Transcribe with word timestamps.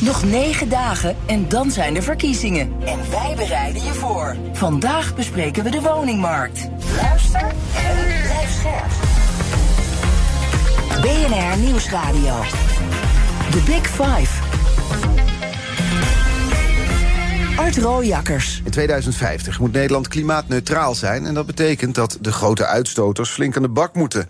Nog 0.00 0.24
negen 0.24 0.68
dagen 0.68 1.16
en 1.26 1.48
dan 1.48 1.70
zijn 1.70 1.96
er 1.96 2.02
verkiezingen. 2.02 2.72
En 2.84 3.10
wij 3.10 3.34
bereiden 3.36 3.84
je 3.84 3.92
voor. 3.92 4.36
Vandaag 4.52 5.14
bespreken 5.14 5.64
we 5.64 5.70
de 5.70 5.80
woningmarkt. 5.80 6.68
Luister 6.96 7.42
en 7.74 7.96
blijf 8.22 8.50
scherp. 8.50 8.90
BNR 11.00 11.58
Nieuwsradio. 11.58 12.40
The 13.50 13.62
Big 13.66 13.86
Five. 13.86 14.48
Art 17.60 17.78
Rooijakkers. 17.78 18.62
In 18.64 18.70
2050 18.70 19.58
moet 19.58 19.72
Nederland 19.72 20.08
klimaatneutraal 20.08 20.94
zijn. 20.94 21.26
En 21.26 21.34
dat 21.34 21.46
betekent 21.46 21.94
dat 21.94 22.18
de 22.20 22.32
grote 22.32 22.66
uitstoters 22.66 23.30
flink 23.30 23.56
aan 23.56 23.62
de 23.62 23.68
bak 23.68 23.94
moeten. 23.94 24.28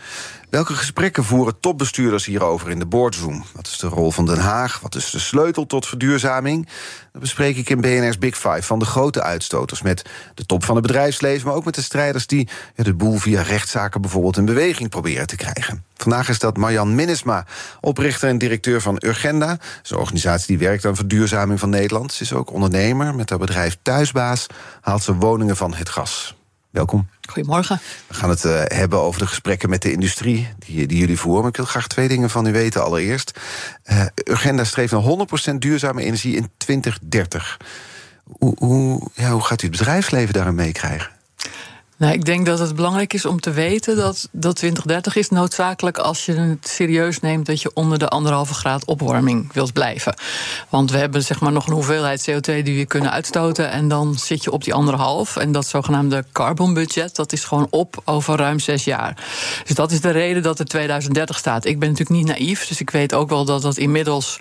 Welke 0.50 0.74
gesprekken 0.74 1.24
voeren 1.24 1.60
topbestuurders 1.60 2.24
hierover 2.24 2.70
in 2.70 2.78
de 2.78 2.86
boardroom? 2.86 3.44
Wat 3.52 3.66
is 3.66 3.78
de 3.78 3.86
rol 3.86 4.10
van 4.10 4.26
Den 4.26 4.38
Haag? 4.38 4.80
Wat 4.80 4.94
is 4.94 5.10
de 5.10 5.18
sleutel 5.18 5.66
tot 5.66 5.86
verduurzaming? 5.86 6.68
Dat 7.12 7.20
bespreek 7.20 7.56
ik 7.56 7.70
in 7.70 7.80
BNR's 7.80 8.18
Big 8.18 8.36
Five 8.36 8.62
van 8.62 8.78
de 8.78 8.84
grote 8.84 9.22
uitstoters... 9.22 9.82
met 9.82 10.04
de 10.34 10.46
top 10.46 10.64
van 10.64 10.74
het 10.76 10.86
bedrijfsleven, 10.86 11.46
maar 11.46 11.56
ook 11.56 11.64
met 11.64 11.74
de 11.74 11.82
strijders... 11.82 12.26
die 12.26 12.48
de 12.74 12.94
boel 12.94 13.16
via 13.16 13.42
rechtszaken 13.42 14.00
bijvoorbeeld 14.00 14.36
in 14.36 14.44
beweging 14.44 14.88
proberen 14.88 15.26
te 15.26 15.36
krijgen. 15.36 15.84
Vandaag 15.96 16.28
is 16.28 16.38
dat 16.38 16.56
Marjan 16.56 16.94
Minnesma, 16.94 17.46
oprichter 17.80 18.28
en 18.28 18.38
directeur 18.38 18.80
van 18.80 18.96
Urgenda. 19.04 19.46
Dat 19.46 19.90
een 19.90 19.96
organisatie 19.96 20.46
die 20.46 20.66
werkt 20.66 20.84
aan 20.84 20.96
verduurzaming 20.96 21.60
van 21.60 21.70
Nederland. 21.70 22.12
Ze 22.12 22.22
is 22.22 22.32
ook 22.32 22.52
ondernemer. 22.52 23.14
Met 23.14 23.30
haar 23.30 23.38
bedrijf 23.38 23.78
Thuisbaas 23.82 24.46
haalt 24.80 25.02
ze 25.02 25.14
woningen 25.14 25.56
van 25.56 25.74
het 25.74 25.88
gas. 25.88 26.38
Welkom. 26.70 27.08
Goedemorgen. 27.28 27.80
We 28.06 28.14
gaan 28.14 28.30
het 28.30 28.44
uh, 28.44 28.62
hebben 28.64 29.00
over 29.00 29.20
de 29.20 29.26
gesprekken 29.26 29.70
met 29.70 29.82
de 29.82 29.92
industrie 29.92 30.48
die, 30.58 30.86
die 30.86 30.98
jullie 30.98 31.18
voeren. 31.18 31.40
Maar 31.40 31.50
ik 31.50 31.56
wil 31.56 31.66
graag 31.66 31.86
twee 31.86 32.08
dingen 32.08 32.30
van 32.30 32.46
u 32.46 32.52
weten. 32.52 32.84
Allereerst, 32.84 33.40
uh, 33.84 34.04
Urgenda 34.24 34.64
streeft 34.64 34.92
naar 34.92 35.52
100% 35.52 35.54
duurzame 35.58 36.02
energie 36.02 36.36
in 36.36 36.50
2030. 36.56 37.56
Hoe, 38.24 38.54
hoe, 38.58 39.10
ja, 39.14 39.30
hoe 39.30 39.42
gaat 39.42 39.62
u 39.62 39.66
het 39.66 39.76
bedrijfsleven 39.76 40.34
daarin 40.34 40.54
meekrijgen? 40.54 41.10
Nou, 42.00 42.12
ik 42.12 42.24
denk 42.24 42.46
dat 42.46 42.58
het 42.58 42.74
belangrijk 42.74 43.12
is 43.12 43.24
om 43.24 43.40
te 43.40 43.50
weten 43.50 43.96
dat, 43.96 44.28
dat 44.32 44.56
2030 44.56 45.16
is 45.16 45.28
noodzakelijk 45.28 45.98
als 45.98 46.24
je 46.24 46.32
het 46.32 46.68
serieus 46.68 47.20
neemt 47.20 47.46
dat 47.46 47.62
je 47.62 47.70
onder 47.74 47.98
de 47.98 48.08
anderhalve 48.08 48.54
graad 48.54 48.84
opwarming 48.84 49.52
wilt 49.52 49.72
blijven. 49.72 50.14
Want 50.68 50.90
we 50.90 50.98
hebben 50.98 51.22
zeg 51.22 51.40
maar 51.40 51.52
nog 51.52 51.66
een 51.66 51.72
hoeveelheid 51.72 52.30
CO2 52.30 52.62
die 52.62 52.76
we 52.76 52.86
kunnen 52.86 53.10
uitstoten 53.10 53.70
en 53.70 53.88
dan 53.88 54.14
zit 54.14 54.44
je 54.44 54.50
op 54.50 54.64
die 54.64 54.74
anderhalf. 54.74 55.36
En 55.36 55.52
dat 55.52 55.66
zogenaamde 55.66 56.24
carbon 56.32 56.74
budget, 56.74 57.16
dat 57.16 57.32
is 57.32 57.44
gewoon 57.44 57.66
op 57.70 58.02
over 58.04 58.38
ruim 58.38 58.58
zes 58.58 58.84
jaar. 58.84 59.16
Dus 59.64 59.76
dat 59.76 59.90
is 59.92 60.00
de 60.00 60.10
reden 60.10 60.42
dat 60.42 60.58
het 60.58 60.68
2030 60.68 61.38
staat. 61.38 61.64
Ik 61.64 61.78
ben 61.78 61.88
natuurlijk 61.88 62.18
niet 62.18 62.38
naïef, 62.38 62.66
dus 62.66 62.80
ik 62.80 62.90
weet 62.90 63.14
ook 63.14 63.28
wel 63.28 63.44
dat 63.44 63.62
dat 63.62 63.76
inmiddels 63.76 64.38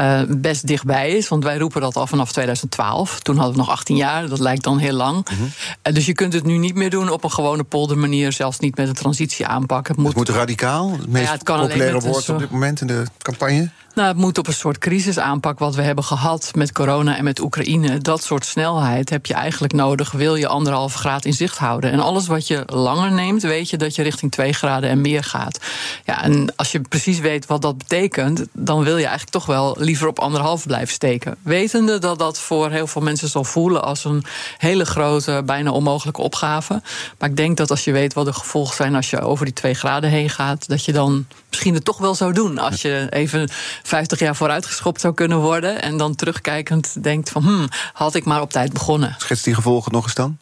uh, 0.00 0.20
best 0.28 0.66
dichtbij 0.66 1.10
is. 1.10 1.28
Want 1.28 1.44
wij 1.44 1.58
roepen 1.58 1.80
dat 1.80 1.96
al 1.96 2.06
vanaf 2.06 2.32
2012. 2.32 3.20
Toen 3.20 3.36
hadden 3.36 3.54
we 3.54 3.60
nog 3.60 3.70
18 3.70 3.96
jaar, 3.96 4.28
dat 4.28 4.38
lijkt 4.38 4.64
dan 4.64 4.78
heel 4.78 4.94
lang. 4.94 5.16
Mm 5.16 5.36
-hmm. 5.36 5.52
uh, 5.82 5.94
dus 5.94 6.06
je 6.06 6.12
kunt 6.12 6.32
het 6.32 6.44
nu 6.44 6.56
niet 6.56 6.74
meer 6.74 6.90
doen 6.90 6.98
op 7.08 7.24
een 7.24 7.32
gewone 7.32 7.64
poldermanier, 7.64 8.32
zelfs 8.32 8.58
niet 8.58 8.76
met 8.76 8.88
een 8.88 8.94
transitie 8.94 9.46
aanpakken. 9.46 9.94
Het 9.94 10.02
moet, 10.02 10.16
het 10.16 10.28
moet 10.28 10.36
radicaal, 10.36 10.92
het 10.92 11.08
meest 11.08 11.26
ja, 11.26 11.32
het 11.32 11.44
populaire 11.44 12.00
woord 12.00 12.28
op 12.28 12.38
dit 12.38 12.50
moment 12.50 12.80
in 12.80 12.86
de 12.86 13.04
campagne. 13.18 13.70
Nou, 13.94 14.08
het 14.08 14.16
moet 14.16 14.38
op 14.38 14.46
een 14.46 14.52
soort 14.52 14.78
crisisaanpak 14.78 15.58
wat 15.58 15.74
we 15.74 15.82
hebben 15.82 16.04
gehad 16.04 16.50
met 16.54 16.72
corona 16.72 17.16
en 17.16 17.24
met 17.24 17.40
Oekraïne. 17.40 17.98
Dat 17.98 18.22
soort 18.22 18.46
snelheid 18.46 19.10
heb 19.10 19.26
je 19.26 19.34
eigenlijk 19.34 19.72
nodig, 19.72 20.10
wil 20.12 20.34
je 20.34 20.46
anderhalve 20.46 20.98
graad 20.98 21.24
in 21.24 21.32
zicht 21.32 21.58
houden. 21.58 21.90
En 21.90 22.00
alles 22.00 22.26
wat 22.26 22.46
je 22.46 22.62
langer 22.66 23.12
neemt, 23.12 23.42
weet 23.42 23.70
je 23.70 23.76
dat 23.76 23.94
je 23.94 24.02
richting 24.02 24.32
twee 24.32 24.52
graden 24.52 24.90
en 24.90 25.00
meer 25.00 25.24
gaat. 25.24 25.58
Ja, 26.04 26.22
en 26.22 26.52
als 26.56 26.72
je 26.72 26.80
precies 26.80 27.18
weet 27.18 27.46
wat 27.46 27.62
dat 27.62 27.78
betekent, 27.78 28.44
dan 28.52 28.82
wil 28.82 28.96
je 28.96 29.02
eigenlijk 29.02 29.30
toch 29.30 29.46
wel 29.46 29.76
liever 29.78 30.08
op 30.08 30.18
anderhalf 30.18 30.66
blijven 30.66 30.94
steken. 30.94 31.36
Wetende 31.42 31.98
dat 31.98 32.18
dat 32.18 32.38
voor 32.38 32.70
heel 32.70 32.86
veel 32.86 33.02
mensen 33.02 33.28
zal 33.28 33.44
voelen 33.44 33.84
als 33.84 34.04
een 34.04 34.24
hele 34.58 34.84
grote, 34.84 35.42
bijna 35.46 35.70
onmogelijke 35.70 36.22
opgave. 36.22 36.82
Maar 37.18 37.28
ik 37.28 37.36
denk 37.36 37.56
dat 37.56 37.70
als 37.70 37.84
je 37.84 37.92
weet 37.92 38.14
wat 38.14 38.26
de 38.26 38.32
gevolgen 38.32 38.76
zijn 38.76 38.94
als 38.94 39.10
je 39.10 39.20
over 39.20 39.44
die 39.44 39.54
twee 39.54 39.74
graden 39.74 40.10
heen 40.10 40.30
gaat, 40.30 40.68
dat 40.68 40.84
je 40.84 40.92
dan 40.92 41.26
misschien 41.48 41.74
het 41.74 41.84
toch 41.84 41.98
wel 41.98 42.14
zou 42.14 42.32
doen. 42.32 42.58
Als 42.58 42.82
je 42.82 43.06
even 43.10 43.48
50 43.82 44.18
jaar 44.18 44.36
vooruitgeschopt 44.36 45.00
zou 45.00 45.14
kunnen 45.14 45.38
worden. 45.38 45.82
En 45.82 45.96
dan 45.96 46.14
terugkijkend 46.14 47.02
denkt 47.02 47.30
van, 47.30 47.42
hmm, 47.42 47.68
had 47.92 48.14
ik 48.14 48.24
maar 48.24 48.40
op 48.40 48.50
tijd 48.50 48.72
begonnen. 48.72 49.14
Schets 49.18 49.42
die 49.42 49.54
gevolgen 49.54 49.92
nog 49.92 50.04
eens 50.04 50.14
dan? 50.14 50.38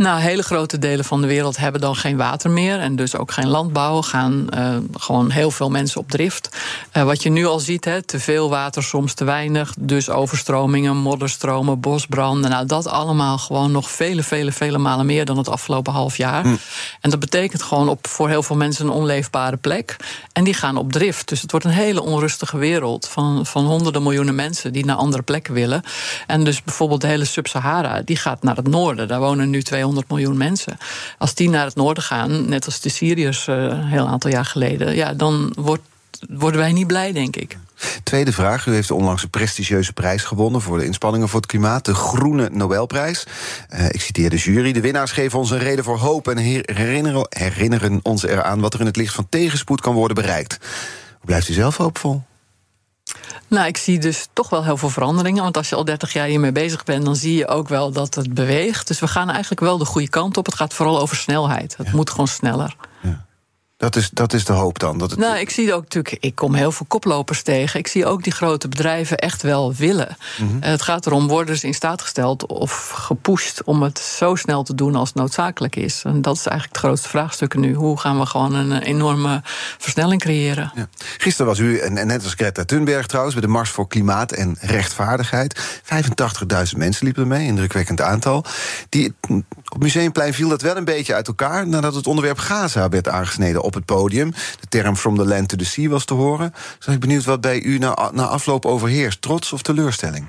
Nou, 0.00 0.20
hele 0.20 0.42
grote 0.42 0.78
delen 0.78 1.04
van 1.04 1.20
de 1.20 1.26
wereld 1.26 1.56
hebben 1.56 1.80
dan 1.80 1.96
geen 1.96 2.16
water 2.16 2.50
meer. 2.50 2.78
En 2.78 2.96
dus 2.96 3.16
ook 3.16 3.32
geen 3.32 3.48
landbouw. 3.48 4.02
Gaan 4.02 4.46
uh, 4.54 4.76
gewoon 4.92 5.30
heel 5.30 5.50
veel 5.50 5.70
mensen 5.70 6.00
op 6.00 6.10
drift. 6.10 6.56
Uh, 6.96 7.02
wat 7.02 7.22
je 7.22 7.30
nu 7.30 7.46
al 7.46 7.58
ziet, 7.58 7.84
hè, 7.84 8.02
te 8.02 8.20
veel 8.20 8.50
water, 8.50 8.82
soms 8.82 9.14
te 9.14 9.24
weinig. 9.24 9.74
Dus 9.78 10.10
overstromingen, 10.10 10.96
modderstromen, 10.96 11.80
bosbranden. 11.80 12.50
Nou, 12.50 12.66
dat 12.66 12.86
allemaal 12.86 13.38
gewoon 13.38 13.72
nog 13.72 13.90
vele, 13.90 14.22
vele, 14.22 14.52
vele 14.52 14.78
malen 14.78 15.06
meer 15.06 15.24
dan 15.24 15.38
het 15.38 15.48
afgelopen 15.48 15.92
half 15.92 16.16
jaar. 16.16 16.42
Hm. 16.42 16.56
En 17.00 17.10
dat 17.10 17.20
betekent 17.20 17.62
gewoon 17.62 17.88
op, 17.88 18.06
voor 18.06 18.28
heel 18.28 18.42
veel 18.42 18.56
mensen 18.56 18.86
een 18.86 18.92
onleefbare 18.92 19.56
plek. 19.56 19.96
En 20.32 20.44
die 20.44 20.54
gaan 20.54 20.76
op 20.76 20.92
drift. 20.92 21.28
Dus 21.28 21.42
het 21.42 21.50
wordt 21.50 21.66
een 21.66 21.72
hele 21.72 22.02
onrustige 22.02 22.58
wereld 22.58 23.08
van, 23.08 23.46
van 23.46 23.66
honderden 23.66 24.02
miljoenen 24.02 24.34
mensen 24.34 24.72
die 24.72 24.84
naar 24.84 24.96
andere 24.96 25.22
plekken 25.22 25.54
willen. 25.54 25.82
En 26.26 26.44
dus 26.44 26.62
bijvoorbeeld 26.62 27.00
de 27.00 27.06
hele 27.06 27.24
Sub-Sahara, 27.24 28.02
die 28.04 28.16
gaat 28.16 28.42
naar 28.42 28.56
het 28.56 28.68
noorden. 28.68 29.08
Daar 29.08 29.20
wonen 29.20 29.50
nu 29.50 29.62
200 29.62 29.88
miljoen 30.08 30.36
mensen. 30.36 30.76
Als 31.18 31.34
die 31.34 31.50
naar 31.50 31.64
het 31.64 31.74
noorden 31.74 32.02
gaan, 32.02 32.48
net 32.48 32.66
als 32.66 32.80
de 32.80 32.88
Syriërs 32.88 33.46
uh, 33.46 33.56
een 33.56 33.84
heel 33.84 34.06
aantal 34.06 34.30
jaar 34.30 34.44
geleden, 34.44 34.94
ja, 34.94 35.14
dan 35.14 35.52
wordt, 35.58 35.82
worden 36.28 36.60
wij 36.60 36.72
niet 36.72 36.86
blij, 36.86 37.12
denk 37.12 37.36
ik. 37.36 37.58
Tweede 38.02 38.32
vraag. 38.32 38.66
U 38.66 38.72
heeft 38.72 38.90
onlangs 38.90 39.22
een 39.22 39.30
prestigieuze 39.30 39.92
prijs 39.92 40.22
gewonnen 40.22 40.60
voor 40.60 40.78
de 40.78 40.84
inspanningen 40.84 41.28
voor 41.28 41.40
het 41.40 41.48
klimaat, 41.48 41.84
de 41.84 41.94
Groene 41.94 42.48
Nobelprijs. 42.52 43.26
Uh, 43.70 43.86
ik 43.86 44.00
citeer 44.00 44.30
de 44.30 44.36
jury. 44.36 44.72
De 44.72 44.80
winnaars 44.80 45.12
geven 45.12 45.38
ons 45.38 45.50
een 45.50 45.58
reden 45.58 45.84
voor 45.84 45.98
hoop 45.98 46.28
en 46.28 46.36
herinneren, 46.36 47.26
herinneren 47.28 48.00
ons 48.02 48.22
eraan 48.22 48.60
wat 48.60 48.74
er 48.74 48.80
in 48.80 48.86
het 48.86 48.96
licht 48.96 49.14
van 49.14 49.26
tegenspoed 49.28 49.80
kan 49.80 49.94
worden 49.94 50.14
bereikt. 50.14 50.58
Blijft 51.24 51.48
u 51.48 51.52
zelf 51.52 51.76
hoopvol? 51.76 52.22
Nou, 53.48 53.66
ik 53.66 53.76
zie 53.76 53.98
dus 53.98 54.28
toch 54.32 54.50
wel 54.50 54.64
heel 54.64 54.76
veel 54.76 54.88
veranderingen. 54.88 55.42
Want 55.42 55.56
als 55.56 55.68
je 55.68 55.74
al 55.74 55.84
30 55.84 56.12
jaar 56.12 56.26
hiermee 56.26 56.52
bezig 56.52 56.84
bent, 56.84 57.04
dan 57.04 57.16
zie 57.16 57.36
je 57.36 57.46
ook 57.46 57.68
wel 57.68 57.92
dat 57.92 58.14
het 58.14 58.34
beweegt. 58.34 58.86
Dus 58.86 59.00
we 59.00 59.08
gaan 59.08 59.30
eigenlijk 59.30 59.60
wel 59.60 59.78
de 59.78 59.84
goede 59.84 60.08
kant 60.08 60.36
op. 60.36 60.46
Het 60.46 60.54
gaat 60.54 60.74
vooral 60.74 61.00
over 61.00 61.16
snelheid. 61.16 61.76
Het 61.76 61.86
ja. 61.86 61.94
moet 61.94 62.10
gewoon 62.10 62.28
sneller. 62.28 62.76
Ja. 63.02 63.24
Dat 63.80 63.96
is, 63.96 64.10
dat 64.10 64.32
is 64.32 64.44
de 64.44 64.52
hoop 64.52 64.78
dan? 64.78 64.98
Dat 64.98 65.10
het... 65.10 65.18
Nou, 65.18 65.38
ik 65.38 65.50
zie 65.50 65.74
ook 65.74 65.82
natuurlijk, 65.82 66.16
ik 66.20 66.34
kom 66.34 66.54
heel 66.54 66.72
veel 66.72 66.86
koplopers 66.88 67.42
tegen. 67.42 67.78
Ik 67.78 67.86
zie 67.86 68.06
ook 68.06 68.22
die 68.22 68.32
grote 68.32 68.68
bedrijven 68.68 69.18
echt 69.18 69.42
wel 69.42 69.74
willen. 69.74 70.16
Mm 70.38 70.48
-hmm. 70.48 70.58
Het 70.60 70.82
gaat 70.82 71.06
erom, 71.06 71.28
worden 71.28 71.58
ze 71.58 71.66
in 71.66 71.74
staat 71.74 72.02
gesteld 72.02 72.46
of 72.46 72.88
gepusht 72.88 73.64
om 73.64 73.82
het 73.82 73.98
zo 73.98 74.34
snel 74.34 74.62
te 74.62 74.74
doen 74.74 74.94
als 74.94 75.12
noodzakelijk 75.12 75.76
is? 75.76 76.02
En 76.04 76.22
dat 76.22 76.36
is 76.36 76.46
eigenlijk 76.46 76.76
het 76.76 76.84
grootste 76.84 77.08
vraagstuk 77.08 77.54
nu. 77.54 77.74
Hoe 77.74 77.98
gaan 77.98 78.18
we 78.18 78.26
gewoon 78.26 78.54
een 78.54 78.82
enorme 78.82 79.40
versnelling 79.78 80.20
creëren? 80.20 80.72
Ja. 80.74 80.88
Gisteren 81.18 81.46
was 81.46 81.58
u, 81.58 81.78
en 81.78 82.06
net 82.06 82.22
als 82.22 82.34
Greta 82.34 82.64
Thunberg 82.64 83.06
trouwens, 83.06 83.34
bij 83.34 83.44
de 83.44 83.52
Mars 83.52 83.70
voor 83.70 83.88
Klimaat 83.88 84.32
en 84.32 84.56
Rechtvaardigheid. 84.60 85.80
85.000 86.72 86.76
mensen 86.76 87.04
liepen 87.04 87.22
ermee, 87.22 87.46
indrukwekkend 87.46 88.00
aantal. 88.00 88.44
Die, 88.88 89.14
op 89.68 89.78
Museumplein 89.78 90.34
viel 90.34 90.48
dat 90.48 90.62
wel 90.62 90.76
een 90.76 90.84
beetje 90.84 91.14
uit 91.14 91.28
elkaar 91.28 91.68
nadat 91.68 91.94
het 91.94 92.06
onderwerp 92.06 92.38
Gaza 92.38 92.88
werd 92.88 93.08
aangesneden 93.08 93.62
op 93.70 93.74
het 93.74 93.84
podium. 93.84 94.30
De 94.60 94.68
term 94.68 94.96
from 94.96 95.16
the 95.16 95.24
land 95.24 95.48
to 95.48 95.56
the 95.56 95.64
sea 95.64 95.88
was 95.88 96.04
te 96.04 96.14
horen. 96.14 96.54
Dus 96.78 96.94
ik 96.94 97.00
benieuwd 97.00 97.24
wat 97.24 97.40
bij 97.40 97.62
u 97.62 97.78
na 97.78 98.26
afloop 98.26 98.66
overheerst. 98.66 99.22
Trots 99.22 99.52
of 99.52 99.62
teleurstelling? 99.62 100.26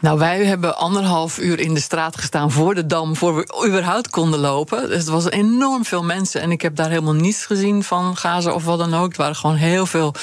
Nou, 0.00 0.18
wij 0.18 0.44
hebben 0.44 0.76
anderhalf 0.76 1.38
uur 1.38 1.60
in 1.60 1.74
de 1.74 1.80
straat 1.80 2.18
gestaan 2.18 2.50
voor 2.50 2.74
de 2.74 2.86
dam, 2.86 3.16
voor 3.16 3.36
we 3.36 3.66
überhaupt 3.66 4.10
konden 4.10 4.40
lopen. 4.40 4.88
Dus 4.88 4.98
het 4.98 5.08
was 5.08 5.30
enorm 5.30 5.84
veel 5.84 6.02
mensen. 6.02 6.40
En 6.40 6.50
ik 6.50 6.62
heb 6.62 6.76
daar 6.76 6.88
helemaal 6.88 7.14
niets 7.14 7.46
gezien 7.46 7.84
van 7.84 8.16
Gaza 8.16 8.52
of 8.52 8.64
wat 8.64 8.78
dan 8.78 8.94
ook. 8.94 9.08
Het 9.08 9.16
waren 9.16 9.36
gewoon 9.36 9.56
heel 9.56 9.86
veel 9.86 10.14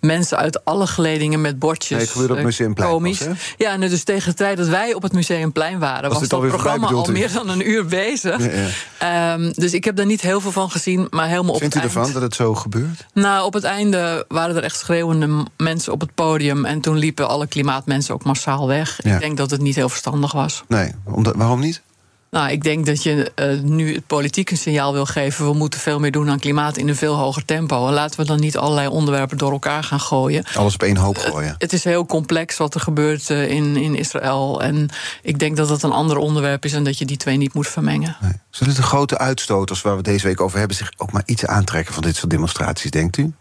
mensen 0.00 0.38
uit 0.38 0.64
alle 0.64 0.86
geledingen 0.86 1.40
met 1.40 1.58
bordjes. 1.58 1.90
Nee, 1.90 2.00
het 2.00 2.10
gebeurde 2.10 2.32
op 2.32 2.38
het 2.38 2.46
Museumplein. 2.46 2.90
Komisch. 2.90 3.26
Was, 3.26 3.36
ja, 3.56 3.70
en 3.70 3.80
dus 3.80 4.04
tegen 4.04 4.30
de 4.30 4.36
tijd 4.36 4.56
dat 4.56 4.68
wij 4.68 4.94
op 4.94 5.02
het 5.02 5.12
Museumplein 5.12 5.78
waren, 5.78 6.10
was, 6.10 6.18
was 6.18 6.28
dat 6.28 6.40
programma 6.40 6.86
al 6.86 7.06
meer 7.10 7.32
dan 7.32 7.48
een 7.48 7.70
uur 7.70 7.86
bezig. 7.86 8.38
Ja, 8.38 8.68
ja. 9.00 9.34
Um, 9.34 9.52
dus 9.52 9.72
ik 9.72 9.84
heb 9.84 9.96
daar 9.96 10.06
niet 10.06 10.20
heel 10.20 10.40
veel 10.40 10.52
van 10.52 10.70
gezien, 10.70 11.06
maar 11.10 11.28
helemaal 11.28 11.58
Vindt 11.58 11.76
op 11.76 11.82
het 11.82 11.92
u 11.92 11.96
ervan 11.96 12.12
dat 12.12 12.22
het 12.22 12.34
zo 12.34 12.54
gebeurt? 12.54 13.06
Nou, 13.12 13.44
op 13.44 13.52
het 13.52 13.64
einde 13.64 14.24
waren 14.28 14.56
er 14.56 14.62
echt 14.62 14.78
schreeuwende 14.78 15.46
mensen 15.56 15.92
op 15.92 16.00
het 16.00 16.14
podium. 16.14 16.64
En 16.64 16.80
toen 16.80 16.96
liepen 16.96 17.28
alle 17.28 17.46
klimaatmensen 17.46 18.14
ook 18.14 18.24
massaal 18.24 18.66
weg. 18.66 18.98
Ja. 19.02 19.20
Ik 19.22 19.28
denk 19.28 19.40
dat 19.40 19.50
het 19.50 19.60
niet 19.60 19.74
heel 19.74 19.88
verstandig 19.88 20.32
was. 20.32 20.62
Nee, 20.68 20.92
omdat, 21.04 21.36
waarom 21.36 21.60
niet? 21.60 21.82
Nou, 22.30 22.50
ik 22.50 22.62
denk 22.62 22.86
dat 22.86 23.02
je 23.02 23.32
uh, 23.36 23.60
nu 23.60 23.94
het 23.94 24.06
politiek 24.06 24.50
een 24.50 24.56
signaal 24.56 24.92
wil 24.92 25.06
geven. 25.06 25.44
We 25.46 25.54
moeten 25.54 25.80
veel 25.80 26.00
meer 26.00 26.10
doen 26.10 26.30
aan 26.30 26.38
klimaat 26.38 26.76
in 26.76 26.88
een 26.88 26.96
veel 26.96 27.14
hoger 27.14 27.44
tempo. 27.44 27.86
En 27.86 27.92
laten 27.92 28.20
we 28.20 28.26
dan 28.26 28.40
niet 28.40 28.56
allerlei 28.56 28.88
onderwerpen 28.88 29.38
door 29.38 29.52
elkaar 29.52 29.84
gaan 29.84 30.00
gooien. 30.00 30.44
Alles 30.54 30.74
op 30.74 30.82
één 30.82 30.96
hoop 30.96 31.18
gooien. 31.18 31.48
Uh, 31.48 31.54
het 31.58 31.72
is 31.72 31.84
heel 31.84 32.06
complex 32.06 32.56
wat 32.56 32.74
er 32.74 32.80
gebeurt 32.80 33.30
uh, 33.30 33.50
in, 33.50 33.76
in 33.76 33.94
Israël. 33.94 34.62
En 34.62 34.88
ik 35.22 35.38
denk 35.38 35.56
dat 35.56 35.68
dat 35.68 35.82
een 35.82 35.92
ander 35.92 36.16
onderwerp 36.16 36.64
is 36.64 36.72
en 36.72 36.84
dat 36.84 36.98
je 36.98 37.04
die 37.04 37.16
twee 37.16 37.36
niet 37.36 37.54
moet 37.54 37.68
vermengen. 37.68 38.16
Nee. 38.20 38.32
Zullen 38.50 38.74
de 38.74 38.82
grote 38.82 39.18
uitstoters 39.18 39.82
waar 39.82 39.96
we 39.96 40.02
deze 40.02 40.26
week 40.26 40.40
over 40.40 40.58
hebben 40.58 40.76
zich 40.76 40.92
ook 40.96 41.12
maar 41.12 41.22
iets 41.26 41.46
aantrekken 41.46 41.94
van 41.94 42.02
dit 42.02 42.16
soort 42.16 42.30
demonstraties, 42.30 42.90
denkt 42.90 43.16
u? 43.16 43.32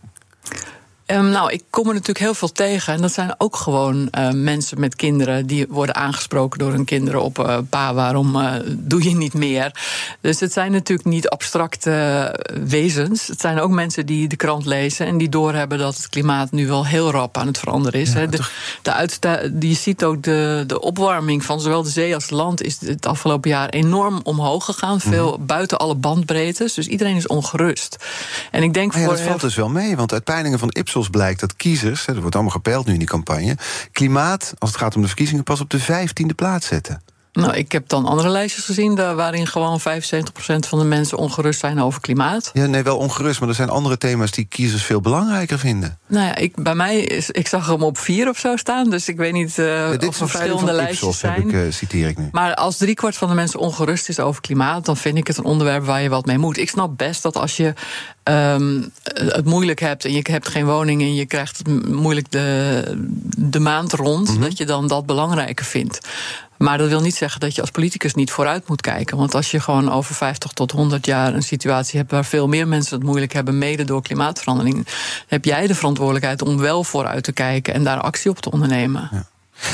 Um, 1.14 1.30
nou, 1.30 1.52
ik 1.52 1.64
kom 1.70 1.88
er 1.88 1.94
natuurlijk 1.94 2.20
heel 2.20 2.34
veel 2.34 2.52
tegen. 2.52 2.94
En 2.94 3.02
dat 3.02 3.12
zijn 3.12 3.36
ook 3.38 3.56
gewoon 3.56 4.08
uh, 4.18 4.30
mensen 4.32 4.80
met 4.80 4.96
kinderen 4.96 5.48
die 5.48 5.66
worden 5.70 5.96
aangesproken 5.96 6.60
door 6.60 6.72
hun 6.72 6.86
kinderen 6.86 7.22
op 7.22 7.40
uh, 7.40 7.58
pa, 7.70 7.94
waarom 7.94 8.36
uh, 8.36 8.54
doe 8.68 9.04
je 9.04 9.16
niet 9.16 9.34
meer? 9.34 9.76
Dus 10.22 10.40
het 10.40 10.54
zijn 10.54 10.72
natuurlijk 10.72 11.08
niet 11.08 11.30
abstracte 11.30 12.36
wezens. 12.66 13.28
Het 13.28 13.40
zijn 13.40 13.60
ook 13.60 13.72
mensen 13.72 14.06
die 14.06 14.28
de 14.28 14.36
krant 14.36 14.66
lezen 14.66 15.06
en 15.06 15.18
die 15.18 15.30
doorhebben 15.30 15.78
dat 15.78 15.96
het 15.96 16.10
klimaat 16.10 16.52
nu 16.52 16.68
wel 16.68 16.86
heel 16.86 17.12
rap 17.12 17.38
aan 17.38 17.48
het 17.48 17.58
veranderen 17.60 18.00
is. 18.02 18.14
Ja, 18.14 18.26
de, 18.26 18.40
de 18.82 18.94
uitsta 18.94 19.40
je 19.60 19.74
ziet 19.74 20.04
ook 20.04 20.24
de, 20.24 20.64
de 20.68 20.82
opwarming 20.82 21.46
van 21.46 21.62
zowel 21.62 21.84
de 21.84 21.90
zee 21.90 22.14
als 22.14 22.24
het 22.24 22.32
land 22.32 22.62
is 22.62 22.78
het 22.80 23.06
afgelopen 23.06 23.50
jaar 23.50 23.70
enorm 23.70 24.20
omhoog 24.24 24.66
gegaan. 24.66 25.00
Veel 25.00 25.28
mm 25.28 25.36
-hmm. 25.36 25.46
buiten 25.46 25.78
alle 25.78 25.96
bandbreedtes. 25.96 26.74
Dus 26.74 26.88
iedereen 26.88 27.16
is 27.16 27.28
ongerust. 27.28 27.96
En 28.52 28.64
ik 28.64 28.74
denk 28.74 28.94
ja, 28.94 29.00
voor 29.00 29.08
dat 29.08 29.22
valt 29.22 29.42
dus 29.42 29.56
wel 29.56 29.70
mee, 29.70 29.96
want 29.96 30.14
uit 30.14 30.24
peilingen 30.24 30.60
van 30.60 30.70
Ipsos 30.70 31.01
blijkt 31.10 31.40
dat 31.40 31.56
kiezers, 31.56 32.08
er 32.08 32.22
wordt 32.22 32.36
allemaal 32.36 32.54
gepeild 32.54 32.86
nu 32.86 32.94
in 32.94 33.00
die 33.00 33.08
campagne, 33.08 33.58
klimaat, 33.92 34.54
als 34.58 34.70
het 34.70 34.80
gaat 34.80 34.96
om 34.96 35.02
de 35.02 35.08
verkiezingen, 35.08 35.44
pas 35.44 35.62
op 35.62 35.70
de 35.70 35.80
vijftiende 35.80 36.34
plaats 36.34 36.68
zetten. 36.68 37.02
Nou, 37.34 37.54
ik 37.54 37.72
heb 37.72 37.88
dan 37.88 38.06
andere 38.06 38.30
lijstjes 38.30 38.66
gezien 38.66 38.96
waarin 38.96 39.48
gewoon 39.48 39.80
75% 39.80 39.84
van 40.68 40.80
de 40.80 40.86
mensen 40.86 41.18
ongerust 41.18 41.60
zijn 41.60 41.82
over 41.82 42.02
klimaat. 42.02 42.50
Ja, 42.54 42.66
nee, 42.66 42.84
wel 42.84 42.98
ongerust, 42.98 43.40
maar 43.40 43.50
er 43.50 43.56
zijn 43.56 43.70
andere 43.70 43.98
thema's 43.98 44.32
die 44.32 44.46
kiezers 44.46 44.84
veel 44.84 45.02
belangrijker 45.02 45.60
vinden. 45.60 45.98
Nou 46.08 46.26
ja, 46.26 46.36
ik, 46.36 46.64
bij 46.64 46.76
mij 46.76 47.00
is, 47.00 47.30
ik 47.30 47.48
zag 47.48 47.68
hem 47.68 47.84
op 47.84 47.98
vier 47.98 48.30
of 48.30 48.38
zo 48.38 48.56
staan, 48.56 48.90
dus 48.90 49.08
ik 49.08 49.18
weet 49.18 49.34
niet 49.34 49.58
uh, 49.58 49.66
ja, 49.66 50.08
of 50.08 50.20
er 50.20 50.30
verschillende 50.30 50.72
lijstjes 50.72 51.20
zijn. 51.20 51.48
Ik, 51.48 51.54
uh, 51.54 51.72
citeer 51.72 52.08
ik 52.08 52.18
nu. 52.18 52.30
Maar 52.32 52.56
als 52.56 52.78
driekwart 52.78 53.18
van 53.18 53.28
de 53.28 53.36
mensen 53.36 53.60
ongerust 53.60 54.10
is 54.10 54.20
over 54.20 54.42
klimaat, 54.42 54.86
dan 54.86 54.98
vind 54.98 55.18
ik 55.18 55.28
het 55.28 55.38
een 55.38 55.44
onderwerp 55.44 55.86
waar 55.86 56.02
je 56.02 56.10
wat 56.10 56.26
mee 56.26 56.38
moet. 56.38 56.58
Ik 56.58 56.70
snap 56.70 56.98
best 56.98 57.22
dat 57.22 57.36
als 57.38 57.58
je 57.58 57.74
um, 58.24 58.92
het 59.04 59.46
moeilijk 59.46 59.80
hebt 59.80 60.06
en 60.06 60.12
je 60.14 60.26
hebt 60.32 60.48
geen 60.48 60.66
woning 60.66 61.02
en 61.02 61.16
je 61.16 61.26
krijgt 61.26 61.68
moeilijk 61.88 62.32
de, 62.32 62.84
de 63.38 63.60
maand 63.60 63.94
rond, 63.94 64.28
mm 64.28 64.34
-hmm. 64.34 64.44
dat 64.44 64.58
je 64.58 64.66
dan 64.66 64.88
dat 64.88 65.06
belangrijker 65.06 65.66
vindt. 65.66 66.00
Maar 66.62 66.78
dat 66.78 66.90
wil 66.90 67.02
niet 67.02 67.16
zeggen 67.16 67.40
dat 67.40 67.56
je 67.56 67.62
als 67.62 67.72
politicus 67.72 68.14
niet 68.14 68.32
vooruit 68.32 68.68
moet 68.68 68.82
kijken. 68.82 69.18
Want 69.18 69.36
als 69.36 69.52
je 69.52 69.60
gewoon 69.60 69.92
over 69.92 70.16
50 70.16 70.52
tot 70.52 70.72
100 70.72 71.06
jaar 71.06 71.34
een 71.34 71.44
situatie 71.44 72.00
hebt 72.00 72.12
waar 72.12 72.26
veel 72.26 72.48
meer 72.48 72.68
mensen 72.68 72.96
het 72.96 73.06
moeilijk 73.06 73.34
hebben, 73.34 73.58
mede 73.58 73.84
door 73.84 74.02
klimaatverandering, 74.02 74.88
heb 75.28 75.46
jij 75.46 75.68
de 75.68 75.76
verantwoordelijkheid 75.76 76.42
om 76.42 76.58
wel 76.58 76.84
vooruit 76.84 77.24
te 77.24 77.32
kijken 77.32 77.74
en 77.74 77.84
daar 77.84 78.00
actie 78.00 78.32
op 78.32 78.40
te 78.40 78.52
ondernemen. 78.52 79.28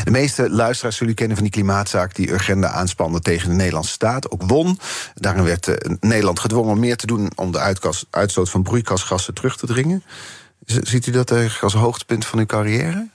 De 0.03 0.11
meeste 0.11 0.49
luisteraars 0.49 0.95
zullen 0.97 1.13
kennen 1.13 1.35
van 1.35 1.45
die 1.45 1.53
klimaatzaak 1.53 2.15
die 2.15 2.31
Urgenda 2.31 2.69
aanspande 2.69 3.19
tegen 3.19 3.49
de 3.49 3.55
Nederlandse 3.55 3.91
staat. 3.91 4.31
Ook 4.31 4.43
won. 4.43 4.79
Daarin 5.13 5.43
werd 5.43 5.67
uh, 5.67 5.75
Nederland 5.99 6.39
gedwongen 6.39 6.71
om 6.71 6.79
meer 6.79 6.97
te 6.97 7.07
doen 7.07 7.31
om 7.35 7.51
de 7.51 7.75
uitstoot 8.09 8.49
van 8.49 8.63
broeikasgassen 8.63 9.33
terug 9.33 9.57
te 9.57 9.65
dringen. 9.65 10.03
Ziet 10.65 11.07
u 11.07 11.11
dat 11.11 11.31
eigenlijk 11.31 11.63
als 11.63 11.73
hoogtepunt 11.73 12.25
van 12.25 12.39
uw 12.39 12.45
carrière? 12.45 13.07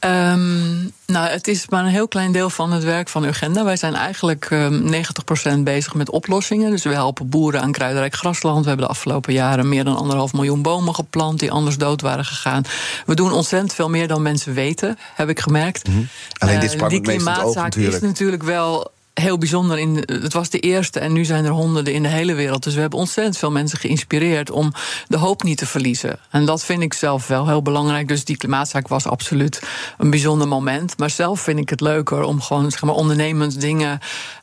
Um, 0.00 0.92
nou, 1.06 1.28
het 1.28 1.48
is 1.48 1.68
maar 1.68 1.84
een 1.84 1.90
heel 1.90 2.08
klein 2.08 2.32
deel 2.32 2.50
van 2.50 2.72
het 2.72 2.84
werk 2.84 3.08
van 3.08 3.24
Urgenda. 3.24 3.64
Wij 3.64 3.76
zijn 3.76 3.94
eigenlijk 3.94 4.50
um, 4.50 4.92
90% 4.92 5.58
bezig 5.58 5.94
met 5.94 6.10
oplossingen. 6.10 6.70
Dus 6.70 6.82
we 6.82 6.92
helpen 6.92 7.28
boeren 7.28 7.60
aan 7.60 7.72
kruidrijk 7.72 8.14
grasland. 8.14 8.62
We 8.62 8.68
hebben 8.68 8.86
de 8.86 8.92
afgelopen 8.92 9.32
jaren 9.32 9.68
meer 9.68 9.84
dan 9.84 9.96
anderhalf 9.96 10.32
miljoen 10.32 10.62
bomen 10.62 10.94
geplant 10.94 11.38
die 11.38 11.50
anders 11.50 11.78
dood 11.78 12.00
waren 12.00 12.24
gegaan. 12.24 12.62
We 13.06 13.14
doen 13.14 13.32
ontzettend 13.32 13.74
veel 13.74 13.88
meer 13.88 14.08
dan 14.08 14.22
mensen 14.22 14.54
weten, 14.54 14.98
heb 15.14 15.28
ik 15.28 15.40
gemerkt. 15.40 15.88
Mm 15.88 15.94
-hmm. 15.94 16.08
Alleen 16.38 16.60
dit 16.60 16.70
uh, 16.70 16.74
sprak 16.74 16.90
die 16.90 16.98
het 16.98 17.08
oog 17.08 17.14
klimaatzaak 17.14 17.74
is 17.74 18.00
natuurlijk 18.00 18.42
wel 18.42 18.94
heel 19.20 19.38
bijzonder. 19.38 19.78
In, 19.78 20.02
het 20.06 20.32
was 20.32 20.50
de 20.50 20.60
eerste 20.60 21.00
en 21.00 21.12
nu 21.12 21.24
zijn 21.24 21.44
er 21.44 21.50
honderden 21.50 21.92
in 21.92 22.02
de 22.02 22.08
hele 22.08 22.34
wereld. 22.34 22.62
Dus 22.62 22.74
we 22.74 22.80
hebben 22.80 22.98
ontzettend 22.98 23.38
veel 23.38 23.50
mensen 23.50 23.78
geïnspireerd 23.78 24.50
om 24.50 24.72
de 25.08 25.16
hoop 25.16 25.42
niet 25.42 25.58
te 25.58 25.66
verliezen. 25.66 26.18
En 26.30 26.44
dat 26.44 26.64
vind 26.64 26.82
ik 26.82 26.94
zelf 26.94 27.26
wel 27.26 27.46
heel 27.46 27.62
belangrijk. 27.62 28.08
Dus 28.08 28.24
die 28.24 28.36
klimaatzaak 28.36 28.88
was 28.88 29.06
absoluut 29.06 29.62
een 29.98 30.10
bijzonder 30.10 30.48
moment. 30.48 30.98
Maar 30.98 31.10
zelf 31.10 31.40
vind 31.40 31.58
ik 31.58 31.68
het 31.68 31.80
leuker 31.80 32.22
om 32.22 32.40
gewoon 32.40 32.70
zeg 32.70 32.82
maar, 32.82 32.94
ondernemend 32.94 33.60
dingen 33.60 33.98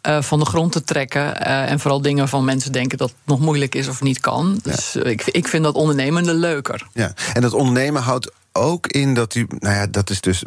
uh, 0.08 0.22
van 0.22 0.40
de 0.40 0.46
grond 0.46 0.72
te 0.72 0.84
trekken. 0.84 1.22
Uh, 1.22 1.72
en 1.72 1.80
vooral 1.80 2.02
dingen 2.02 2.28
van 2.28 2.44
mensen 2.46 2.72
denken 2.72 2.98
dat 2.98 3.10
het 3.10 3.18
nog 3.26 3.40
moeilijk 3.40 3.76
is 3.76 3.88
of 3.88 4.02
niet 4.02 4.20
kan. 4.20 4.60
Dus 4.64 4.96
uh, 4.96 5.06
ik, 5.06 5.24
ik 5.26 5.48
vind 5.48 5.64
dat 5.64 5.76
ondernemende 5.76 6.34
leuker. 6.34 6.88
Ja, 6.94 7.14
en 7.34 7.42
dat 7.42 7.54
ondernemen 7.54 8.02
houdt 8.02 8.32
ook 8.54 8.88
in 8.88 9.14
dat 9.14 9.36
u, 9.36 9.48
nou 9.60 9.76
ja, 9.76 9.88
dat 9.88 10.10
is 10.10 10.22
dus 10.22 10.44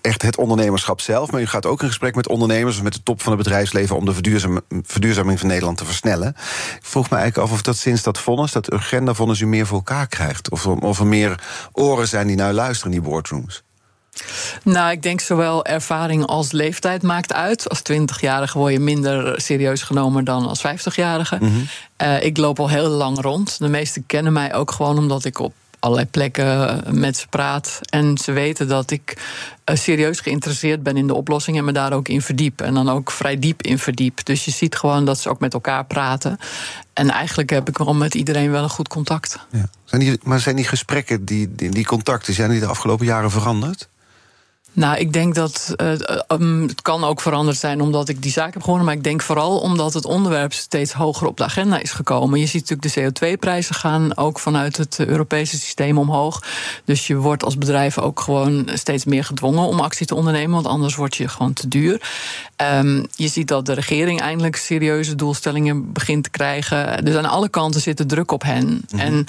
echt 0.00 0.22
het 0.22 0.36
ondernemerschap 0.36 1.00
zelf. 1.00 1.30
Maar 1.30 1.40
u 1.40 1.46
gaat 1.46 1.66
ook 1.66 1.82
in 1.82 1.88
gesprek 1.88 2.14
met 2.14 2.28
ondernemers, 2.28 2.82
met 2.82 2.92
de 2.92 3.02
top 3.02 3.22
van 3.22 3.32
het 3.32 3.42
bedrijfsleven, 3.42 3.96
om 3.96 4.04
de 4.04 4.12
verduurzam, 4.12 4.60
verduurzaming 4.82 5.38
van 5.38 5.48
Nederland 5.48 5.78
te 5.78 5.84
versnellen. 5.84 6.28
Ik 6.28 6.78
vroeg 6.80 7.10
me 7.10 7.16
eigenlijk 7.16 7.48
af 7.48 7.54
of 7.54 7.62
dat 7.62 7.76
sinds 7.76 8.02
dat 8.02 8.18
vonnis, 8.18 8.52
dat 8.52 8.72
agenda-vonnis, 8.72 9.40
u 9.40 9.46
meer 9.46 9.66
voor 9.66 9.76
elkaar 9.76 10.06
krijgt. 10.06 10.50
Of, 10.50 10.66
of 10.66 10.98
er 10.98 11.06
meer 11.06 11.40
oren 11.72 12.08
zijn 12.08 12.26
die 12.26 12.36
naar 12.36 12.52
luisteren 12.52 12.92
in 12.92 13.00
die 13.00 13.10
boardrooms. 13.10 13.62
Nou, 14.62 14.90
ik 14.90 15.02
denk 15.02 15.20
zowel 15.20 15.64
ervaring 15.64 16.26
als 16.26 16.52
leeftijd 16.52 17.02
maakt 17.02 17.32
uit. 17.32 17.68
Als 17.68 17.82
20-jarige 17.92 18.58
word 18.58 18.72
je 18.72 18.80
minder 18.80 19.40
serieus 19.40 19.82
genomen 19.82 20.24
dan 20.24 20.48
als 20.48 20.66
50-jarige. 20.66 21.38
Mm 21.40 21.48
-hmm. 21.48 21.68
uh, 22.02 22.22
ik 22.22 22.36
loop 22.36 22.60
al 22.60 22.68
heel 22.68 22.88
lang 22.88 23.20
rond. 23.20 23.58
De 23.58 23.68
meesten 23.68 24.06
kennen 24.06 24.32
mij 24.32 24.54
ook 24.54 24.70
gewoon 24.70 24.98
omdat 24.98 25.24
ik 25.24 25.38
op 25.38 25.52
allerlei 25.82 26.08
plekken 26.08 26.82
met 26.90 27.16
ze 27.16 27.28
praat. 27.28 27.80
En 27.90 28.18
ze 28.18 28.32
weten 28.32 28.68
dat 28.68 28.90
ik 28.90 29.16
uh, 29.70 29.76
serieus 29.76 30.20
geïnteresseerd 30.20 30.82
ben 30.82 30.96
in 30.96 31.06
de 31.06 31.14
oplossing 31.14 31.56
en 31.56 31.64
me 31.64 31.72
daar 31.72 31.92
ook 31.92 32.08
in 32.08 32.22
verdiep. 32.22 32.60
En 32.60 32.74
dan 32.74 32.88
ook 32.88 33.10
vrij 33.10 33.38
diep 33.38 33.62
in 33.62 33.78
verdiep. 33.78 34.24
Dus 34.24 34.44
je 34.44 34.50
ziet 34.50 34.76
gewoon 34.76 35.04
dat 35.04 35.18
ze 35.18 35.28
ook 35.28 35.40
met 35.40 35.54
elkaar 35.54 35.84
praten. 35.84 36.38
En 36.92 37.10
eigenlijk 37.10 37.50
heb 37.50 37.68
ik 37.68 37.78
wel 37.78 37.94
met 37.94 38.14
iedereen 38.14 38.50
wel 38.50 38.62
een 38.62 38.68
goed 38.68 38.88
contact. 38.88 39.38
Ja. 39.50 39.68
Zijn 39.84 40.18
maar 40.22 40.40
zijn 40.40 40.56
die 40.56 40.64
gesprekken, 40.64 41.24
die, 41.24 41.54
die, 41.54 41.70
die 41.70 41.86
contacten, 41.86 42.34
zijn 42.34 42.50
die 42.50 42.60
de 42.60 42.66
afgelopen 42.66 43.06
jaren 43.06 43.30
veranderd? 43.30 43.88
Nou, 44.74 44.98
ik 44.98 45.12
denk 45.12 45.34
dat 45.34 45.74
uh, 45.76 45.92
um, 46.28 46.62
het 46.62 46.82
kan 46.82 47.04
ook 47.04 47.20
veranderd 47.20 47.56
zijn 47.56 47.80
omdat 47.80 48.08
ik 48.08 48.22
die 48.22 48.32
zaak 48.32 48.52
heb 48.52 48.62
gewonnen. 48.62 48.86
Maar 48.86 48.94
ik 48.94 49.04
denk 49.04 49.22
vooral 49.22 49.58
omdat 49.58 49.94
het 49.94 50.04
onderwerp 50.04 50.52
steeds 50.52 50.92
hoger 50.92 51.26
op 51.26 51.36
de 51.36 51.44
agenda 51.44 51.78
is 51.78 51.92
gekomen. 51.92 52.40
Je 52.40 52.46
ziet 52.46 52.70
natuurlijk 52.70 53.14
de 53.14 53.28
CO2-prijzen 53.28 53.74
gaan 53.74 54.16
ook 54.16 54.38
vanuit 54.38 54.76
het 54.76 54.98
Europese 54.98 55.58
systeem 55.58 55.98
omhoog. 55.98 56.42
Dus 56.84 57.06
je 57.06 57.16
wordt 57.16 57.44
als 57.44 57.58
bedrijf 57.58 57.98
ook 57.98 58.20
gewoon 58.20 58.68
steeds 58.72 59.04
meer 59.04 59.24
gedwongen 59.24 59.66
om 59.66 59.80
actie 59.80 60.06
te 60.06 60.14
ondernemen. 60.14 60.54
Want 60.54 60.66
anders 60.66 60.94
word 60.94 61.16
je 61.16 61.28
gewoon 61.28 61.52
te 61.52 61.68
duur. 61.68 62.00
Um, 62.56 63.06
je 63.14 63.28
ziet 63.28 63.48
dat 63.48 63.66
de 63.66 63.72
regering 63.72 64.20
eindelijk 64.20 64.56
serieuze 64.56 65.14
doelstellingen 65.14 65.92
begint 65.92 66.24
te 66.24 66.30
krijgen. 66.30 67.04
Dus 67.04 67.16
aan 67.16 67.24
alle 67.24 67.48
kanten 67.48 67.80
zit 67.80 67.96
de 67.96 68.06
druk 68.06 68.32
op 68.32 68.42
hen. 68.42 68.66
Mm 68.66 68.82
-hmm. 68.88 68.98
En 68.98 69.26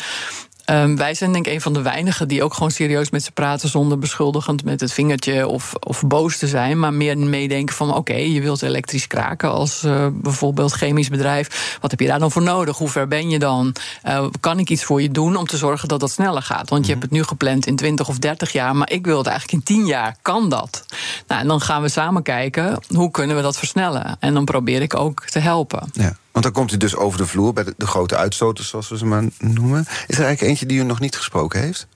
Um, 0.71 0.98
wij 0.98 1.13
zijn 1.13 1.31
denk 1.31 1.48
ik 1.48 1.54
een 1.54 1.62
van 1.62 1.74
de 1.74 1.81
weinigen 1.81 2.27
die 2.27 2.44
ook 2.44 2.54
gewoon 2.54 2.71
serieus 2.71 3.10
met 3.10 3.24
ze 3.24 3.31
praten 3.31 3.69
zonder 3.69 4.00
beschuldigend 4.00 4.63
met 4.63 4.80
het 4.80 4.94
vingertje 4.94 5.48
of, 5.48 5.74
of 5.80 6.04
boos 6.07 6.38
te 6.38 6.48
zijn, 6.48 6.79
maar 6.79 6.93
meer 6.93 7.17
meedenken 7.17 7.75
van 7.75 7.89
oké, 7.89 7.98
okay, 7.98 8.29
je 8.29 8.41
wilt 8.41 8.62
elektrisch 8.62 9.08
kraken 9.08 9.51
als 9.51 9.84
uh, 9.84 10.08
bijvoorbeeld 10.12 10.72
chemisch 10.72 11.10
bedrijf. 11.10 11.77
Wat 11.82 11.91
heb 11.91 12.00
je 12.00 12.08
daar 12.08 12.20
dan 12.20 12.32
voor 12.32 12.41
nodig? 12.41 12.77
Hoe 12.77 12.89
ver 12.89 13.08
ben 13.08 13.29
je 13.29 13.39
dan? 13.39 13.75
Uh, 14.08 14.25
kan 14.39 14.60
ik 14.60 14.70
iets 14.70 14.84
voor 14.84 15.01
je 15.01 15.12
doen 15.12 15.36
om 15.36 15.48
te 15.48 15.58
zorgen 15.58 15.88
dat 15.88 16.00
dat 16.00 16.12
sneller 16.12 16.41
gaat? 16.41 16.70
Want 16.70 16.86
je 16.86 16.91
hebt 16.91 17.03
het 17.03 17.12
nu 17.12 17.24
gepland 17.24 17.65
in 17.65 17.75
20 17.75 18.08
of 18.08 18.20
30 18.20 18.51
jaar, 18.51 18.75
maar 18.75 18.91
ik 18.91 19.05
wil 19.05 19.17
het 19.17 19.27
eigenlijk 19.27 19.58
in 19.58 19.75
10 19.75 19.86
jaar. 19.86 20.15
Kan 20.22 20.50
dat? 20.50 20.86
Nou, 21.27 21.41
en 21.41 21.48
dan 21.48 21.62
gaan 21.62 21.82
we 21.82 21.89
samen 21.89 22.24
kijken 22.24 22.79
hoe 22.88 23.12
kunnen 23.12 23.36
we 23.36 23.41
dat 23.41 23.58
versnellen. 23.58 24.17
En 24.20 24.34
dan 24.34 24.46
probeer 24.46 24.82
ik 24.82 24.96
ook 24.96 25.25
te 25.25 25.39
helpen. 25.39 25.89
Ja. 25.93 26.15
Want 26.34 26.46
dan 26.46 26.54
komt 26.54 26.72
u 26.72 26.78
dus 26.78 26.96
over 26.96 27.18
de 27.18 27.25
vloer 27.25 27.54
bij 27.54 27.63
de, 27.63 27.74
de, 27.78 27.88
grote 27.88 28.16
uitstoters, 28.16 28.68
zoals 28.68 28.90
we 28.90 28.98
ze 28.98 29.06
maar 29.06 29.24
noemen. 29.40 29.80
Is 29.80 30.18
er 30.18 30.24
eigenlijk 30.25 30.42
eentje 30.42 30.66
die 30.66 30.80
u 30.80 30.84
nog 30.84 31.00
niet 31.00 31.16
gesproken 31.16 31.62
heeft? 31.62 31.88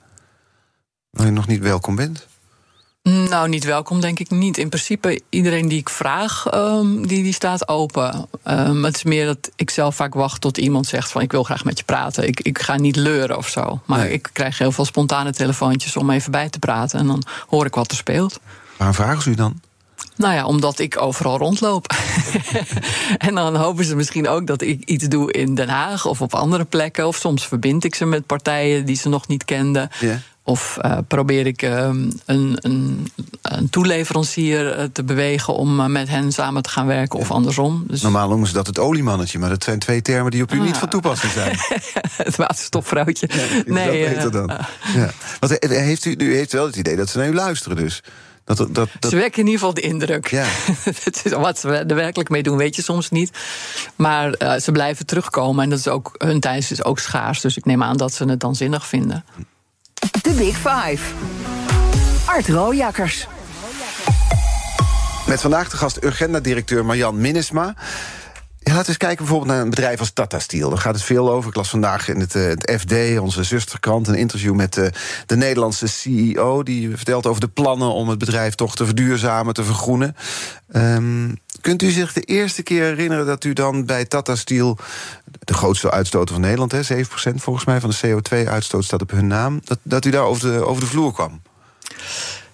Waar 1.09 1.27
u 1.27 1.29
nog 1.29 1.47
niet 1.47 1.61
welkom 1.61 1.95
bent? 1.95 2.27
Nou, 3.01 3.49
niet 3.49 3.63
welkom, 3.63 4.01
denk 4.01 4.19
ik 4.19 4.29
niet. 4.29 4.57
In 4.57 4.69
principe, 4.69 5.21
iedereen 5.29 5.67
die 5.67 5.79
ik 5.79 5.89
vraag, 5.89 6.53
um, 6.53 7.07
die, 7.07 7.23
die 7.23 7.33
staat 7.33 7.67
open. 7.67 8.27
Um, 8.47 8.83
het 8.83 8.95
is 8.95 9.03
meer 9.03 9.25
dat 9.25 9.49
ik 9.55 9.69
zelf 9.69 9.95
vaak 9.95 10.13
wacht 10.13 10.41
tot 10.41 10.57
iemand 10.57 10.87
zegt 10.87 11.11
van... 11.11 11.21
ik 11.21 11.31
wil 11.31 11.43
graag 11.43 11.63
met 11.63 11.77
je 11.77 11.83
praten. 11.83 12.27
Ik, 12.27 12.39
ik 12.39 12.59
ga 12.59 12.75
niet 12.75 12.95
leuren 12.95 13.37
of 13.37 13.47
zo. 13.47 13.81
Maar 13.85 13.99
nee. 13.99 14.11
ik 14.11 14.29
krijg 14.33 14.57
heel 14.57 14.71
veel 14.71 14.85
spontane 14.85 15.33
telefoontjes 15.33 15.97
om 15.97 16.09
even 16.09 16.31
bij 16.31 16.49
te 16.49 16.59
praten. 16.59 16.99
En 16.99 17.07
dan 17.07 17.23
hoor 17.47 17.65
ik 17.65 17.75
wat 17.75 17.91
er 17.91 17.97
speelt. 17.97 18.39
Waarom 18.77 18.95
vragen 18.95 19.21
ze 19.21 19.29
u 19.29 19.35
dan? 19.35 19.61
Nou 20.17 20.33
ja, 20.33 20.45
omdat 20.45 20.79
ik 20.79 21.01
overal 21.01 21.37
rondloop. 21.37 21.95
en 23.17 23.35
dan 23.35 23.55
hopen 23.55 23.85
ze 23.85 23.95
misschien 23.95 24.27
ook 24.27 24.47
dat 24.47 24.61
ik 24.61 24.83
iets 24.85 25.07
doe 25.07 25.31
in 25.31 25.55
Den 25.55 25.69
Haag 25.69 26.05
of 26.05 26.21
op 26.21 26.33
andere 26.33 26.65
plekken. 26.65 27.07
Of 27.07 27.15
soms 27.15 27.47
verbind 27.47 27.83
ik 27.83 27.95
ze 27.95 28.05
met 28.05 28.25
partijen 28.25 28.85
die 28.85 28.95
ze 28.95 29.09
nog 29.09 29.27
niet 29.27 29.45
kenden. 29.45 29.89
Yeah. 29.99 30.15
Of 30.43 30.77
uh, 30.85 30.97
probeer 31.07 31.45
ik 31.45 31.61
uh, 31.61 31.71
een, 31.79 32.19
een, 32.25 33.07
een, 33.41 33.69
toeleverancier 33.69 34.77
uh, 34.77 34.83
te 34.93 35.03
bewegen 35.03 35.53
om 35.53 35.79
uh, 35.79 35.85
met 35.85 36.07
hen 36.07 36.31
samen 36.31 36.61
te 36.61 36.69
gaan 36.69 36.87
werken, 36.87 37.19
ja. 37.19 37.25
of 37.25 37.31
andersom. 37.31 37.83
Dus... 37.87 38.01
Normaal 38.01 38.27
noemen 38.29 38.47
ze 38.47 38.53
dat 38.53 38.67
het 38.67 38.79
oliemannetje, 38.79 39.39
maar 39.39 39.49
dat 39.49 39.63
zijn 39.63 39.79
twee 39.79 40.01
termen 40.01 40.31
die 40.31 40.43
op 40.43 40.53
u 40.53 40.59
ah. 40.59 40.65
niet 40.65 40.77
van 40.77 40.89
toepassing 40.89 41.31
zijn. 41.31 41.57
het 42.27 42.35
waterstofvrouwtje. 42.35 43.29
Ja, 43.31 43.73
nee, 43.73 44.03
dat 44.03 44.13
beter 44.13 44.31
dan. 44.31 44.51
ja. 44.95 45.11
Want 45.39 45.57
heeft 45.59 46.05
u, 46.05 46.15
u 46.17 46.35
heeft 46.35 46.51
wel 46.51 46.65
het 46.65 46.75
idee 46.75 46.95
dat 46.95 47.09
ze 47.09 47.17
naar 47.17 47.27
u 47.27 47.33
luisteren, 47.33 47.77
dus. 47.77 48.03
Dat, 48.47 48.57
dat, 48.57 48.89
dat... 48.99 49.11
Ze 49.11 49.15
wekken 49.15 49.39
in 49.39 49.45
ieder 49.45 49.59
geval 49.59 49.73
de 49.73 49.81
indruk. 49.81 50.27
Ja. 50.27 50.45
Wat 51.37 51.59
ze 51.59 51.69
er 51.69 51.95
werkelijk 51.95 52.29
mee 52.29 52.43
doen, 52.43 52.57
weet 52.57 52.75
je 52.75 52.81
soms 52.81 53.09
niet. 53.09 53.31
Maar 53.95 54.35
uh, 54.41 54.55
ze 54.55 54.71
blijven 54.71 55.05
terugkomen 55.05 55.63
en 55.63 55.69
dat 55.69 55.79
is 55.79 55.87
ook, 55.87 56.15
hun 56.17 56.39
tijd 56.39 56.71
is 56.71 56.83
ook 56.83 56.99
schaars. 56.99 57.41
Dus 57.41 57.57
ik 57.57 57.65
neem 57.65 57.83
aan 57.83 57.97
dat 57.97 58.13
ze 58.13 58.25
het 58.25 58.39
dan 58.39 58.55
zinnig 58.55 58.87
vinden. 58.87 59.25
de 60.21 60.31
Big 60.31 60.55
Five. 60.55 61.13
Art 62.25 62.47
Rojakkers. 62.47 63.27
Met 65.25 65.41
vandaag 65.41 65.69
de 65.69 65.77
gast 65.77 66.03
Urgenda-directeur 66.03 66.85
Marjan 66.85 67.21
Minnesma. 67.21 67.75
Ja, 68.67 68.73
laten 68.73 68.85
we 68.85 68.91
eens 68.91 69.07
kijken 69.07 69.25
bijvoorbeeld 69.25 69.51
naar 69.51 69.61
een 69.61 69.69
bedrijf 69.69 69.99
als 69.99 70.11
Tata 70.11 70.39
Steel. 70.39 70.69
Daar 70.69 70.77
gaat 70.77 70.95
het 70.95 71.03
veel 71.03 71.31
over. 71.31 71.49
Ik 71.49 71.55
las 71.55 71.69
vandaag 71.69 72.09
in 72.09 72.19
het, 72.19 72.35
uh, 72.35 72.47
het 72.47 72.75
FD, 72.79 73.19
onze 73.19 73.43
zusterkrant, 73.43 74.07
een 74.07 74.15
interview 74.15 74.53
met 74.53 74.77
uh, 74.77 74.87
de 75.25 75.35
Nederlandse 75.35 75.87
CEO. 75.87 76.63
Die 76.63 76.95
vertelt 76.95 77.25
over 77.25 77.41
de 77.41 77.47
plannen 77.47 77.93
om 77.93 78.09
het 78.09 78.17
bedrijf 78.17 78.55
toch 78.55 78.75
te 78.75 78.85
verduurzamen, 78.85 79.53
te 79.53 79.63
vergroenen. 79.63 80.15
Um, 80.75 81.37
kunt 81.61 81.81
u 81.81 81.89
zich 81.89 82.13
de 82.13 82.21
eerste 82.21 82.63
keer 82.63 82.83
herinneren 82.83 83.25
dat 83.25 83.43
u 83.43 83.53
dan 83.53 83.85
bij 83.85 84.05
Tata 84.05 84.35
Steel, 84.35 84.77
de 85.39 85.53
grootste 85.53 85.91
uitstoter 85.91 86.33
van 86.33 86.43
Nederland, 86.43 86.71
hè, 86.71 86.83
7% 86.83 87.35
volgens 87.35 87.65
mij 87.65 87.79
van 87.79 87.89
de 87.89 87.97
CO2-uitstoot 88.07 88.83
staat 88.83 89.01
op 89.01 89.11
hun 89.11 89.27
naam, 89.27 89.61
dat, 89.63 89.79
dat 89.83 90.05
u 90.05 90.09
daar 90.09 90.23
over 90.23 90.51
de, 90.51 90.65
over 90.65 90.81
de 90.81 90.87
vloer 90.87 91.13
kwam? 91.13 91.41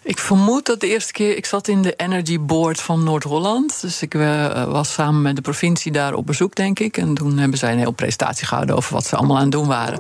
Ik 0.06 0.18
vermoed 0.18 0.66
dat 0.66 0.80
de 0.80 0.88
eerste 0.88 1.12
keer. 1.12 1.38
Ik 1.38 1.46
zat 1.46 1.68
in 1.68 1.82
de 1.82 1.94
Energy 1.96 2.40
Board 2.40 2.82
van 2.82 3.04
Noord-Holland. 3.04 3.82
Dus 3.82 4.02
ik 4.02 4.14
uh, 4.14 4.64
was 4.64 4.94
samen 4.94 5.22
met 5.22 5.36
de 5.36 5.42
provincie 5.42 5.92
daar 5.92 6.14
op 6.14 6.26
bezoek, 6.26 6.56
denk 6.56 6.80
ik. 6.80 6.98
En 6.98 7.14
toen 7.14 7.38
hebben 7.38 7.58
zij 7.58 7.72
een 7.72 7.78
hele 7.78 7.92
presentatie 7.92 8.48
gehouden 8.48 8.76
over 8.76 8.94
wat 8.94 9.06
ze 9.06 9.16
allemaal 9.16 9.36
aan 9.36 9.44
het 9.44 9.52
doen 9.52 9.68
waren. 9.68 10.00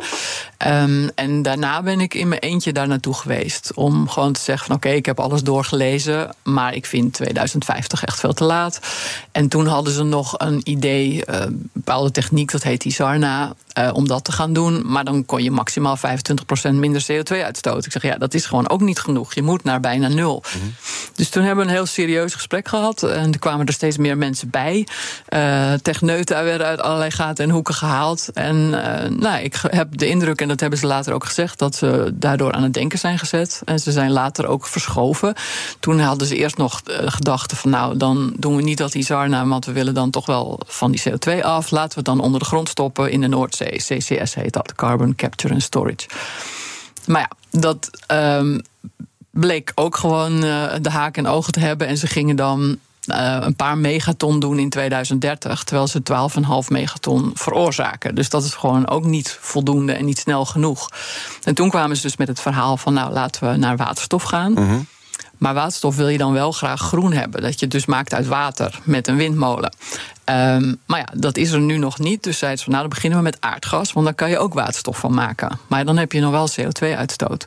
Um, 0.68 1.10
en 1.16 1.42
daarna 1.42 1.82
ben 1.82 2.00
ik 2.00 2.14
in 2.14 2.28
mijn 2.28 2.42
eentje 2.42 2.74
daar 2.74 2.88
naartoe 2.88 3.14
geweest. 3.14 3.72
Om 3.74 4.10
gewoon 4.10 4.34
te 4.34 4.42
zeggen: 4.42 4.68
van 4.68 4.76
oké, 4.76 4.90
ik 4.90 5.06
heb 5.06 5.20
alles 5.20 5.44
doorgelezen. 5.44 6.36
Maar 6.44 6.74
ik 6.76 6.86
vind 6.86 7.14
2050 7.14 8.04
echt 8.04 8.20
veel 8.20 8.34
te 8.34 8.44
laat. 8.44 8.80
En 9.32 9.48
toen 9.48 9.68
hadden 9.68 9.94
ze 9.94 10.04
nog 10.04 10.34
een 10.38 10.62
idee, 10.64 11.22
een 11.26 11.70
bepaalde 11.74 12.12
techniek, 12.12 12.52
dat 12.52 12.64
heet 12.64 12.86
Isarna. 12.86 13.54
Uh, 13.80 13.90
om 13.94 14.08
dat 14.08 14.24
te 14.24 14.32
gaan 14.32 14.54
doen. 14.54 14.82
Maar 14.86 15.04
dan 15.04 15.26
kon 15.26 15.44
je 15.44 15.52
maximaal 15.52 15.98
25% 15.98 16.02
minder 16.74 17.06
CO2 17.12 17.44
uitstoten. 17.44 17.86
Ik 17.86 17.92
zeg 17.92 18.02
ja, 18.02 18.18
dat 18.18 18.34
is 18.34 18.46
gewoon 18.46 18.70
ook 18.70 18.82
niet 18.82 19.00
genoeg. 19.00 19.34
Je 19.34 19.42
moet 19.42 19.64
naar 19.64 19.80
bijna 20.00 20.16
nul. 20.16 20.44
Mm 20.56 20.62
-hmm. 20.62 20.76
Dus 21.16 21.30
toen 21.30 21.44
hebben 21.44 21.66
we 21.66 21.72
een 21.72 21.78
heel 21.78 21.86
serieus 21.86 22.34
gesprek 22.34 22.68
gehad. 22.68 23.04
En 23.04 23.32
er 23.32 23.40
kwamen 23.40 23.66
er 23.66 23.74
steeds 23.74 23.98
meer 23.98 24.18
mensen 24.18 24.50
bij. 24.50 24.88
Uh, 25.30 25.74
techneuten 25.74 26.44
werden 26.44 26.68
uit 26.68 26.82
allerlei 26.82 27.12
gaten 27.12 27.44
en 27.44 27.50
hoeken 27.50 27.74
gehaald. 27.74 28.30
En 28.34 28.56
uh, 28.56 29.18
nou, 29.18 29.44
ik 29.44 29.62
heb 29.68 29.98
de 29.98 30.08
indruk, 30.08 30.42
en 30.42 30.48
dat 30.48 30.60
hebben 30.60 30.80
ze 30.80 30.88
later 30.88 31.14
ook 31.14 31.26
gezegd, 31.26 31.60
dat 31.60 31.76
ze 31.76 32.12
daardoor 32.14 32.52
aan 32.52 32.64
het 32.64 32.74
denken 32.74 33.00
zijn 33.00 33.20
gezet. 33.20 33.62
En 33.66 33.80
ze 33.80 33.92
zijn 33.92 34.12
later 34.12 34.48
ook 34.48 34.66
verschoven. 34.66 35.34
Toen 35.80 36.00
hadden 36.00 36.28
ze 36.28 36.36
eerst 36.36 36.58
nog 36.58 36.82
de 36.82 37.12
gedachte 37.12 37.56
van 37.56 37.70
nou, 37.70 37.98
dan 37.98 38.34
doen 38.38 38.56
we 38.56 38.62
niet 38.62 38.78
dat 38.78 38.96
Isarna, 38.96 39.48
want 39.48 39.66
we 39.66 39.72
willen 39.72 39.94
dan 39.94 40.10
toch 40.10 40.26
wel 40.26 40.60
van 40.68 40.92
die 40.92 41.02
CO2 41.10 41.42
af. 41.42 41.72
Laten 41.72 41.90
we 41.90 41.96
het 41.96 42.06
dan 42.06 42.20
onder 42.20 42.40
de 42.40 42.46
grond 42.46 42.70
stoppen 42.70 43.12
in 43.12 43.22
de 43.22 43.28
Noordzee. 43.28 43.78
CCS 43.78 44.34
heet 44.34 44.54
dat, 44.54 44.76
Carbon 44.76 45.16
Capture 45.16 45.54
and 45.54 45.64
Storage. 45.64 46.08
Maar 47.06 47.22
ja, 47.22 47.60
dat 47.60 47.90
um, 48.12 48.62
bleek 49.34 49.72
ook 49.76 49.96
gewoon 49.96 50.44
uh, 50.44 50.74
de 50.82 50.90
haak 50.90 51.18
en 51.18 51.28
ogen 51.28 51.54
te 51.54 51.60
hebben. 51.60 51.88
En 51.88 51.98
ze 51.98 52.08
gingen 52.08 52.36
dan 52.36 52.78
uh, 53.06 53.38
een 53.42 53.56
paar 53.56 53.78
megaton 53.78 54.40
doen 54.40 54.60
in 54.60 54.70
2030, 54.70 55.64
terwijl 55.64 55.88
ze 55.88 56.02
12,5 56.64 56.68
megaton 56.68 57.32
veroorzaken. 57.34 58.16
Dus 58.16 58.30
dat 58.30 58.44
is 58.44 58.54
gewoon 58.54 58.88
ook 58.88 59.06
niet 59.06 59.38
voldoende 59.42 59.94
en 59.94 60.06
niet 60.06 60.18
snel 60.18 60.46
genoeg. 60.46 60.90
En 61.44 61.56
toen 61.56 61.70
kwamen 61.70 61.96
ze 61.96 62.02
dus 62.02 62.18
met 62.18 62.28
het 62.28 62.40
verhaal 62.40 62.78
van, 62.78 62.94
nou 62.94 63.14
laten 63.14 63.52
we 63.52 63.58
naar 63.58 63.78
waterstof 63.78 64.24
gaan. 64.24 64.58
-hmm. 64.58 64.88
Maar 65.44 65.54
waterstof 65.54 65.96
wil 65.96 66.08
je 66.08 66.18
dan 66.18 66.34
wel 66.34 66.52
graag 66.52 66.82
groen 66.82 67.14
hebben. 67.14 67.42
Dat 67.42 67.54
je 67.54 67.60
het 67.60 67.72
dus 67.72 67.86
maakt 67.86 68.14
uit 68.14 68.28
water 68.28 68.80
met 68.84 69.08
een 69.08 69.16
windmolen. 69.16 69.76
Um, 70.26 70.80
maar 70.86 71.00
ja, 71.00 71.08
dat 71.14 71.38
is 71.38 71.52
er 71.52 71.60
nu 71.60 71.78
nog 71.78 72.00
niet. 72.00 72.24
Dus 72.24 72.38
zei 72.38 72.56
ze 72.56 72.64
van 72.64 72.72
nou, 72.72 72.84
dan 72.84 72.94
beginnen 72.94 73.20
we 73.20 73.26
met 73.26 73.38
aardgas. 73.40 73.94
Want 73.94 74.06
dan 74.06 74.16
kan 74.16 74.30
je 74.30 74.38
ook 74.38 74.54
waterstof 74.54 74.98
van 74.98 75.14
maken. 75.14 75.60
Maar 75.68 75.86
dan 75.86 75.98
heb 75.98 76.12
je 76.12 76.20
nog 76.20 76.32
wel 76.32 76.50
CO2-uitstoot. 76.50 77.46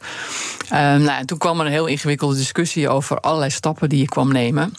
Um, 0.72 0.78
nou, 0.78 1.18
en 1.18 1.26
toen 1.26 1.38
kwam 1.38 1.60
er 1.60 1.66
een 1.66 1.72
heel 1.72 1.86
ingewikkelde 1.86 2.36
discussie 2.36 2.88
over 2.88 3.20
allerlei 3.20 3.50
stappen 3.50 3.88
die 3.88 4.00
je 4.00 4.08
kwam 4.08 4.32
nemen. 4.32 4.74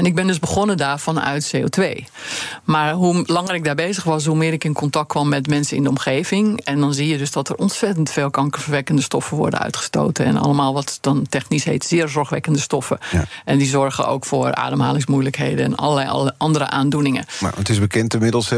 En 0.00 0.06
ik 0.06 0.14
ben 0.14 0.26
dus 0.26 0.38
begonnen 0.38 0.76
daar 0.76 0.98
vanuit 1.00 1.52
CO2. 1.56 2.04
Maar 2.64 2.92
hoe 2.92 3.22
langer 3.26 3.54
ik 3.54 3.64
daar 3.64 3.74
bezig 3.74 4.04
was, 4.04 4.26
hoe 4.26 4.36
meer 4.36 4.52
ik 4.52 4.64
in 4.64 4.72
contact 4.72 5.08
kwam 5.08 5.28
met 5.28 5.46
mensen 5.46 5.76
in 5.76 5.82
de 5.82 5.88
omgeving. 5.88 6.60
En 6.64 6.80
dan 6.80 6.94
zie 6.94 7.08
je 7.08 7.18
dus 7.18 7.32
dat 7.32 7.48
er 7.48 7.54
ontzettend 7.54 8.10
veel 8.10 8.30
kankerverwekkende 8.30 9.02
stoffen 9.02 9.36
worden 9.36 9.60
uitgestoten. 9.60 10.24
En 10.24 10.36
allemaal 10.36 10.74
wat 10.74 10.98
dan 11.00 11.26
technisch 11.28 11.64
heet 11.64 11.84
zeer 11.84 12.08
zorgwekkende 12.08 12.58
stoffen. 12.58 12.98
Ja. 13.10 13.24
En 13.44 13.58
die 13.58 13.66
zorgen 13.66 14.08
ook 14.08 14.24
voor 14.24 14.54
ademhalingsmoeilijkheden 14.54 15.64
en 15.64 15.76
allerlei 15.76 16.30
andere 16.36 16.70
aandoeningen. 16.70 17.24
Maar 17.40 17.52
het 17.56 17.68
is 17.68 17.80
bekend 17.80 18.14
inmiddels 18.14 18.50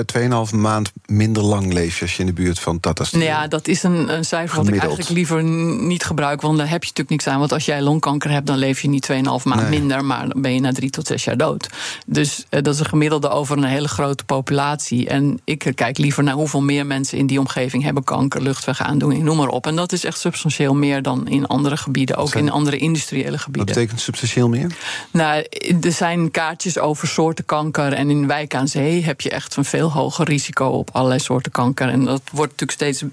2,5 0.50 0.54
maand 0.54 0.92
minder 1.06 1.42
lang 1.42 1.72
leef 1.72 1.96
je 1.98 2.02
als 2.02 2.14
je 2.14 2.20
in 2.20 2.26
de 2.26 2.32
buurt 2.32 2.58
van 2.58 2.80
Tata 2.80 3.04
Steel. 3.04 3.20
Nou 3.20 3.32
ja, 3.32 3.46
dat 3.46 3.68
is 3.68 3.82
een, 3.82 4.14
een 4.14 4.24
cijfer 4.24 4.56
Gemiddeld. 4.56 4.66
wat 4.66 4.74
ik 4.74 4.80
eigenlijk 4.80 5.08
liever 5.08 5.42
niet 5.86 6.04
gebruik. 6.04 6.40
Want 6.40 6.58
daar 6.58 6.68
heb 6.68 6.82
je 6.82 6.88
natuurlijk 6.88 7.10
niks 7.10 7.26
aan. 7.26 7.38
Want 7.38 7.52
als 7.52 7.64
jij 7.64 7.82
longkanker 7.82 8.30
hebt, 8.30 8.46
dan 8.46 8.56
leef 8.56 8.80
je 8.80 8.88
niet 8.88 9.08
2,5 9.12 9.18
maand 9.22 9.44
nee. 9.44 9.80
minder. 9.80 10.04
Maar 10.04 10.28
dan 10.28 10.42
ben 10.42 10.54
je 10.54 10.60
na 10.60 10.72
drie 10.72 10.90
tot 10.90 11.06
zes 11.06 11.24
jaar 11.24 11.31
dood. 11.36 11.68
Dus 12.06 12.44
uh, 12.50 12.62
dat 12.62 12.74
is 12.74 12.80
een 12.80 12.86
gemiddelde 12.86 13.28
over 13.28 13.56
een 13.56 13.64
hele 13.64 13.88
grote 13.88 14.24
populatie. 14.24 15.08
En 15.08 15.40
ik 15.44 15.72
kijk 15.74 15.98
liever 15.98 16.22
naar 16.22 16.34
hoeveel 16.34 16.62
meer 16.62 16.86
mensen 16.86 17.18
in 17.18 17.26
die 17.26 17.38
omgeving 17.38 17.82
hebben 17.82 18.04
kanker, 18.04 18.42
luchtwegaandoening, 18.42 19.22
noem 19.22 19.36
maar 19.36 19.48
op. 19.48 19.66
En 19.66 19.76
dat 19.76 19.92
is 19.92 20.04
echt 20.04 20.18
substantieel 20.18 20.74
meer 20.74 21.02
dan 21.02 21.28
in 21.28 21.46
andere 21.46 21.76
gebieden, 21.76 22.16
ook 22.16 22.28
zijn, 22.28 22.44
in 22.44 22.50
andere 22.50 22.76
industriële 22.76 23.38
gebieden. 23.38 23.66
Wat 23.66 23.74
betekent 23.74 24.00
substantieel 24.00 24.48
meer? 24.48 24.76
Nou, 25.10 25.46
er 25.80 25.92
zijn 25.92 26.30
kaartjes 26.30 26.78
over 26.78 27.08
soorten 27.08 27.44
kanker. 27.44 27.92
En 27.92 28.10
in 28.10 28.26
Wijk 28.26 28.54
aan 28.54 28.68
Zee 28.68 29.04
heb 29.04 29.20
je 29.20 29.30
echt 29.30 29.56
een 29.56 29.64
veel 29.64 29.92
hoger 29.92 30.26
risico 30.26 30.66
op 30.66 30.90
allerlei 30.92 31.20
soorten 31.20 31.52
kanker. 31.52 31.88
En 31.88 32.04
dat 32.04 32.22
wordt 32.32 32.50
natuurlijk 32.50 32.80
steeds 32.80 33.04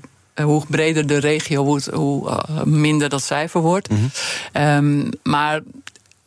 hoe 0.42 0.64
breder 0.68 1.08
de 1.08 1.18
regio 1.18 1.64
wordt, 1.64 1.86
hoe 1.86 2.44
minder 2.64 3.10
dat 3.10 3.24
cijfer 3.24 3.62
wordt. 3.62 3.90
Mm 3.90 4.10
-hmm. 4.54 4.62
um, 4.64 5.10
maar 5.24 5.62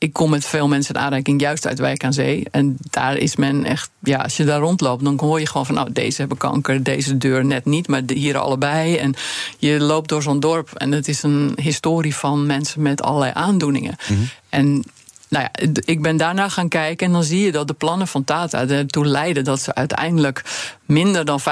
ik 0.02 0.12
kom 0.12 0.30
met 0.30 0.46
veel 0.46 0.68
mensen 0.68 0.94
in 0.94 1.00
aanraking, 1.00 1.40
juist 1.40 1.66
uit 1.66 1.78
Wijk 1.78 2.04
aan 2.04 2.12
Zee. 2.12 2.46
En 2.50 2.76
daar 2.90 3.16
is 3.16 3.36
men 3.36 3.64
echt, 3.64 3.90
ja, 3.98 4.18
als 4.18 4.36
je 4.36 4.44
daar 4.44 4.60
rondloopt, 4.60 5.04
dan 5.04 5.18
hoor 5.20 5.40
je 5.40 5.46
gewoon 5.46 5.66
van, 5.66 5.74
nou, 5.74 5.92
deze 5.92 6.20
hebben 6.20 6.38
kanker, 6.38 6.82
deze 6.82 7.18
deur 7.18 7.44
net 7.44 7.64
niet, 7.64 7.88
maar 7.88 8.02
hier 8.06 8.38
allebei. 8.38 8.96
En 8.96 9.14
je 9.58 9.80
loopt 9.80 10.08
door 10.08 10.22
zo'n 10.22 10.40
dorp 10.40 10.72
en 10.74 10.92
het 10.92 11.08
is 11.08 11.22
een 11.22 11.52
historie 11.60 12.16
van 12.16 12.46
mensen 12.46 12.82
met 12.82 13.02
allerlei 13.02 13.32
aandoeningen. 13.34 13.96
Mm 14.08 14.16
-hmm. 14.16 14.28
En 14.48 14.84
nou 15.28 15.44
ja, 15.44 15.70
ik 15.84 16.02
ben 16.02 16.16
daarna 16.16 16.48
gaan 16.48 16.68
kijken 16.68 17.06
en 17.06 17.12
dan 17.12 17.24
zie 17.24 17.40
je 17.40 17.52
dat 17.52 17.66
de 17.66 17.74
plannen 17.74 18.08
van 18.08 18.24
Tata 18.24 18.68
ertoe 18.68 19.06
leiden 19.06 19.44
dat 19.44 19.60
ze 19.60 19.74
uiteindelijk 19.74 20.44
minder 20.92 21.24
dan 21.24 21.40
50% 21.40 21.44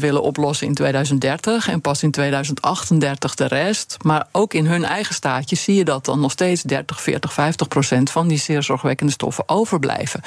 willen 0.00 0.22
oplossen 0.22 0.66
in 0.66 0.74
2030 0.74 1.68
en 1.68 1.80
pas 1.80 2.02
in 2.02 2.10
2038 2.10 3.34
de 3.34 3.46
rest. 3.46 3.96
Maar 4.02 4.26
ook 4.32 4.54
in 4.54 4.66
hun 4.66 4.84
eigen 4.84 5.14
staatje 5.14 5.56
zie 5.56 5.74
je 5.74 5.84
dat 5.84 6.04
dan 6.04 6.20
nog 6.20 6.30
steeds 6.30 6.62
30, 6.62 7.02
40, 7.02 7.32
50% 7.32 7.34
van 8.02 8.28
die 8.28 8.38
zeer 8.38 8.62
zorgwekkende 8.62 9.12
stoffen 9.12 9.48
overblijven. 9.48 10.20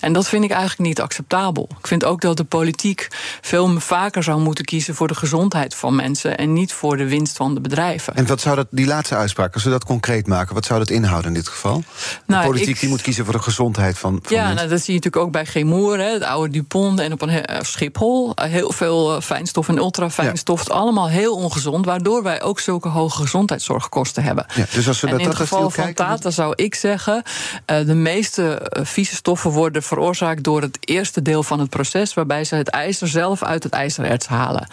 En 0.00 0.12
dat 0.12 0.28
vind 0.28 0.44
ik 0.44 0.50
eigenlijk 0.50 0.88
niet 0.88 1.00
acceptabel. 1.00 1.68
Ik 1.78 1.86
vind 1.86 2.04
ook 2.04 2.20
dat 2.20 2.36
de 2.36 2.44
politiek 2.44 3.08
veel 3.40 3.80
vaker 3.80 4.22
zou 4.22 4.40
moeten 4.40 4.64
kiezen 4.64 4.94
voor 4.94 5.08
de 5.08 5.14
gezondheid 5.14 5.74
van 5.74 5.94
mensen 5.94 6.36
en 6.36 6.52
niet 6.52 6.72
voor 6.72 6.96
de 6.96 7.08
winst 7.08 7.36
van 7.36 7.54
de 7.54 7.60
bedrijven. 7.60 8.14
En 8.14 8.26
wat 8.26 8.40
zou 8.40 8.56
dat, 8.56 8.66
die 8.70 8.86
laatste 8.86 9.16
uitspraak, 9.16 9.54
als 9.54 9.64
we 9.64 9.70
dat 9.70 9.84
concreet 9.84 10.26
maken, 10.26 10.54
wat 10.54 10.64
zou 10.64 10.78
dat 10.78 10.90
inhouden 10.90 11.30
in 11.30 11.36
dit 11.36 11.48
geval? 11.48 11.82
Nou, 12.26 12.42
de 12.42 12.48
politiek 12.48 12.74
ik, 12.74 12.80
die 12.80 12.88
moet 12.88 13.02
kiezen 13.02 13.24
voor 13.24 13.34
de 13.34 13.42
gezondheid 13.42 13.98
van, 13.98 14.18
van 14.22 14.36
ja, 14.36 14.52
nou, 14.52 14.68
dat 14.68 14.80
zie 14.80 14.94
je 14.94 15.00
natuurlijk 15.00 15.24
ook 15.24 15.32
bij 15.32 15.46
Gemoer, 15.46 15.98
het 15.98 16.22
oude 16.22 16.52
Dupont 16.52 17.00
en 17.00 17.12
op 17.12 17.22
een 17.22 17.28
Schiphol. 17.74 18.32
Heel 18.34 18.72
veel 18.72 19.20
fijnstof 19.20 19.68
en 19.68 19.76
ultrafijnstof. 19.76 20.68
Ja. 20.68 20.74
Allemaal 20.74 21.08
heel 21.08 21.34
ongezond. 21.34 21.84
Waardoor 21.84 22.22
wij 22.22 22.42
ook 22.42 22.60
zulke 22.60 22.88
hoge 22.88 23.20
gezondheidszorgkosten 23.20 24.22
hebben. 24.22 24.46
Ja, 24.54 24.64
dus 24.72 24.88
als 24.88 25.00
we 25.00 25.06
en 25.06 25.12
dat 25.12 25.22
in 25.22 25.28
het 25.28 25.36
geval 25.36 25.70
van 25.70 25.84
kijken, 25.84 25.94
Tata 25.94 26.30
zou 26.30 26.52
ik 26.56 26.74
zeggen... 26.74 27.22
de 27.64 27.94
meeste 27.94 28.70
vieze 28.82 29.14
stoffen 29.14 29.50
worden 29.50 29.82
veroorzaakt 29.82 30.44
door 30.44 30.62
het 30.62 30.78
eerste 30.80 31.22
deel 31.22 31.42
van 31.42 31.60
het 31.60 31.70
proces... 31.70 32.14
waarbij 32.14 32.44
ze 32.44 32.54
het 32.54 32.68
ijzer 32.68 33.08
zelf 33.08 33.42
uit 33.42 33.62
het 33.62 33.72
ijzererts 33.72 34.26
halen. 34.26 34.66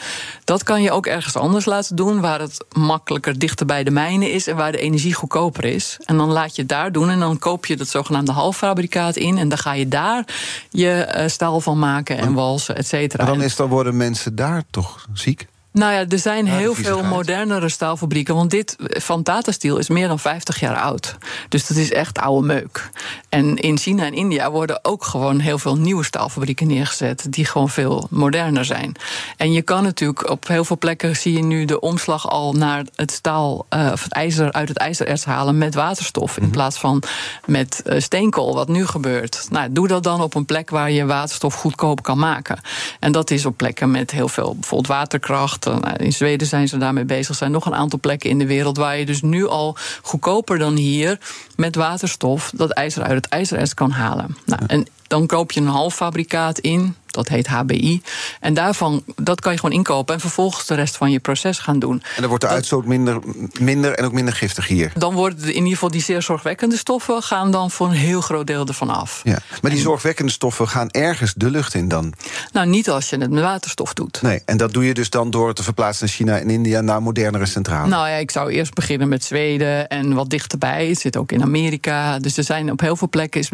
Dat 0.43 0.63
kan 0.63 0.81
je 0.81 0.91
ook 0.91 1.05
ergens 1.05 1.35
anders 1.35 1.65
laten 1.65 1.95
doen... 1.95 2.21
waar 2.21 2.39
het 2.39 2.65
makkelijker 2.71 3.39
dichter 3.39 3.65
bij 3.65 3.83
de 3.83 3.91
mijnen 3.91 4.31
is... 4.31 4.47
en 4.47 4.55
waar 4.55 4.71
de 4.71 4.79
energie 4.79 5.13
goedkoper 5.13 5.65
is. 5.65 5.97
En 6.05 6.17
dan 6.17 6.31
laat 6.31 6.55
je 6.55 6.61
het 6.61 6.69
daar 6.69 6.91
doen 6.91 7.09
en 7.09 7.19
dan 7.19 7.39
koop 7.39 7.65
je 7.65 7.77
dat 7.77 7.87
zogenaamde 7.87 8.31
halffabrikaat 8.31 9.15
in... 9.15 9.37
en 9.37 9.49
dan 9.49 9.57
ga 9.57 9.73
je 9.73 9.87
daar 9.87 10.25
je 10.69 11.23
staal 11.27 11.61
van 11.61 11.79
maken 11.79 12.17
en 12.17 12.33
walsen, 12.33 12.75
et 12.75 12.87
cetera. 12.91 13.25
Dan, 13.25 13.41
is, 13.41 13.55
dan 13.55 13.69
worden 13.69 13.97
mensen 13.97 14.35
daar 14.35 14.63
toch 14.69 15.07
ziek? 15.13 15.47
Nou 15.73 15.93
ja, 15.93 16.05
er 16.09 16.19
zijn 16.19 16.45
ja, 16.45 16.51
heel 16.51 16.73
veel 16.73 17.03
modernere 17.03 17.69
staalfabrieken. 17.69 18.35
Want 18.35 18.49
dit 18.49 18.75
van 18.79 19.23
Tata 19.23 19.51
Steel 19.51 19.77
is 19.77 19.89
meer 19.89 20.07
dan 20.07 20.19
50 20.19 20.59
jaar 20.59 20.75
oud. 20.75 21.17
Dus 21.49 21.67
dat 21.67 21.77
is 21.77 21.91
echt 21.91 22.19
oude 22.19 22.47
meuk. 22.47 22.89
En 23.29 23.57
in 23.57 23.77
China 23.77 24.05
en 24.05 24.13
India 24.13 24.51
worden 24.51 24.85
ook 24.85 25.03
gewoon 25.03 25.39
heel 25.39 25.57
veel 25.57 25.77
nieuwe 25.77 26.03
staalfabrieken 26.03 26.67
neergezet. 26.67 27.25
Die 27.29 27.45
gewoon 27.45 27.69
veel 27.69 28.07
moderner 28.09 28.65
zijn. 28.65 28.95
En 29.37 29.51
je 29.51 29.61
kan 29.61 29.83
natuurlijk 29.83 30.29
op 30.29 30.47
heel 30.47 30.65
veel 30.65 30.77
plekken 30.77 31.15
zie 31.15 31.33
je 31.33 31.43
nu 31.43 31.65
de 31.65 31.79
omslag 31.79 32.29
al 32.29 32.53
naar 32.53 32.85
het 32.95 33.11
staal 33.11 33.65
uh, 33.69 33.89
of 33.91 34.03
het 34.03 34.13
ijzer 34.13 34.51
uit 34.51 34.67
het 34.67 34.77
ijzererts 34.77 35.25
halen 35.25 35.57
met 35.57 35.75
waterstof. 35.75 36.37
In 36.37 36.49
plaats 36.49 36.79
van 36.79 37.03
met 37.45 37.81
uh, 37.85 37.99
steenkool, 37.99 38.53
wat 38.53 38.67
nu 38.67 38.85
gebeurt. 38.85 39.47
Nou, 39.49 39.71
doe 39.71 39.87
dat 39.87 40.03
dan 40.03 40.21
op 40.21 40.35
een 40.35 40.45
plek 40.45 40.69
waar 40.69 40.91
je 40.91 41.05
waterstof 41.05 41.53
goedkoop 41.53 42.03
kan 42.03 42.17
maken. 42.17 42.59
En 42.99 43.11
dat 43.11 43.31
is 43.31 43.45
op 43.45 43.57
plekken 43.57 43.91
met 43.91 44.11
heel 44.11 44.27
veel 44.27 44.53
bijvoorbeeld 44.53 44.87
waterkracht 44.87 45.60
Nou, 45.65 45.95
in 45.95 46.13
Zweden 46.13 46.47
zijn 46.47 46.67
ze 46.67 46.77
daarmee 46.77 47.05
bezig. 47.05 47.29
Er 47.29 47.35
zijn 47.35 47.51
nog 47.51 47.65
een 47.65 47.75
aantal 47.75 47.99
plekken 47.99 48.29
in 48.29 48.39
de 48.39 48.45
wereld 48.45 48.77
waar 48.77 48.97
je 48.97 49.05
dus 49.05 49.21
nu 49.21 49.47
al 49.47 49.77
goedkoper 50.01 50.57
dan 50.57 50.75
hier 50.75 51.19
met 51.55 51.75
waterstof 51.75 52.51
dat 52.55 52.69
ijzer 52.71 53.03
uit 53.03 53.15
het 53.15 53.27
ijzererts 53.27 53.73
kan 53.73 53.91
halen. 53.91 54.37
Nou, 54.45 54.61
en 54.67 54.87
dan 55.07 55.27
koop 55.27 55.51
je 55.51 55.59
een 55.59 55.67
halffabrikaat 55.67 56.59
in. 56.59 56.95
Dat 57.11 57.27
heet 57.27 57.47
HBI. 57.47 58.01
En 58.39 58.53
daarvan, 58.53 59.03
dat 59.15 59.41
kan 59.41 59.51
je 59.51 59.59
gewoon 59.59 59.75
inkopen. 59.75 60.13
En 60.13 60.19
vervolgens 60.19 60.65
de 60.65 60.75
rest 60.75 60.97
van 60.97 61.11
je 61.11 61.19
proces 61.19 61.59
gaan 61.59 61.79
doen. 61.79 62.03
En 62.15 62.19
dan 62.19 62.27
wordt 62.27 62.43
de 62.43 62.49
uitstoot 62.49 62.85
minder, 62.85 63.19
minder 63.59 63.93
en 63.93 64.05
ook 64.05 64.11
minder 64.11 64.33
giftig 64.33 64.67
hier. 64.67 64.91
Dan 64.97 65.13
worden 65.13 65.47
in 65.47 65.53
ieder 65.53 65.69
geval 65.69 65.91
die 65.91 66.01
zeer 66.01 66.21
zorgwekkende 66.21 66.77
stoffen... 66.77 67.23
gaan 67.23 67.51
dan 67.51 67.71
voor 67.71 67.87
een 67.87 67.93
heel 67.93 68.21
groot 68.21 68.47
deel 68.47 68.67
ervan 68.67 68.89
af. 68.89 69.21
Ja. 69.23 69.37
Maar 69.61 69.71
die 69.71 69.79
zorgwekkende 69.79 70.31
stoffen 70.31 70.67
gaan 70.67 70.89
ergens 70.89 71.33
de 71.33 71.49
lucht 71.49 71.73
in 71.73 71.87
dan? 71.87 72.13
Nou, 72.51 72.67
niet 72.67 72.89
als 72.89 73.09
je 73.09 73.17
het 73.17 73.29
met 73.29 73.43
waterstof 73.43 73.93
doet. 73.93 74.21
Nee, 74.21 74.41
en 74.45 74.57
dat 74.57 74.73
doe 74.73 74.85
je 74.85 74.93
dus 74.93 75.09
dan 75.09 75.29
door 75.29 75.53
te 75.53 75.63
verplaatsen 75.63 76.05
naar 76.05 76.15
China 76.15 76.39
en 76.39 76.49
India... 76.49 76.81
naar 76.81 77.01
modernere 77.01 77.45
centrales? 77.45 77.89
Nou 77.89 78.07
ja, 78.07 78.15
ik 78.15 78.31
zou 78.31 78.51
eerst 78.51 78.73
beginnen 78.73 79.09
met 79.09 79.23
Zweden 79.23 79.89
en 79.89 80.13
wat 80.13 80.29
dichterbij. 80.29 80.87
Het 80.87 80.99
zit 80.99 81.17
ook 81.17 81.31
in 81.31 81.41
Amerika. 81.41 82.19
Dus 82.19 82.37
er 82.37 82.43
zijn 82.43 82.71
op 82.71 82.79
heel 82.79 82.95
veel 82.95 83.09
plekken 83.09 83.39
is 83.39 83.49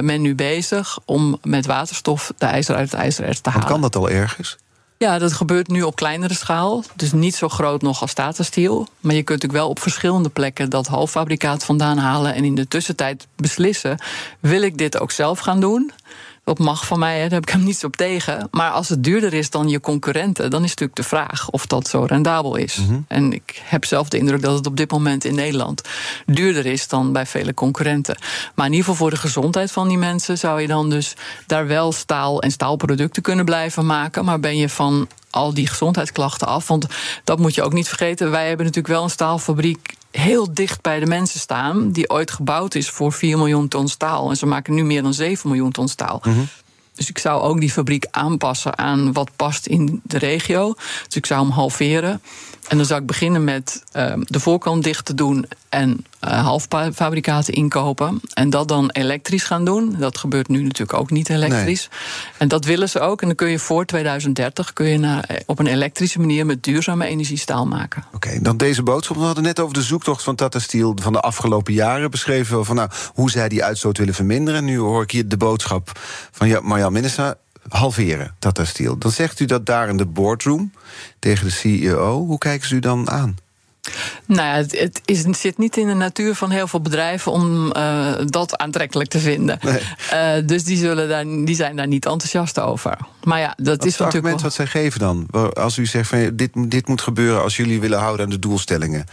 men 0.00 0.20
nu 0.20 0.34
bezig... 0.34 0.98
om 1.04 1.38
met 1.42 1.66
waterstof 1.66 2.32
de 2.38 2.46
ijzer 2.46 2.74
uit 2.74 2.94
ijzererts 3.00 3.40
te 3.40 3.50
halen. 3.50 3.68
kan 3.68 3.80
dat 3.80 3.96
al 3.96 4.10
ergens? 4.10 4.58
Ja, 5.02 5.18
dat 5.18 5.32
gebeurt 5.32 5.68
nu 5.68 5.82
op 5.82 5.96
kleinere 5.96 6.34
schaal. 6.34 6.84
Dus 6.96 7.12
niet 7.12 7.34
zo 7.34 7.48
groot 7.48 7.82
nog 7.82 8.00
als 8.00 8.12
Tata 8.12 8.42
Steel. 8.42 8.88
Maar 9.00 9.14
je 9.14 9.22
kunt 9.22 9.42
natuurlijk 9.42 9.62
wel 9.62 9.68
op 9.68 9.80
verschillende 9.80 10.28
plekken 10.28 10.70
dat 10.70 10.86
halffabrikaat 10.86 11.64
vandaan 11.64 11.98
halen. 11.98 12.34
En 12.34 12.44
in 12.44 12.54
de 12.54 12.68
tussentijd 12.68 13.26
beslissen: 13.36 13.98
wil 14.40 14.62
ik 14.62 14.78
dit 14.78 14.98
ook 14.98 15.10
zelf 15.10 15.38
gaan 15.38 15.60
doen? 15.60 15.92
Dat 16.50 16.58
mag 16.58 16.86
van 16.86 16.98
mij, 16.98 17.20
daar 17.20 17.30
heb 17.30 17.42
ik 17.42 17.48
hem 17.48 17.64
niets 17.64 17.84
op 17.84 17.96
tegen. 17.96 18.48
Maar 18.50 18.70
als 18.70 18.88
het 18.88 19.04
duurder 19.04 19.34
is 19.34 19.50
dan 19.50 19.68
je 19.68 19.80
concurrenten, 19.80 20.50
dan 20.50 20.62
is 20.62 20.68
natuurlijk 20.68 20.96
de 20.96 21.02
vraag 21.02 21.50
of 21.50 21.66
dat 21.66 21.88
zo 21.88 22.04
rendabel 22.04 22.56
is. 22.56 22.76
Mhm. 22.76 23.00
En 23.08 23.32
ik 23.32 23.62
heb 23.64 23.84
zelf 23.84 24.08
de 24.08 24.18
indruk 24.18 24.42
dat 24.42 24.56
het 24.56 24.66
op 24.66 24.76
dit 24.76 24.90
moment 24.90 25.24
in 25.24 25.34
Nederland 25.34 25.82
duurder 26.26 26.66
is 26.66 26.88
dan 26.88 27.12
bij 27.12 27.26
vele 27.26 27.54
concurrenten. 27.54 28.16
Maar 28.54 28.66
in 28.66 28.72
ieder 28.72 28.88
geval 28.88 29.00
voor 29.00 29.10
de 29.10 29.20
gezondheid 29.20 29.72
van 29.72 29.88
die 29.88 29.98
mensen 29.98 30.38
zou 30.38 30.60
je 30.60 30.66
dan 30.66 30.90
dus 30.90 31.14
daar 31.46 31.66
wel 31.66 31.92
staal 31.92 32.42
en 32.42 32.50
staalproducten 32.50 33.22
kunnen 33.22 33.44
blijven 33.44 33.86
maken. 33.86 34.24
Maar 34.24 34.40
ben 34.40 34.56
je 34.56 34.68
van 34.68 35.08
al 35.30 35.54
die 35.54 35.66
gezondheidsklachten 35.66 36.46
af. 36.46 36.68
Want 36.68 36.86
dat 37.24 37.38
moet 37.38 37.54
je 37.54 37.62
ook 37.62 37.72
niet 37.72 37.88
vergeten. 37.88 38.30
Wij 38.30 38.48
hebben 38.48 38.66
natuurlijk 38.66 38.94
wel 38.94 39.04
een 39.04 39.10
staalfabriek 39.10 39.98
heel 40.10 40.54
dicht 40.54 40.80
bij 40.82 41.00
de 41.00 41.06
mensen 41.06 41.40
staan. 41.40 41.90
Die 41.90 42.10
ooit 42.10 42.30
gebouwd 42.30 42.74
is 42.74 42.90
voor 42.90 43.12
4 43.12 43.38
miljoen 43.38 43.68
ton 43.68 43.88
staal. 43.88 44.30
En 44.30 44.36
ze 44.36 44.46
maken 44.46 44.74
nu 44.74 44.84
meer 44.84 45.02
dan 45.02 45.14
7 45.14 45.48
miljoen 45.48 45.70
ton 45.70 45.88
staal. 45.88 46.20
Mhm. 46.24 46.40
Dus 46.94 47.08
ik 47.08 47.18
zou 47.18 47.42
ook 47.42 47.60
die 47.60 47.70
fabriek 47.70 48.06
aanpassen 48.10 48.78
aan 48.78 49.12
wat 49.12 49.30
past 49.36 49.66
in 49.66 50.00
de 50.04 50.18
regio. 50.18 50.74
Dus 51.06 51.16
ik 51.16 51.26
zou 51.26 51.42
hem 51.42 51.50
halveren. 51.50 52.22
En 52.70 52.76
dan 52.76 52.86
zou 52.86 53.00
ik 53.00 53.06
beginnen 53.06 53.44
met 53.44 53.82
uh, 53.96 54.12
de 54.18 54.40
voorkant 54.40 54.84
dicht 54.84 55.04
te 55.04 55.14
doen 55.14 55.46
en 55.68 56.04
uh, 56.24 56.44
halffabrikaten 56.44 57.54
inkopen. 57.54 58.20
En 58.34 58.50
dat 58.50 58.68
dan 58.68 58.90
elektrisch 58.90 59.42
gaan 59.42 59.64
doen. 59.64 59.96
Dat 59.98 60.18
gebeurt 60.18 60.48
nu 60.48 60.62
natuurlijk 60.62 60.98
ook 60.98 61.10
niet 61.10 61.28
elektrisch. 61.28 61.88
En 62.38 62.48
dat 62.48 62.64
willen 62.64 62.88
ze 62.88 63.00
ook. 63.00 63.20
En 63.20 63.26
dan 63.26 63.36
kun 63.36 63.48
je 63.48 63.58
voor 63.58 63.84
2030 63.84 64.72
kun 64.72 64.86
je 64.86 64.98
naar, 64.98 65.24
eh, 65.24 65.36
op 65.46 65.58
een 65.58 65.66
elektrische 65.66 66.20
manier 66.20 66.46
met 66.46 66.62
duurzame 66.62 67.06
energie 67.06 67.38
staal 67.38 67.66
maken. 67.66 68.04
Oké, 68.14 68.38
dan 68.42 68.56
deze 68.56 68.82
boodschap. 68.82 69.16
We 69.16 69.22
hadden 69.22 69.44
net 69.44 69.60
over 69.60 69.74
de 69.74 69.82
zoektocht 69.82 70.22
van 70.22 70.34
Tata 70.34 70.58
Steel 70.58 70.96
van 71.02 71.12
de 71.12 71.20
afgelopen 71.20 71.72
jaren 71.72 72.10
beschreven. 72.10 72.64
Van 72.64 72.76
nou, 72.76 72.90
hoe 73.14 73.30
zij 73.30 73.48
die 73.48 73.64
uitstoot 73.64 73.98
willen 73.98 74.14
verminderen. 74.14 74.64
Nu 74.64 74.78
hoor 74.78 75.02
ik 75.02 75.10
hier 75.10 75.28
de 75.28 75.36
boodschap 75.36 76.00
van 76.30 76.58
Marjan 76.62 76.92
Minister 76.92 77.36
halveren, 77.68 78.34
Tata 78.38 78.64
Steel. 78.64 78.98
Dan 78.98 79.10
zegt 79.10 79.40
u 79.40 79.44
dat 79.44 79.66
daar 79.66 79.88
in 79.88 79.96
de 79.96 80.06
boardroom 80.06 80.72
tegen 81.18 81.44
de 81.44 81.52
CEO. 81.52 82.26
Hoe 82.26 82.38
kijken 82.38 82.68
ze 82.68 82.74
u 82.74 82.78
dan 82.78 83.10
aan? 83.10 83.36
Nou 84.26 84.48
ja, 84.48 84.54
het, 84.54 84.78
het, 84.78 85.00
is, 85.04 85.22
zit 85.40 85.58
niet 85.58 85.76
in 85.76 85.86
de 85.86 85.94
natuur 85.94 86.34
van 86.34 86.50
heel 86.50 86.66
veel 86.66 86.80
bedrijven 86.80 87.32
om 87.32 87.72
uh, 87.76 88.12
dat 88.24 88.58
aantrekkelijk 88.58 89.10
te 89.10 89.18
vinden. 89.18 89.58
Nee. 89.62 89.80
Uh, 90.12 90.46
dus 90.46 90.64
die, 90.64 90.76
zullen 90.76 91.08
daar, 91.08 91.24
die 91.24 91.54
zijn 91.54 91.76
daar 91.76 91.86
niet 91.86 92.06
enthousiast 92.06 92.60
over. 92.60 92.98
Maar 93.24 93.38
ja, 93.38 93.54
dat 93.56 93.76
wat 93.76 93.84
is 93.84 93.92
het 93.92 94.06
argument 94.06 94.34
wel... 94.34 94.42
wat 94.42 94.54
zij 94.54 94.66
geven 94.66 95.00
dan? 95.00 95.26
Als 95.52 95.78
u 95.78 95.86
zegt 95.86 96.08
van 96.08 96.30
dit, 96.36 96.50
dit 96.54 96.88
moet 96.88 97.00
gebeuren 97.00 97.42
als 97.42 97.56
jullie 97.56 97.80
willen 97.80 97.98
houden 97.98 98.24
aan 98.24 98.30
de 98.30 98.38
doelstellingen. 98.38 99.06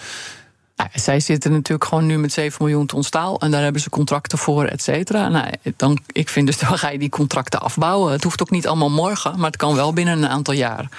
Nou, 0.77 0.89
zij 0.93 1.19
zitten 1.19 1.51
natuurlijk 1.51 1.89
gewoon 1.89 2.05
nu 2.05 2.17
met 2.17 2.31
7 2.31 2.63
miljoen 2.63 2.85
ton 2.85 3.03
staal. 3.03 3.39
En 3.39 3.51
daar 3.51 3.63
hebben 3.63 3.81
ze 3.81 3.89
contracten 3.89 4.37
voor, 4.37 4.65
et 4.65 4.81
cetera. 4.81 5.27
Nou, 5.27 5.47
dan, 5.75 5.99
ik 6.11 6.29
vind 6.29 6.47
dus, 6.47 6.57
dan 6.67 6.77
ga 6.77 6.89
je 6.89 6.99
die 6.99 7.09
contracten 7.09 7.61
afbouwen. 7.61 8.11
Het 8.11 8.23
hoeft 8.23 8.41
ook 8.41 8.49
niet 8.49 8.67
allemaal 8.67 8.89
morgen, 8.89 9.33
maar 9.37 9.47
het 9.47 9.55
kan 9.55 9.75
wel 9.75 9.93
binnen 9.93 10.17
een 10.17 10.29
aantal 10.29 10.53
jaar. 10.53 10.89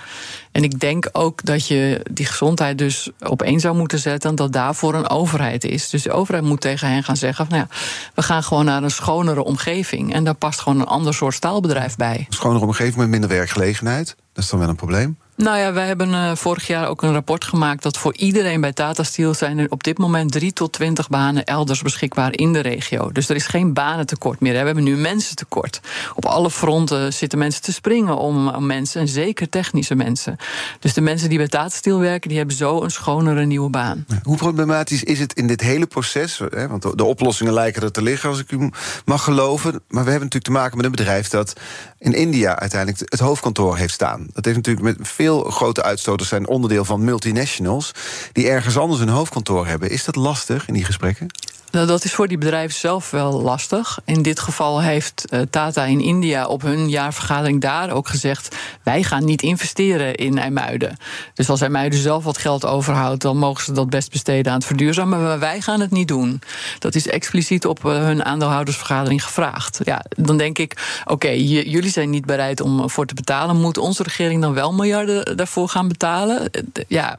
En 0.52 0.62
ik 0.62 0.80
denk 0.80 1.08
ook 1.12 1.44
dat 1.44 1.66
je 1.66 2.00
die 2.10 2.26
gezondheid 2.26 2.78
dus 2.78 3.10
op 3.20 3.42
één 3.42 3.60
zou 3.60 3.76
moeten 3.76 3.98
zetten. 3.98 4.34
Dat 4.34 4.52
daarvoor 4.52 4.94
een 4.94 5.10
overheid 5.10 5.64
is. 5.64 5.88
Dus 5.88 6.02
de 6.02 6.12
overheid 6.12 6.44
moet 6.44 6.60
tegen 6.60 6.88
hen 6.88 7.04
gaan 7.04 7.16
zeggen: 7.16 7.46
nou 7.48 7.60
ja, 7.60 7.76
we 8.14 8.22
gaan 8.22 8.42
gewoon 8.42 8.64
naar 8.64 8.82
een 8.82 8.90
schonere 8.90 9.44
omgeving. 9.44 10.14
En 10.14 10.24
daar 10.24 10.34
past 10.34 10.60
gewoon 10.60 10.80
een 10.80 10.86
ander 10.86 11.14
soort 11.14 11.34
staalbedrijf 11.34 11.96
bij. 11.96 12.26
Schonere 12.28 12.64
omgeving 12.64 12.96
met 12.96 13.08
minder 13.08 13.28
werkgelegenheid. 13.28 14.16
Dat 14.32 14.44
is 14.44 14.50
dan 14.50 14.58
wel 14.58 14.68
een 14.68 14.76
probleem. 14.76 15.18
Nou 15.38 15.58
ja, 15.58 15.72
wij 15.72 15.86
hebben 15.86 16.08
uh, 16.08 16.34
vorig 16.34 16.66
jaar 16.66 16.88
ook 16.88 17.02
een 17.02 17.12
rapport 17.12 17.44
gemaakt 17.44 17.82
dat 17.82 17.98
voor 17.98 18.16
iedereen 18.16 18.60
bij 18.60 18.72
Tata 18.72 19.02
Steel 19.02 19.34
zijn 19.34 19.58
er 19.58 19.66
op 19.70 19.84
dit 19.84 19.98
moment 19.98 20.32
3 20.32 20.52
tot 20.52 20.72
20 20.72 21.08
banen 21.08 21.44
elders 21.44 21.82
beschikbaar 21.82 22.32
in 22.38 22.52
de 22.52 22.60
regio. 22.60 23.12
Dus 23.12 23.28
er 23.28 23.36
is 23.36 23.46
geen 23.46 23.72
banentekort 23.72 24.40
meer. 24.40 24.52
We 24.52 24.58
hebben 24.58 24.84
nu 24.84 24.96
mensentekort. 24.96 25.80
Op 26.14 26.24
alle 26.24 26.50
fronten 26.50 27.12
zitten 27.12 27.38
mensen 27.38 27.62
te 27.62 27.72
springen 27.72 28.16
om, 28.16 28.48
om 28.48 28.66
mensen, 28.66 29.00
en 29.00 29.08
zeker 29.08 29.48
technische 29.48 29.94
mensen. 29.94 30.36
Dus 30.80 30.94
de 30.94 31.00
mensen 31.00 31.28
die 31.28 31.38
bij 31.38 31.48
Tata 31.48 31.68
Steel 31.68 31.98
werken, 31.98 32.28
die 32.28 32.38
hebben 32.38 32.56
zo 32.56 32.82
een 32.82 32.90
schonere 32.90 33.44
nieuwe 33.44 33.70
baan. 33.70 34.06
Hoe 34.22 34.36
problematisch 34.36 35.04
is 35.04 35.18
het 35.18 35.32
in 35.32 35.46
dit 35.46 35.60
hele 35.60 35.86
proces? 35.86 36.38
Hè, 36.50 36.68
want 36.68 36.98
de 36.98 37.04
oplossingen 37.04 37.52
lijken 37.52 37.82
er 37.82 37.92
te 37.92 38.02
liggen, 38.02 38.28
als 38.28 38.40
ik 38.40 38.52
u 38.52 38.70
mag 39.04 39.24
geloven. 39.24 39.70
Maar 39.70 40.04
we 40.04 40.10
hebben 40.10 40.12
natuurlijk 40.12 40.44
te 40.44 40.50
maken 40.50 40.76
met 40.76 40.86
een 40.86 40.92
bedrijf 40.92 41.28
dat 41.28 41.52
in 41.98 42.12
India 42.12 42.58
uiteindelijk 42.58 43.10
het 43.10 43.20
hoofdkantoor 43.20 43.76
heeft 43.76 43.94
staan. 43.94 44.26
Dat 44.32 44.44
heeft 44.44 44.56
natuurlijk 44.56 44.98
met 44.98 45.08
veel 45.08 45.26
veel 45.28 45.50
grote 45.50 45.82
uitstoters 45.82 46.28
zijn 46.28 46.48
onderdeel 46.48 46.84
van 46.84 47.04
multinationals... 47.04 47.92
die 48.32 48.48
ergens 48.48 48.78
anders 48.78 49.00
een 49.00 49.08
hoofdkantoor 49.08 49.66
hebben. 49.66 49.90
Is 49.90 50.04
dat 50.04 50.16
lastig 50.16 50.68
in 50.68 50.74
die 50.74 50.84
gesprekken? 50.84 51.26
Nou, 51.70 51.86
dat 51.86 52.04
is 52.04 52.12
voor 52.12 52.28
die 52.28 52.38
bedrijven 52.38 52.78
zelf 52.78 53.10
wel 53.10 53.42
lastig. 53.42 53.98
In 54.04 54.22
dit 54.22 54.40
geval 54.40 54.80
heeft 54.80 55.24
uh, 55.30 55.40
Tata 55.50 55.84
in 55.84 56.00
India 56.00 56.46
op 56.46 56.62
hun 56.62 56.88
jaarvergadering 56.88 57.60
daar 57.60 57.90
ook 57.90 58.08
gezegd: 58.08 58.56
wij 58.82 59.02
gaan 59.02 59.24
niet 59.24 59.42
investeren 59.42 60.14
in 60.14 60.38
IJmuiden. 60.38 60.96
Dus 61.34 61.50
als 61.50 61.60
IJmuiden 61.60 61.98
zelf 61.98 62.24
wat 62.24 62.38
geld 62.38 62.64
overhoudt, 62.64 63.22
dan 63.22 63.36
mogen 63.36 63.64
ze 63.64 63.72
dat 63.72 63.90
best 63.90 64.10
besteden 64.10 64.52
aan 64.52 64.58
het 64.58 64.66
verduurzamen. 64.66 65.22
Maar 65.22 65.38
wij 65.38 65.60
gaan 65.60 65.80
het 65.80 65.90
niet 65.90 66.08
doen. 66.08 66.40
Dat 66.78 66.94
is 66.94 67.06
expliciet 67.06 67.66
op 67.66 67.84
uh, 67.84 67.92
hun 67.92 68.24
aandeelhoudersvergadering 68.24 69.24
gevraagd. 69.24 69.80
Ja, 69.84 70.04
dan 70.08 70.36
denk 70.36 70.58
ik: 70.58 71.00
oké, 71.04 71.28
jullie 71.28 71.90
zijn 71.90 72.10
niet 72.10 72.26
bereid 72.26 72.60
om 72.60 72.90
voor 72.90 73.06
te 73.06 73.14
betalen. 73.14 73.60
Moet 73.60 73.78
onze 73.78 74.02
regering 74.02 74.42
dan 74.42 74.54
wel 74.54 74.72
miljarden 74.72 75.36
daarvoor 75.36 75.68
gaan 75.68 75.88
betalen? 75.88 76.42
Uh, 76.52 76.62
ja 76.88 77.18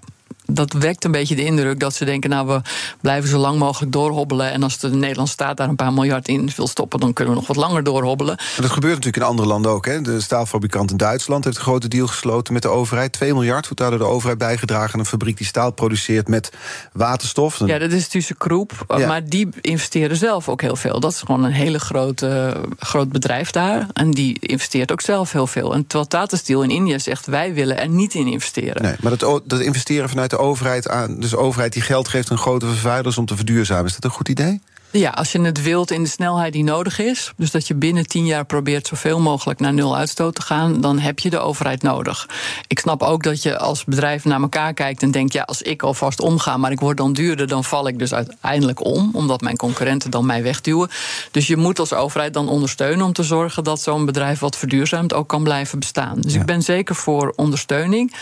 dat 0.49 0.73
wekt 0.73 1.03
een 1.03 1.11
beetje 1.11 1.35
de 1.35 1.45
indruk 1.45 1.79
dat 1.79 1.93
ze 1.93 2.05
denken: 2.05 2.29
nou, 2.29 2.47
we 2.47 2.61
blijven 3.01 3.29
zo 3.29 3.37
lang 3.37 3.59
mogelijk 3.59 3.91
doorhobbelen. 3.91 4.51
En 4.51 4.63
als 4.63 4.79
de 4.79 4.89
Nederlandse 4.89 5.33
staat 5.33 5.57
daar 5.57 5.69
een 5.69 5.75
paar 5.75 5.93
miljard 5.93 6.27
in 6.27 6.49
wil 6.55 6.67
stoppen, 6.67 6.99
dan 6.99 7.13
kunnen 7.13 7.33
we 7.33 7.39
nog 7.39 7.47
wat 7.47 7.57
langer 7.57 7.83
doorhobbelen. 7.83 8.37
En 8.37 8.61
dat 8.61 8.71
gebeurt 8.71 8.95
natuurlijk 8.95 9.23
in 9.23 9.29
andere 9.29 9.47
landen 9.47 9.71
ook. 9.71 9.85
Hè? 9.85 10.01
De 10.01 10.21
staalfabrikant 10.21 10.91
in 10.91 10.97
Duitsland 10.97 11.43
heeft 11.43 11.57
een 11.57 11.63
grote 11.63 11.87
deal 11.87 12.07
gesloten 12.07 12.53
met 12.53 12.61
de 12.61 12.67
overheid. 12.67 13.11
2 13.11 13.33
miljard 13.33 13.63
wordt 13.63 13.77
daar 13.79 13.89
door 13.89 13.99
de 13.99 14.05
overheid 14.05 14.37
bijgedragen 14.37 14.93
aan 14.93 14.99
een 14.99 15.05
fabriek 15.05 15.37
die 15.37 15.45
staal 15.45 15.71
produceert 15.71 16.27
met 16.27 16.51
waterstof. 16.93 17.65
Ja, 17.65 17.77
dat 17.77 17.91
is 17.91 18.07
tussen 18.07 18.37
Kroep. 18.37 18.85
Maar 18.87 19.29
die 19.29 19.49
investeren 19.61 20.17
zelf 20.17 20.49
ook 20.49 20.61
heel 20.61 20.75
veel. 20.75 20.99
Dat 20.99 21.11
is 21.11 21.19
gewoon 21.19 21.43
een 21.43 21.51
hele 21.51 21.79
grote, 21.79 22.61
groot 22.79 23.09
bedrijf 23.09 23.51
daar. 23.51 23.87
En 23.93 24.11
die 24.11 24.37
investeert 24.39 24.91
ook 24.91 25.01
zelf 25.01 25.31
heel 25.31 25.47
veel. 25.47 25.73
En 25.73 25.87
terwijl 25.87 26.07
Tata 26.07 26.37
Steel 26.37 26.63
in 26.63 26.69
India 26.69 26.97
zegt: 26.97 27.25
wij 27.25 27.53
willen 27.53 27.77
er 27.77 27.89
niet 27.89 28.13
in 28.13 28.27
investeren. 28.27 28.81
Nee, 28.81 28.95
maar 28.99 29.17
dat, 29.17 29.41
dat 29.45 29.59
investeren 29.59 30.09
vanuit 30.09 30.29
de 30.29 30.37
overheid 30.39 30.89
aan, 30.89 31.19
dus 31.19 31.35
overheid 31.35 31.73
die 31.73 31.81
geld 31.81 32.07
geeft 32.07 32.31
aan 32.31 32.37
grote 32.37 32.65
vervuilers 32.65 33.17
om 33.17 33.25
te 33.25 33.35
verduurzamen. 33.35 33.85
Is 33.85 33.93
dat 33.93 34.03
een 34.03 34.17
goed 34.17 34.29
idee? 34.29 34.61
Ja, 34.91 35.09
als 35.09 35.31
je 35.31 35.41
het 35.41 35.61
wilt 35.61 35.91
in 35.91 36.03
de 36.03 36.09
snelheid 36.09 36.53
die 36.53 36.63
nodig 36.63 36.99
is, 36.99 37.33
dus 37.37 37.51
dat 37.51 37.67
je 37.67 37.73
binnen 37.73 38.07
tien 38.07 38.25
jaar 38.25 38.45
probeert 38.45 38.87
zoveel 38.87 39.19
mogelijk 39.19 39.59
naar 39.59 39.73
nul 39.73 39.97
uitstoot 39.97 40.35
te 40.35 40.41
gaan, 40.41 40.81
dan 40.81 40.99
heb 40.99 41.19
je 41.19 41.29
de 41.29 41.39
overheid 41.39 41.81
nodig. 41.81 42.29
Ik 42.67 42.79
snap 42.79 43.01
ook 43.01 43.23
dat 43.23 43.43
je 43.43 43.57
als 43.57 43.83
bedrijf 43.83 44.25
naar 44.25 44.41
elkaar 44.41 44.73
kijkt 44.73 45.03
en 45.03 45.11
denkt: 45.11 45.33
ja, 45.33 45.41
als 45.41 45.61
ik 45.61 45.83
alvast 45.83 46.21
omga, 46.21 46.57
maar 46.57 46.71
ik 46.71 46.79
word 46.79 46.97
dan 46.97 47.13
duurder, 47.13 47.47
dan 47.47 47.63
val 47.63 47.87
ik 47.87 47.99
dus 47.99 48.13
uiteindelijk 48.13 48.85
om, 48.85 49.09
omdat 49.13 49.41
mijn 49.41 49.57
concurrenten 49.57 50.11
dan 50.11 50.25
mij 50.25 50.43
wegduwen. 50.43 50.89
Dus 51.31 51.47
je 51.47 51.57
moet 51.57 51.79
als 51.79 51.93
overheid 51.93 52.33
dan 52.33 52.49
ondersteunen 52.49 53.05
om 53.05 53.13
te 53.13 53.23
zorgen 53.23 53.63
dat 53.63 53.81
zo'n 53.81 54.05
bedrijf 54.05 54.39
wat 54.39 54.57
verduurzaamt 54.57 55.13
ook 55.13 55.27
kan 55.27 55.43
blijven 55.43 55.79
bestaan. 55.79 56.21
Dus 56.21 56.33
ik 56.33 56.45
ben 56.45 56.61
zeker 56.61 56.95
voor 56.95 57.33
ondersteuning, 57.35 58.13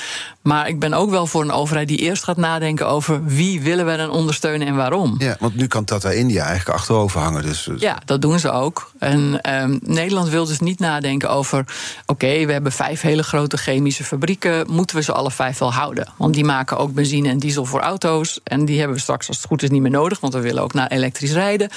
maar 0.41 0.67
ik 0.67 0.79
ben 0.79 0.93
ook 0.93 1.09
wel 1.09 1.27
voor 1.27 1.41
een 1.41 1.51
overheid 1.51 1.87
die 1.87 1.97
eerst 1.97 2.23
gaat 2.23 2.37
nadenken 2.37 2.87
over 2.87 3.25
wie 3.25 3.61
willen 3.61 3.85
we 3.85 3.97
dan 3.97 4.09
ondersteunen 4.09 4.67
en 4.67 4.75
waarom. 4.75 5.15
Ja, 5.17 5.35
want 5.39 5.55
nu 5.55 5.67
kan 5.67 5.85
Tata 5.85 6.09
India 6.09 6.56
achterover 6.65 7.19
hangen. 7.19 7.43
Dus, 7.43 7.69
Ja, 7.77 7.97
dat 8.05 8.21
doen 8.21 8.39
ze 8.39 8.51
ook. 8.51 8.91
En 8.99 9.41
ehm, 9.41 9.77
Nederland 9.81 10.29
wil 10.29 10.45
dus 10.45 10.59
niet 10.59 10.79
nadenken 10.79 11.29
over... 11.29 11.65
oké, 12.05 12.45
we 12.45 12.51
hebben 12.51 12.71
vijf 12.71 13.01
hele 13.01 13.23
grote 13.23 13.57
chemische 13.57 14.03
fabrieken... 14.03 14.65
moeten 14.71 14.95
we 14.95 15.03
ze 15.03 15.11
alle 15.11 15.31
vijf 15.31 15.57
wel 15.57 15.73
houden? 15.73 16.07
Want 16.17 16.33
die 16.33 16.45
maken 16.45 16.77
ook 16.77 16.93
benzine 16.93 17.29
en 17.29 17.39
diesel 17.39 17.65
voor 17.65 17.79
auto's... 17.79 18.39
en 18.43 18.65
die 18.65 18.77
hebben 18.77 18.95
we 18.95 19.01
straks 19.01 19.27
als 19.27 19.37
het 19.37 19.45
goed 19.45 19.63
is 19.63 19.69
niet 19.69 19.81
meer 19.81 19.91
nodig... 19.91 20.19
want 20.19 20.33
we 20.33 20.39
willen 20.39 20.63
ook 20.63 20.73
naar 20.73 20.87
elektrisch 20.87 21.31
rijden. 21.31 21.69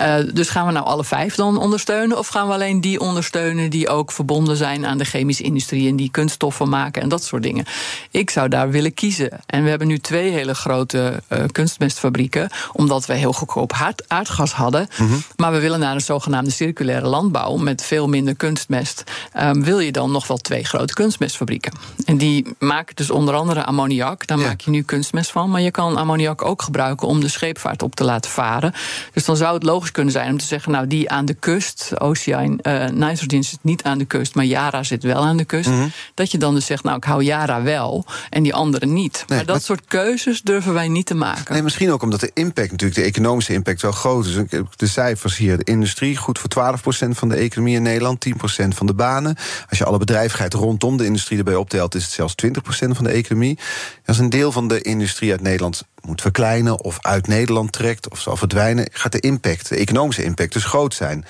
Uh, 0.00 0.14
dus 0.32 0.48
gaan 0.48 0.66
we 0.66 0.72
nou 0.72 0.86
alle 0.86 1.04
vijf 1.04 1.34
dan 1.34 1.58
ondersteunen... 1.58 2.18
of 2.18 2.28
gaan 2.28 2.46
we 2.46 2.52
alleen 2.52 2.80
die 2.80 3.00
ondersteunen 3.00 3.70
die 3.70 3.88
ook 3.88 4.12
verbonden 4.12 4.56
zijn... 4.56 4.86
aan 4.86 4.98
de 4.98 5.04
chemische 5.04 5.42
industrie 5.42 5.88
en 5.88 5.96
die 5.96 6.10
kunststoffen 6.10 6.68
maken 6.68 7.02
en 7.02 7.08
dat 7.08 7.24
soort 7.24 7.42
dingen? 7.42 7.64
Ik 8.10 8.30
zou 8.30 8.48
daar 8.48 8.70
willen 8.70 8.94
kiezen. 8.94 9.30
En 9.46 9.62
we 9.62 9.68
hebben 9.68 9.88
nu 9.88 9.98
twee 9.98 10.30
hele 10.30 10.54
grote 10.54 11.22
uh, 11.28 11.44
kunstmestfabrieken... 11.52 12.50
omdat 12.72 13.06
we 13.06 13.14
heel 13.14 13.32
goedkoop 13.32 13.72
aardgas 14.16 14.52
hadden. 14.52 14.88
Mm 14.98 15.08
-hmm. 15.08 15.22
Maar 15.36 15.52
we 15.52 15.60
willen 15.60 15.80
naar 15.80 15.94
een 15.94 16.00
zogenaamde 16.00 16.50
circulaire 16.50 17.06
landbouw 17.06 17.56
met 17.56 17.82
veel 17.82 18.08
minder 18.08 18.36
kunstmest. 18.36 19.04
Um, 19.40 19.64
wil 19.64 19.78
je 19.78 19.92
dan 19.92 20.10
nog 20.10 20.26
wel 20.26 20.36
twee 20.36 20.64
grote 20.64 20.94
kunstmestfabrieken? 20.94 21.72
En 22.04 22.16
die 22.18 22.54
maken 22.58 22.96
dus 22.96 23.10
onder 23.10 23.34
andere 23.34 23.64
ammoniak. 23.64 24.26
Daar 24.26 24.38
ja. 24.38 24.46
maak 24.46 24.60
je 24.60 24.70
nu 24.70 24.82
kunstmest 24.82 25.30
van. 25.30 25.50
Maar 25.50 25.60
je 25.60 25.70
kan 25.70 25.96
ammoniak 25.96 26.44
ook 26.44 26.62
gebruiken 26.62 27.08
om 27.08 27.20
de 27.20 27.28
scheepvaart 27.28 27.82
op 27.82 27.94
te 27.94 28.04
laten 28.04 28.30
varen. 28.30 28.74
Dus 29.12 29.24
dan 29.24 29.36
zou 29.36 29.54
het 29.54 29.62
logisch 29.62 29.90
kunnen 29.90 30.12
zijn 30.12 30.30
om 30.30 30.38
te 30.38 30.44
zeggen: 30.44 30.72
nou, 30.72 30.86
die 30.86 31.10
aan 31.10 31.24
de 31.24 31.34
kust, 31.34 32.00
Oceaan, 32.00 32.58
uh, 32.62 33.08
zit 33.40 33.58
niet 33.62 33.82
aan 33.82 33.98
de 33.98 34.04
kust, 34.04 34.34
maar 34.34 34.44
Yara 34.44 34.82
zit 34.82 35.02
wel 35.02 35.24
aan 35.24 35.36
de 35.36 35.44
kust. 35.44 35.68
Mm 35.68 35.78
-hmm. 35.78 35.92
Dat 36.14 36.30
je 36.30 36.38
dan 36.38 36.54
dus 36.54 36.66
zegt: 36.66 36.84
nou, 36.84 36.96
ik 36.96 37.04
hou 37.04 37.22
Yara 37.22 37.62
wel 37.62 38.04
en 38.30 38.42
die 38.42 38.54
andere 38.54 38.86
niet. 38.86 39.24
Nee, 39.26 39.38
maar 39.38 39.46
dat 39.46 39.56
maar... 39.56 39.64
soort 39.64 39.84
keuzes 39.88 40.42
durven 40.42 40.74
wij 40.74 40.88
niet 40.88 41.06
te 41.06 41.14
maken. 41.14 41.52
Nee, 41.52 41.62
misschien 41.62 41.92
ook 41.92 42.02
omdat 42.02 42.20
de 42.20 42.30
impact, 42.34 42.70
natuurlijk, 42.70 43.00
de 43.00 43.06
economische 43.06 43.52
impact, 43.52 43.82
wel 43.82 43.92
groot 43.92 44.05
is. 44.14 44.38
De 44.76 44.86
cijfers 44.86 45.36
hier: 45.36 45.56
de 45.56 45.64
industrie, 45.64 46.16
goed 46.16 46.38
voor 46.38 46.74
12% 46.76 47.08
van 47.10 47.28
de 47.28 47.36
economie 47.36 47.76
in 47.76 47.82
Nederland, 47.82 48.26
10% 48.28 48.32
van 48.68 48.86
de 48.86 48.94
banen. 48.94 49.36
Als 49.68 49.78
je 49.78 49.84
alle 49.84 49.98
bedrijvigheid 49.98 50.54
rondom 50.54 50.96
de 50.96 51.04
industrie 51.04 51.38
erbij 51.38 51.54
optelt, 51.54 51.94
is 51.94 52.02
het 52.02 52.12
zelfs 52.12 52.34
20% 52.46 52.48
van 52.68 53.04
de 53.04 53.10
economie. 53.10 53.58
Als 54.06 54.18
een 54.18 54.30
deel 54.30 54.52
van 54.52 54.68
de 54.68 54.82
industrie 54.82 55.30
uit 55.30 55.40
Nederland 55.40 55.82
moet 56.00 56.20
verkleinen 56.20 56.80
of 56.80 56.98
uit 57.00 57.26
Nederland 57.26 57.72
trekt 57.72 58.10
of 58.10 58.20
zal 58.20 58.36
verdwijnen, 58.36 58.88
gaat 58.92 59.12
de 59.12 59.20
impact, 59.20 59.68
de 59.68 59.76
economische 59.76 60.24
impact, 60.24 60.52
dus 60.52 60.64
groot 60.64 60.94
zijn. 60.94 61.24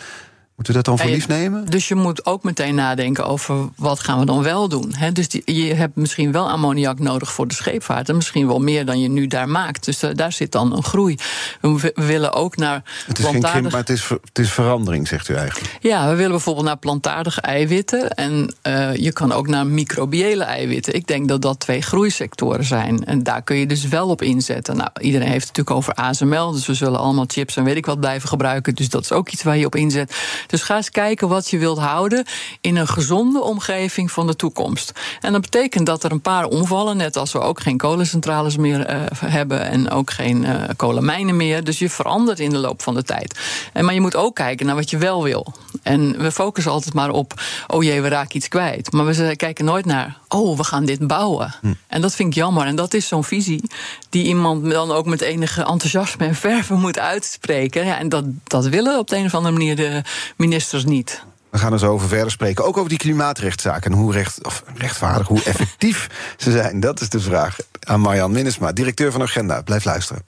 Moeten 0.57 0.75
we 0.75 0.83
dat 0.83 0.85
dan 0.85 1.07
voor 1.07 1.17
lief 1.17 1.29
nemen? 1.29 1.67
Dus 1.67 1.89
je 1.89 1.95
moet 1.95 2.27
ook 2.27 2.43
meteen 2.43 2.75
nadenken 2.75 3.27
over 3.27 3.69
wat 3.77 4.01
gaan 4.01 4.19
we 4.19 4.25
dan 4.25 4.43
wel 4.43 4.69
doen. 4.69 4.95
He, 4.95 5.13
dus 5.13 5.29
die, 5.29 5.67
je 5.67 5.75
hebt 5.75 5.97
misschien 5.97 6.33
wel 6.33 6.51
ammoniak 6.51 6.99
nodig 6.99 7.33
voor 7.33 7.49
de 7.49 7.55
scheepvaart. 7.55 8.09
En 8.09 8.17
misschien 8.17 8.47
wel 8.47 8.59
meer 8.59 8.87
dan 8.87 9.01
je 9.01 9.09
nu 9.09 9.27
daar 9.27 9.49
maakt. 9.49 9.85
Dus 9.85 10.03
uh, 10.03 10.11
daar 10.15 10.33
zit 10.33 10.53
dan 10.53 10.77
een 10.77 10.83
groei. 10.83 11.19
We, 11.61 11.93
we 11.95 12.05
willen 12.05 12.33
ook 12.33 12.57
naar. 12.57 12.83
Het 13.07 13.19
is 13.19 13.25
plantaardig... 13.25 13.51
geen 13.51 13.51
krimp, 13.51 13.71
maar 13.71 13.81
het 13.81 13.91
is, 13.91 14.09
het 14.09 14.39
is 14.39 14.53
verandering, 14.53 15.09
zegt 15.09 15.29
u 15.29 15.35
eigenlijk. 15.35 15.77
Ja, 15.81 16.09
we 16.09 16.15
willen 16.15 16.31
bijvoorbeeld 16.31 16.67
naar 16.67 16.77
plantaardige 16.77 17.41
eiwitten. 17.41 18.11
En 18.11 18.55
uh, 18.63 18.95
je 18.95 19.13
kan 19.13 19.33
ook 19.33 19.49
naar 19.49 19.67
microbiële 19.67 20.45
eiwitten. 20.45 20.95
Ik 20.95 21.07
denk 21.07 21.29
dat 21.29 21.43
dat 21.43 21.61
twee 21.61 21.83
groeisectoren 21.83 22.65
zijn. 22.65 23.05
En 23.05 23.23
daar 23.23 23.43
kun 23.43 23.57
je 23.57 23.67
dus 23.67 23.89
wel 23.89 24.09
op 24.09 24.23
inzetten. 24.23 24.77
Nou, 24.77 24.91
iedereen 25.01 25.29
heeft 25.29 25.49
het 25.49 25.57
natuurlijk 25.57 25.77
over 25.77 25.95
ASML. 25.95 26.53
Dus 26.53 26.67
we 26.67 26.75
zullen 26.75 27.01
allemaal 27.01 27.25
chips 27.29 27.57
en 27.57 27.65
weet 27.65 27.77
ik 27.77 27.87
wat 27.87 28.01
blijven 28.01 28.29
gebruiken. 28.29 28.75
Dus 28.75 28.89
dat 28.89 29.03
is 29.03 29.13
ook 29.13 29.29
iets 29.29 29.43
waar 29.43 29.57
je 29.57 29.67
op 29.67 29.75
inzet. 29.75 30.15
Dus 30.47 30.63
ga 30.63 30.77
eens 30.77 30.91
kijken 30.91 31.29
wat 31.29 31.51
je 31.51 31.59
wilt 31.59 31.79
houden 31.79 32.25
in 32.61 32.77
een 32.77 32.89
gezonde 32.89 33.43
omgeving 33.43 34.13
van 34.13 34.27
de 34.27 34.37
toekomst. 34.37 34.93
En 35.21 35.33
dat 35.33 35.41
betekent 35.41 35.87
dat 35.87 36.05
er 36.05 36.13
een 36.13 36.21
paar 36.21 36.45
omvallen, 36.45 36.97
net 36.97 37.17
als 37.17 37.33
we 37.33 37.41
ook 37.41 37.61
geen 37.61 37.77
kolencentrales 37.77 38.57
meer 38.57 38.91
uh, 38.91 39.03
hebben 39.25 39.61
en 39.61 39.91
ook 39.91 40.11
geen 40.11 40.43
uh, 40.43 40.63
kolenmijnen 40.77 41.37
meer. 41.37 41.65
Dus 41.65 41.79
je 41.79 41.91
verandert 41.91 42.41
in 42.41 42.51
de 42.51 42.59
loop 42.59 42.83
van 42.83 42.95
de 42.95 43.03
tijd. 43.03 43.39
En, 43.73 43.85
maar 43.85 43.95
je 43.95 44.01
moet 44.01 44.17
ook 44.17 44.35
kijken 44.35 44.67
naar 44.67 44.75
wat 44.75 44.91
je 44.91 44.99
wel 44.99 45.23
wil. 45.23 45.55
En 45.83 46.19
we 46.19 46.33
focussen 46.33 46.73
altijd 46.73 46.95
maar 46.95 47.11
op, 47.11 47.43
oh 47.67 47.83
jee, 47.83 48.01
we 48.01 48.09
raken 48.09 48.37
iets 48.37 48.49
kwijt. 48.49 48.93
Maar 48.93 49.07
we 49.07 49.37
kijken 49.37 49.65
nooit 49.65 49.85
naar, 49.85 50.19
oh, 50.29 50.57
we 50.57 50.65
gaan 50.65 50.85
dit 50.85 51.07
bouwen. 51.07 51.55
Hm. 51.61 51.73
En 51.87 52.01
dat 52.01 52.15
vind 52.15 52.29
ik 52.29 52.35
jammer. 52.35 52.67
En 52.67 52.77
dat 52.77 52.95
is 52.95 53.09
zo'n 53.09 53.25
visie 53.25 53.63
die 54.09 54.25
iemand 54.25 54.71
dan 54.71 54.93
ook 54.93 55.07
met 55.07 55.21
enige 55.21 55.65
enthousiasme 55.65 56.27
en 56.27 56.35
verven 56.35 56.81
moet 56.81 56.99
uitspreken. 56.99 57.85
Ja, 57.85 57.99
en 57.99 58.09
dat, 58.09 58.25
dat 58.45 58.67
willen 58.67 58.99
op 58.99 59.09
de 59.09 59.17
een 59.17 59.25
of 59.25 59.35
andere 59.35 59.55
manier 59.55 59.77
de 59.77 60.03
ministers 60.37 60.85
niet. 60.85 61.25
We 61.51 61.59
gaan 61.59 61.73
er 61.73 61.79
zo 61.79 61.93
over 61.93 62.09
verder 62.09 62.31
spreken. 62.31 62.65
Ook 62.65 62.77
over 62.77 62.89
die 62.89 62.99
klimaatrechtszaken 62.99 63.93
en 63.93 63.99
hoe 63.99 64.13
recht, 64.13 64.45
of 64.45 64.63
rechtvaardig, 64.75 65.29
hoe 65.29 65.43
effectief 65.43 66.09
ze 66.37 66.51
zijn. 66.51 66.81
Dat 66.81 67.01
is 67.01 67.09
de 67.09 67.21
vraag 67.21 67.57
aan 67.81 68.01
Marjan 68.01 68.33
Minnesma, 68.33 68.73
directeur 68.73 69.13
van 69.13 69.23
Agenda. 69.23 69.63
Blijf 69.63 69.85
luisteren. 69.85 70.23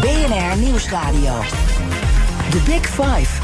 BNR 0.00 0.56
Nieuwsradio. 0.56 1.40
The 2.50 2.60
Big 2.64 2.86
Five. 2.86 3.42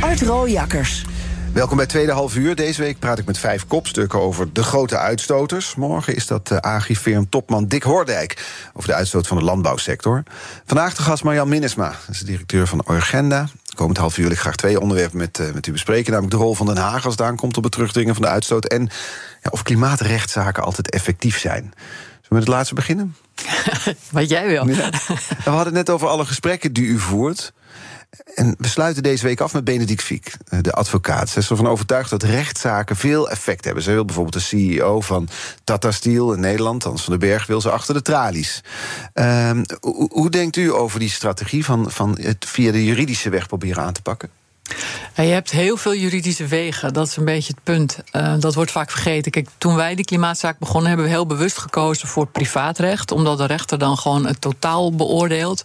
Art 0.00 0.22
Rooijakkers. 0.22 1.04
Welkom 1.52 1.76
bij 1.76 1.86
Tweede 1.86 2.12
Half 2.12 2.36
Uur. 2.36 2.54
Deze 2.54 2.82
week 2.82 2.98
praat 2.98 3.18
ik 3.18 3.26
met 3.26 3.38
vijf 3.38 3.66
kopstukken 3.66 4.20
over 4.20 4.52
de 4.52 4.62
grote 4.62 4.98
uitstoters. 4.98 5.74
Morgen 5.74 6.14
is 6.14 6.26
dat 6.26 6.50
uh, 6.50 6.58
Agrifirm-topman 6.58 7.66
Dick 7.66 7.82
Hoordijk... 7.82 8.46
over 8.74 8.88
de 8.88 8.94
uitstoot 8.94 9.26
van 9.26 9.36
de 9.36 9.44
landbouwsector. 9.44 10.22
Vandaag 10.66 10.94
de 10.94 11.02
gast 11.02 11.24
Marjan 11.24 11.48
Minnesma, 11.48 11.94
is 12.10 12.18
de 12.18 12.24
directeur 12.24 12.66
van 12.66 12.86
Orgenda. 12.86 13.48
Komend 13.74 13.98
half 13.98 14.16
uur 14.16 14.22
wil 14.22 14.32
ik 14.32 14.38
graag 14.38 14.56
twee 14.56 14.80
onderwerpen 14.80 15.18
met, 15.18 15.38
uh, 15.38 15.52
met 15.52 15.66
u 15.66 15.72
bespreken. 15.72 16.12
Namelijk 16.12 16.36
de 16.36 16.42
rol 16.42 16.54
van 16.54 16.66
Den 16.66 16.76
Haag 16.76 17.04
als 17.04 17.14
het 17.14 17.26
aankomt 17.26 17.56
op 17.56 17.62
het 17.62 17.72
terugdringen 17.72 18.14
van 18.14 18.22
de 18.22 18.28
uitstoot... 18.28 18.64
en 18.64 18.82
ja, 19.42 19.50
of 19.50 19.62
klimaatrechtszaken 19.62 20.62
altijd 20.62 20.90
effectief 20.90 21.38
zijn. 21.38 21.62
Zullen 21.62 22.28
we 22.28 22.34
met 22.34 22.42
het 22.42 22.52
laatste 22.52 22.74
beginnen? 22.74 23.16
Wat 24.10 24.28
jij 24.28 24.46
wil. 24.46 24.68
Ja. 24.68 24.90
We 25.44 25.50
hadden 25.50 25.64
het 25.64 25.74
net 25.74 25.90
over 25.90 26.08
alle 26.08 26.24
gesprekken 26.24 26.72
die 26.72 26.84
u 26.84 26.98
voert... 26.98 27.52
En 28.34 28.54
we 28.58 28.68
sluiten 28.68 29.02
deze 29.02 29.24
week 29.24 29.40
af 29.40 29.52
met 29.52 29.64
Benedict 29.64 30.02
Fiek, 30.02 30.36
de 30.60 30.72
advocaat. 30.72 31.28
Ze 31.28 31.38
is 31.38 31.50
ervan 31.50 31.66
overtuigd 31.68 32.10
dat 32.10 32.22
rechtszaken 32.22 32.96
veel 32.96 33.30
effect 33.30 33.64
hebben. 33.64 33.82
Ze 33.82 33.90
wil 33.92 34.04
bijvoorbeeld 34.04 34.34
de 34.34 34.56
CEO 34.56 35.00
van 35.00 35.28
Tata 35.64 35.90
Steel 35.90 36.32
in 36.32 36.40
Nederland, 36.40 36.82
Hans 36.82 37.02
van 37.02 37.18
den 37.18 37.28
Berg, 37.28 37.46
wil 37.46 37.60
ze 37.60 37.70
achter 37.70 37.94
de 37.94 38.02
tralies. 38.02 38.62
Um, 39.14 39.64
hoe, 39.80 40.10
hoe, 40.12 40.30
denkt 40.30 40.56
u 40.56 40.72
over 40.72 40.98
die 40.98 41.10
strategie 41.10 41.64
van, 41.64 41.90
van 41.90 42.18
het 42.20 42.44
via 42.48 42.72
de 42.72 42.84
juridische 42.84 43.30
weg 43.30 43.46
proberen 43.46 43.82
aan 43.82 43.92
te 43.92 44.02
pakken? 44.02 44.30
Je 45.16 45.22
hebt 45.22 45.50
heel 45.50 45.76
veel 45.76 45.94
juridische 45.94 46.46
wegen, 46.46 46.92
dat 46.92 47.06
is 47.06 47.16
een 47.16 47.24
beetje 47.24 47.52
het 47.52 47.62
punt. 47.62 47.98
Uh, 48.12 48.34
dat 48.38 48.54
wordt 48.54 48.70
vaak 48.70 48.90
vergeten. 48.90 49.32
Kijk, 49.32 49.48
toen 49.58 49.74
wij 49.74 49.94
die 49.94 50.04
klimaatzaak 50.04 50.58
begonnen, 50.58 50.88
hebben 50.88 51.06
we 51.06 51.12
heel 51.12 51.26
bewust 51.26 51.58
gekozen 51.58 52.08
voor 52.08 52.26
privaatrecht. 52.26 53.10
Omdat 53.10 53.38
de 53.38 53.46
rechter 53.46 53.78
dan 53.78 53.98
gewoon 53.98 54.26
het 54.26 54.40
totaal 54.40 54.94
beoordeelt. 54.94 55.62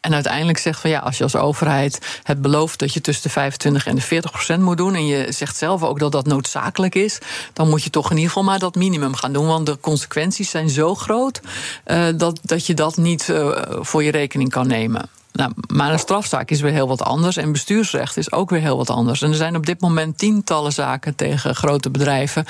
En 0.00 0.14
uiteindelijk 0.14 0.58
zegt 0.58 0.80
van 0.80 0.90
ja, 0.90 0.98
als 0.98 1.16
je 1.16 1.22
als 1.22 1.36
overheid 1.36 2.20
het 2.22 2.42
belooft 2.42 2.78
dat 2.78 2.92
je 2.92 3.00
tussen 3.00 3.22
de 3.22 3.30
25 3.30 3.86
en 3.86 3.94
de 3.94 4.00
40 4.00 4.30
procent 4.30 4.62
moet 4.62 4.76
doen. 4.76 4.94
En 4.94 5.06
je 5.06 5.32
zegt 5.32 5.56
zelf 5.56 5.82
ook 5.82 5.98
dat 5.98 6.12
dat 6.12 6.26
noodzakelijk 6.26 6.94
is. 6.94 7.18
Dan 7.52 7.68
moet 7.68 7.82
je 7.82 7.90
toch 7.90 8.10
in 8.10 8.16
ieder 8.16 8.28
geval 8.28 8.44
maar 8.44 8.58
dat 8.58 8.74
minimum 8.74 9.14
gaan 9.14 9.32
doen. 9.32 9.46
Want 9.46 9.66
de 9.66 9.78
consequenties 9.80 10.50
zijn 10.50 10.68
zo 10.68 10.94
groot 10.94 11.40
uh, 11.86 12.06
dat, 12.16 12.38
dat 12.42 12.66
je 12.66 12.74
dat 12.74 12.96
niet 12.96 13.28
uh, 13.28 13.62
voor 13.80 14.02
je 14.02 14.10
rekening 14.10 14.50
kan 14.50 14.66
nemen. 14.66 15.15
Nou, 15.36 15.52
maar 15.72 15.92
een 15.92 15.98
strafzaak 15.98 16.50
is 16.50 16.60
weer 16.60 16.72
heel 16.72 16.88
wat 16.88 17.02
anders. 17.02 17.36
En 17.36 17.52
bestuursrecht 17.52 18.16
is 18.16 18.32
ook 18.32 18.50
weer 18.50 18.60
heel 18.60 18.76
wat 18.76 18.90
anders. 18.90 19.22
En 19.22 19.28
er 19.28 19.36
zijn 19.36 19.56
op 19.56 19.66
dit 19.66 19.80
moment 19.80 20.18
tientallen 20.18 20.72
zaken 20.72 21.14
tegen 21.14 21.54
grote 21.54 21.90
bedrijven. 21.90 22.44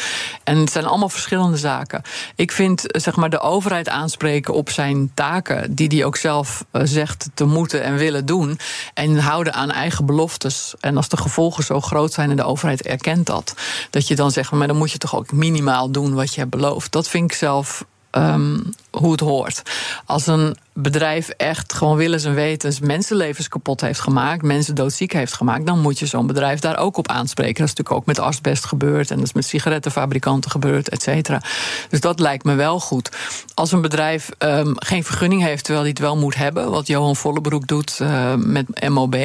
En 0.44 0.56
het 0.56 0.70
zijn 0.70 0.86
allemaal 0.86 1.08
verschillende 1.08 1.56
zaken. 1.56 2.02
Ik 2.34 2.52
vind 2.52 2.82
zeg 2.86 3.16
maar, 3.16 3.30
de 3.30 3.40
overheid 3.40 3.88
aanspreken 3.88 4.54
op 4.54 4.70
zijn 4.70 5.10
taken, 5.14 5.74
die 5.74 5.88
hij 5.88 6.04
ook 6.04 6.16
zelf 6.16 6.64
zegt 6.72 7.28
te 7.34 7.44
moeten 7.44 7.82
en 7.82 7.96
willen 7.96 8.26
doen. 8.26 8.58
En 8.94 9.18
houden 9.18 9.54
aan 9.54 9.70
eigen 9.70 10.06
beloftes. 10.06 10.74
En 10.80 10.96
als 10.96 11.08
de 11.08 11.16
gevolgen 11.16 11.64
zo 11.64 11.80
groot 11.80 12.12
zijn 12.12 12.30
en 12.30 12.36
de 12.36 12.44
overheid 12.44 12.82
erkent 12.82 13.26
dat, 13.26 13.54
dat 13.90 14.08
je 14.08 14.16
dan 14.16 14.30
zegt, 14.30 14.50
maar 14.50 14.66
dan 14.66 14.76
moet 14.76 14.92
je 14.92 14.98
toch 14.98 15.16
ook 15.16 15.32
minimaal 15.32 15.90
doen 15.90 16.14
wat 16.14 16.34
je 16.34 16.40
hebt 16.40 16.50
beloofd. 16.50 16.92
Dat 16.92 17.08
vind 17.08 17.30
ik 17.30 17.36
zelf 17.36 17.84
um, 18.12 18.74
hoe 18.90 19.12
het 19.12 19.20
hoort. 19.20 19.62
Als 20.04 20.26
een 20.26 20.56
bedrijf 20.78 21.28
echt 21.28 21.72
gewoon 21.72 21.96
willens 21.96 22.24
en 22.24 22.34
wetens 22.34 22.80
mensenlevens 22.80 23.48
kapot 23.48 23.80
heeft 23.80 24.00
gemaakt, 24.00 24.42
mensen 24.42 24.74
doodziek 24.74 25.12
heeft 25.12 25.32
gemaakt, 25.32 25.66
dan 25.66 25.80
moet 25.80 25.98
je 25.98 26.06
zo'n 26.06 26.26
bedrijf 26.26 26.60
daar 26.60 26.78
ook 26.78 26.96
op 26.96 27.08
aanspreken. 27.08 27.54
Dat 27.54 27.68
is 27.68 27.74
natuurlijk 27.74 27.96
ook 27.96 28.06
met 28.06 28.18
asbest 28.18 28.64
gebeurd 28.64 29.10
en 29.10 29.16
dat 29.16 29.26
is 29.26 29.32
met 29.32 29.44
sigarettenfabrikanten 29.44 30.50
gebeurd, 30.50 30.88
et 30.88 31.02
cetera. 31.02 31.42
Dus 31.88 32.00
dat 32.00 32.20
lijkt 32.20 32.44
me 32.44 32.54
wel 32.54 32.80
goed. 32.80 33.10
Als 33.54 33.72
een 33.72 33.80
bedrijf 33.80 34.30
um, 34.38 34.72
geen 34.76 35.04
vergunning 35.04 35.42
heeft 35.42 35.64
terwijl 35.64 35.84
hij 35.84 35.90
het 35.90 36.00
wel 36.00 36.16
moet 36.16 36.34
hebben, 36.34 36.70
wat 36.70 36.86
Johan 36.86 37.16
Vollebroek 37.16 37.66
doet 37.66 37.98
uh, 38.02 38.34
met 38.34 38.88
MOB. 38.88 39.16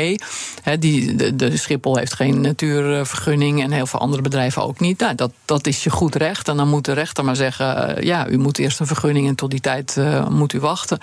Die, 0.79 1.15
de, 1.15 1.35
de, 1.35 1.57
Schiphol 1.57 1.97
heeft 1.97 2.13
geen 2.13 2.41
natuurvergunning 2.41 3.63
en 3.63 3.71
heel 3.71 3.85
veel 3.85 3.99
andere 3.99 4.21
bedrijven 4.21 4.63
ook 4.63 4.79
niet. 4.79 4.99
Nou, 4.99 5.15
dat, 5.15 5.31
dat 5.45 5.67
is 5.67 5.83
je 5.83 5.89
goed 5.89 6.15
recht. 6.15 6.47
En 6.47 6.57
dan 6.57 6.67
moet 6.67 6.85
de 6.85 6.93
rechter 6.93 7.25
maar 7.25 7.35
zeggen: 7.35 7.97
uh, 7.97 8.03
ja, 8.03 8.27
u 8.27 8.37
moet 8.37 8.57
eerst 8.57 8.79
een 8.79 8.87
vergunning 8.87 9.27
en 9.27 9.35
tot 9.35 9.51
die 9.51 9.59
tijd 9.59 9.95
uh, 9.97 10.27
moet 10.27 10.53
u 10.53 10.59
wachten. 10.59 10.99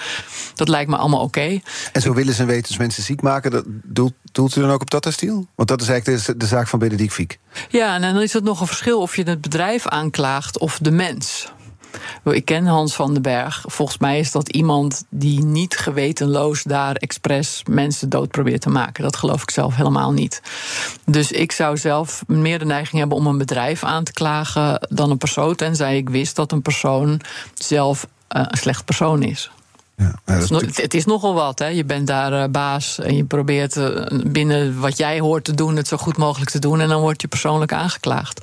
Dat 0.55 0.68
lijkt 0.68 0.90
me 0.90 0.96
allemaal 0.96 1.20
oké. 1.20 1.61
En 1.92 2.01
zo 2.01 2.14
willen 2.14 2.35
ze 2.35 2.40
en 2.40 2.46
weten 2.46 2.79
mensen 2.79 3.03
ziek 3.03 3.22
maken. 3.22 3.51
Dat 3.51 3.64
doelt, 3.66 4.12
doelt 4.33 4.57
u 4.57 4.61
dan 4.61 4.70
ook 4.70 4.81
op 4.81 4.90
Tata 4.90 5.11
Steel? 5.11 5.46
Want 5.55 5.68
dat 5.68 5.81
is 5.81 5.88
eigenlijk 5.88 6.27
de, 6.27 6.37
de 6.37 6.46
zaak 6.46 6.68
van 6.68 6.79
Benedict 6.79 7.12
Fiek. 7.12 7.38
Ja, 7.68 7.94
en 7.94 8.01
dan 8.01 8.20
is 8.20 8.33
het 8.33 8.44
nog 8.44 8.61
een 8.61 8.66
verschil 8.66 9.01
of 9.01 9.16
je 9.16 9.22
het 9.22 9.40
bedrijf 9.40 9.87
aanklaagt 9.87 10.59
of 10.59 10.79
de 10.79 10.90
mens. 10.90 11.53
Ik 12.24 12.44
ken 12.44 12.66
Hans 12.66 12.94
van 12.94 13.12
den 13.12 13.22
Berg. 13.22 13.64
Volgens 13.66 13.98
mij 13.98 14.18
is 14.18 14.33
dat 14.33 14.48
iemand 14.48 15.05
die 15.11 15.44
niet 15.44 15.77
gewetenloos 15.77 16.62
daar 16.62 16.94
expres 16.94 17.62
mensen 17.70 18.09
dood 18.09 18.31
probeert 18.31 18.61
te 18.61 18.68
maken. 18.68 19.03
Dat 19.03 19.16
geloof 19.16 19.42
ik 19.42 19.51
zelf 19.51 19.77
helemaal 19.77 20.12
niet. 20.12 20.42
Dus 21.05 21.33
ik 21.33 21.53
zou 21.53 21.77
zelf 21.77 22.22
meer 22.27 22.59
de 22.59 22.64
neiging 22.64 22.98
hebben 22.98 23.18
om 23.18 23.27
een 23.27 23.38
bedrijf 23.38 23.85
aan 23.85 24.05
te 24.05 24.12
klagen 24.12 24.87
dan 24.88 25.11
een 25.11 25.18
persoon. 25.18 25.55
Tenzij 25.55 25.96
ik 25.96 26.09
wist 26.09 26.37
dat 26.37 26.53
een 26.53 26.62
persoon 26.62 27.20
zelf 27.55 28.07
eh, 28.29 28.42
een 28.46 28.59
slecht 28.59 28.85
persoon 28.85 29.22
is. 29.22 29.51
Ja, 29.98 30.14
het, 30.24 30.50
is 30.50 30.76
het, 30.76 30.94
is 30.94 31.04
nogal 31.04 31.34
wat. 31.34 31.58
Hè. 31.58 31.66
Je 31.66 31.84
bent 31.84 32.06
daar 32.06 32.32
uh, 32.32 32.44
baas 32.50 32.98
en 32.98 33.16
je 33.16 33.24
probeert 33.24 33.76
uh, 33.76 34.06
binnen 34.26 34.80
wat 34.80 34.96
jij 34.96 35.20
hoort 35.20 35.44
te 35.44 35.54
doen, 35.54 35.76
het 35.76 35.88
zo 35.88 35.96
goed 35.96 36.16
mogelijk 36.16 36.50
te 36.50 36.58
doen. 36.58 36.80
En 36.80 36.88
dan 36.88 37.00
word 37.00 37.20
je 37.20 37.28
persoonlijk 37.28 37.72
aangeklaagd. 37.72 38.40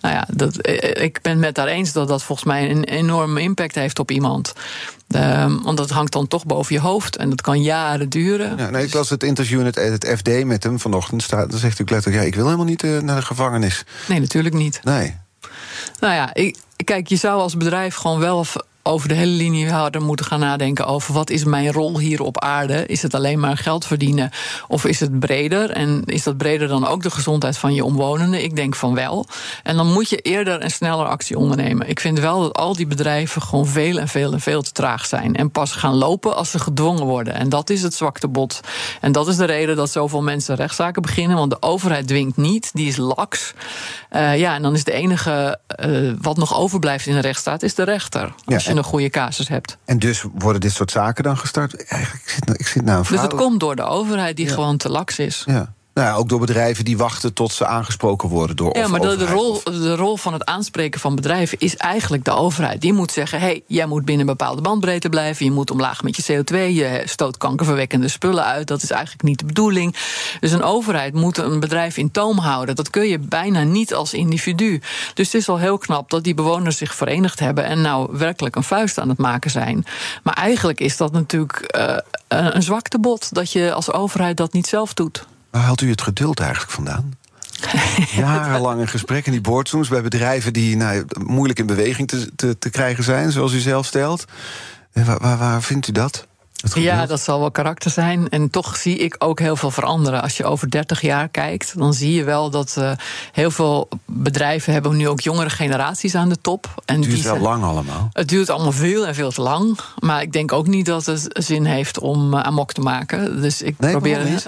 Nou 0.00 0.14
ja, 0.14 0.26
dat, 0.32 0.56
eh, 0.56 1.04
ik 1.04 1.18
ben 1.22 1.32
het 1.32 1.40
met 1.40 1.54
daar 1.54 1.66
eens 1.66 1.92
dat 1.92 2.08
dat 2.08 2.22
volgens 2.22 2.48
mij 2.48 2.70
een 2.70 2.84
enorme 2.84 3.40
impact 3.40 3.74
heeft 3.74 3.98
op 3.98 4.10
iemand. 4.10 4.52
Uh, 5.08 5.54
want 5.62 5.76
dat 5.76 5.90
hangt 5.90 6.12
dan 6.12 6.28
toch 6.28 6.46
boven 6.46 6.74
je 6.74 6.80
hoofd 6.80 7.16
en 7.16 7.30
dat 7.30 7.40
kan 7.40 7.62
jaren 7.62 8.08
duren. 8.08 8.56
Ja, 8.56 8.70
nee, 8.70 8.84
ik 8.84 8.94
las 8.94 9.10
het 9.10 9.22
interview 9.22 9.60
in 9.60 9.66
het, 9.66 9.74
het 9.74 10.14
FD 10.16 10.44
met 10.44 10.62
hem 10.62 10.80
vanochtend. 10.80 11.22
Staat, 11.22 11.50
dan 11.50 11.58
zegt 11.58 11.78
hij 11.78 11.86
letterlijk: 11.90 12.22
ja, 12.22 12.28
ik 12.28 12.34
wil 12.34 12.44
helemaal 12.44 12.66
niet 12.66 12.82
uh, 12.82 13.00
naar 13.00 13.16
de 13.16 13.26
gevangenis. 13.26 13.84
Nee, 14.08 14.20
natuurlijk 14.20 14.54
niet. 14.54 14.80
Nee. 14.82 15.16
Nou 16.00 16.14
ja, 16.14 16.34
ik, 16.34 16.56
kijk, 16.84 17.08
je 17.08 17.16
zou 17.16 17.40
als 17.40 17.56
bedrijf 17.56 17.94
gewoon 17.94 18.18
wel 18.18 18.44
over 18.86 19.08
de 19.08 19.14
hele 19.14 19.32
linie 19.32 19.70
hadden 19.70 20.02
moeten 20.02 20.26
gaan 20.26 20.40
nadenken 20.40 20.86
over 20.86 21.14
wat 21.14 21.30
is 21.30 21.44
mijn 21.44 21.72
rol 21.72 21.98
hier 21.98 22.22
op 22.22 22.40
aarde. 22.40 22.86
Is 22.86 23.02
het 23.02 23.14
alleen 23.14 23.40
maar 23.40 23.56
geld 23.56 23.86
verdienen 23.86 24.30
of 24.68 24.84
is 24.84 25.00
het 25.00 25.18
breder? 25.18 25.70
En 25.70 26.02
is 26.04 26.22
dat 26.22 26.36
breder 26.36 26.68
dan 26.68 26.86
ook 26.86 27.02
de 27.02 27.10
gezondheid 27.10 27.58
van 27.58 27.74
je 27.74 27.84
omwonenden? 27.84 28.42
Ik 28.42 28.56
denk 28.56 28.74
van 28.74 28.94
wel. 28.94 29.26
En 29.62 29.76
dan 29.76 29.92
moet 29.92 30.10
je 30.10 30.16
eerder 30.16 30.60
en 30.60 30.70
sneller 30.70 31.06
actie 31.06 31.38
ondernemen. 31.38 31.88
Ik 31.88 32.00
vind 32.00 32.18
wel 32.18 32.40
dat 32.40 32.56
al 32.56 32.76
die 32.76 32.86
bedrijven 32.86 33.42
gewoon 33.42 33.66
veel 33.66 33.98
en 33.98 34.08
veel 34.08 34.32
en 34.32 34.40
veel 34.40 34.62
te 34.62 34.72
traag 34.72 35.06
zijn. 35.06 35.36
En 35.36 35.50
pas 35.50 35.72
gaan 35.72 35.94
lopen 35.94 36.36
als 36.36 36.50
ze 36.50 36.58
gedwongen 36.58 37.04
worden. 37.04 37.34
En 37.34 37.48
dat 37.48 37.70
is 37.70 37.82
het 37.82 37.94
zwaktebod. 37.94 38.60
En 39.00 39.12
dat 39.12 39.28
is 39.28 39.36
de 39.36 39.44
reden 39.44 39.76
dat 39.76 39.90
zoveel 39.90 40.22
mensen 40.22 40.56
rechtszaken 40.56 41.02
beginnen. 41.02 41.36
Want 41.36 41.50
de 41.50 41.62
overheid 41.62 42.08
dwingt 42.08 42.36
niet, 42.36 42.70
die 42.72 42.88
is 42.88 42.96
laks. 42.96 43.54
Uh, 44.12 44.38
ja, 44.38 44.54
en 44.54 44.62
dan 44.62 44.74
is 44.74 44.84
de 44.84 44.92
enige 44.92 45.58
uh, 45.86 46.12
wat 46.20 46.36
nog 46.36 46.56
overblijft 46.56 47.06
in 47.06 47.14
een 47.14 47.20
rechtsstaat, 47.20 47.62
is 47.62 47.74
de 47.74 47.82
rechter. 47.82 48.34
Een 48.76 48.84
goede 48.84 49.10
casus 49.10 49.48
hebt. 49.48 49.78
En 49.84 49.98
dus 49.98 50.24
worden 50.34 50.60
dit 50.60 50.72
soort 50.72 50.90
zaken 50.90 51.24
dan 51.24 51.38
gestart? 51.38 51.84
Eigenlijk, 51.84 52.24
ik 52.24 52.30
zit, 52.30 52.60
ik 52.60 52.66
zit 52.66 52.84
nou 52.84 52.98
een 52.98 53.04
Dus 53.10 53.20
het 53.20 53.34
komt 53.34 53.60
door 53.60 53.76
de 53.76 53.82
overheid 53.82 54.36
die 54.36 54.46
ja. 54.46 54.52
gewoon 54.52 54.76
te 54.76 54.88
laks 54.88 55.18
is. 55.18 55.42
Ja. 55.46 55.74
Nou 55.96 56.08
ja, 56.08 56.14
ook 56.14 56.28
door 56.28 56.40
bedrijven 56.40 56.84
die 56.84 56.96
wachten 56.96 57.32
tot 57.32 57.52
ze 57.52 57.66
aangesproken 57.66 58.28
worden 58.28 58.56
door. 58.56 58.76
Ja, 58.76 58.88
maar 58.88 59.00
de, 59.00 59.16
de, 59.16 59.26
rol, 59.26 59.60
de 59.64 59.96
rol 59.96 60.16
van 60.16 60.32
het 60.32 60.44
aanspreken 60.44 61.00
van 61.00 61.14
bedrijven 61.14 61.58
is 61.58 61.76
eigenlijk 61.76 62.24
de 62.24 62.30
overheid. 62.30 62.80
Die 62.80 62.92
moet 62.92 63.12
zeggen: 63.12 63.38
hé, 63.38 63.46
hey, 63.46 63.62
jij 63.66 63.86
moet 63.86 64.04
binnen 64.04 64.28
een 64.28 64.36
bepaalde 64.36 64.62
bandbreedte 64.62 65.08
blijven. 65.08 65.44
Je 65.44 65.50
moet 65.50 65.70
omlaag 65.70 66.02
met 66.02 66.16
je 66.16 66.22
CO2. 66.22 66.54
Je 66.54 67.02
stoot 67.04 67.36
kankerverwekkende 67.36 68.08
spullen 68.08 68.44
uit. 68.44 68.66
Dat 68.66 68.82
is 68.82 68.90
eigenlijk 68.90 69.22
niet 69.22 69.38
de 69.38 69.44
bedoeling. 69.44 69.96
Dus 70.40 70.52
een 70.52 70.62
overheid 70.62 71.14
moet 71.14 71.38
een 71.38 71.60
bedrijf 71.60 71.96
in 71.96 72.10
toom 72.10 72.38
houden. 72.38 72.74
Dat 72.74 72.90
kun 72.90 73.08
je 73.08 73.18
bijna 73.18 73.62
niet 73.62 73.94
als 73.94 74.14
individu. 74.14 74.80
Dus 75.14 75.26
het 75.26 75.34
is 75.34 75.48
al 75.48 75.58
heel 75.58 75.78
knap 75.78 76.10
dat 76.10 76.24
die 76.24 76.34
bewoners 76.34 76.76
zich 76.76 76.94
verenigd 76.94 77.40
hebben 77.40 77.64
en 77.64 77.80
nou 77.80 78.08
werkelijk 78.18 78.56
een 78.56 78.62
vuist 78.62 78.98
aan 78.98 79.08
het 79.08 79.18
maken 79.18 79.50
zijn. 79.50 79.86
Maar 80.22 80.34
eigenlijk 80.34 80.80
is 80.80 80.96
dat 80.96 81.12
natuurlijk 81.12 81.76
uh, 81.76 81.96
een 82.28 82.62
zwaktebod 82.62 83.34
dat 83.34 83.52
je 83.52 83.72
als 83.72 83.92
overheid 83.92 84.36
dat 84.36 84.52
niet 84.52 84.66
zelf 84.66 84.94
doet. 84.94 85.26
Waar 85.50 85.62
haalt 85.62 85.80
u 85.80 85.90
het 85.90 86.02
geduld 86.02 86.40
eigenlijk 86.40 86.72
vandaan? 86.72 87.14
Jarenlange 88.10 88.86
gesprekken 88.86 89.32
in 89.32 89.40
die 89.42 89.50
boardrooms 89.50 89.88
bij 89.88 90.02
bedrijven 90.02 90.52
die 90.52 90.76
nou, 90.76 91.04
moeilijk 91.18 91.58
in 91.58 91.66
beweging 91.66 92.08
te, 92.08 92.34
te, 92.36 92.58
te, 92.58 92.70
krijgen 92.70 93.04
zijn, 93.04 93.32
zoals 93.32 93.52
u 93.52 93.58
zelf 93.58 93.86
stelt. 93.86 94.24
Waar, 94.92 95.18
waar, 95.18 95.38
waar 95.38 95.62
vindt 95.62 95.88
u 95.88 95.92
dat? 95.92 96.26
Ja, 96.74 97.06
dat 97.06 97.20
zal 97.20 97.40
wel 97.40 97.50
karakter 97.50 97.90
zijn. 97.90 98.28
En 98.28 98.50
toch 98.50 98.76
zie 98.76 98.98
ik 98.98 99.14
ook 99.18 99.38
heel 99.38 99.56
veel 99.56 99.70
veranderen. 99.70 100.22
Als 100.22 100.36
je 100.36 100.44
over 100.44 100.70
30 100.70 101.00
jaar 101.00 101.28
kijkt, 101.28 101.78
dan 101.78 101.94
zie 101.94 102.12
je 102.12 102.24
wel 102.24 102.50
dat 102.50 102.76
uh, 102.78 102.90
heel 103.32 103.50
veel 103.50 103.88
bedrijven 104.04 104.72
hebben 104.72 104.96
nu 104.96 105.08
ook 105.08 105.20
jongere 105.20 105.50
generaties 105.50 106.14
aan 106.14 106.28
de 106.28 106.40
top. 106.40 106.82
En 106.84 107.00
het 107.00 107.10
duurt 107.10 107.22
wel 107.22 107.38
lang 107.38 107.64
allemaal. 107.64 108.08
Het 108.12 108.28
duurt 108.28 108.50
allemaal 108.50 108.72
veel 108.72 109.06
en 109.06 109.14
veel 109.14 109.30
te 109.30 109.42
lang. 109.42 109.78
Maar 109.98 110.22
ik 110.22 110.32
denk 110.32 110.52
ook 110.52 110.66
niet 110.66 110.86
dat 110.86 111.06
het 111.06 111.28
zin 111.30 111.64
heeft 111.64 111.98
om 111.98 112.34
uh, 112.34 112.40
amok 112.40 112.72
te 112.72 112.80
maken. 112.80 113.40
Dus 113.40 113.62
ik 113.62 113.78
nee, 113.78 113.90
probeer. 113.90 114.42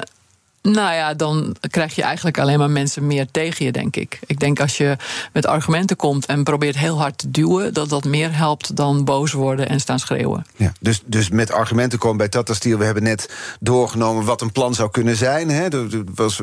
Nou 0.72 0.94
ja, 0.94 1.14
dan 1.14 1.57
krijg 1.70 1.94
je 1.94 2.02
eigenlijk 2.02 2.38
alleen 2.38 2.59
maar 2.59 2.70
mensen 2.70 3.07
meer 3.07 3.26
tegen 3.31 3.64
je, 3.64 3.72
denk 3.72 3.96
ik. 3.96 4.18
Ik 4.26 4.40
denk 4.40 4.61
als 4.61 4.76
je 4.76 4.96
met 5.33 5.46
argumenten 5.46 5.96
komt 5.96 6.26
en 6.26 6.44
probeert 6.44 6.78
heel 6.78 6.98
hard 6.98 7.18
te 7.18 7.31
duwen, 7.31 7.74
dat 7.74 7.88
dat 7.88 8.04
meer 8.04 8.37
helpt 8.37 8.76
dan 8.76 9.04
boos 9.04 9.33
worden 9.33 9.68
en 9.68 9.81
staan 9.81 9.98
schreeuwen. 9.98 10.46
Ja, 10.57 10.72
dus, 10.81 11.02
dus 11.04 11.28
met 11.28 11.52
argumenten 11.52 11.98
komen 11.98 12.16
bij 12.16 12.28
Tata 12.28 12.54
Steel. 12.54 12.78
We 12.78 12.85
hebben 12.85 13.02
net 13.02 13.31
doorgenomen 13.61 14.24
wat 14.24 14.40
een 14.40 14.52
plan 14.52 14.74
zou 14.74 14.90
kunnen 14.90 15.16
zijn. 15.16 15.50
Hè. 15.50 15.68
Er 15.68 16.04
was, 16.14 16.40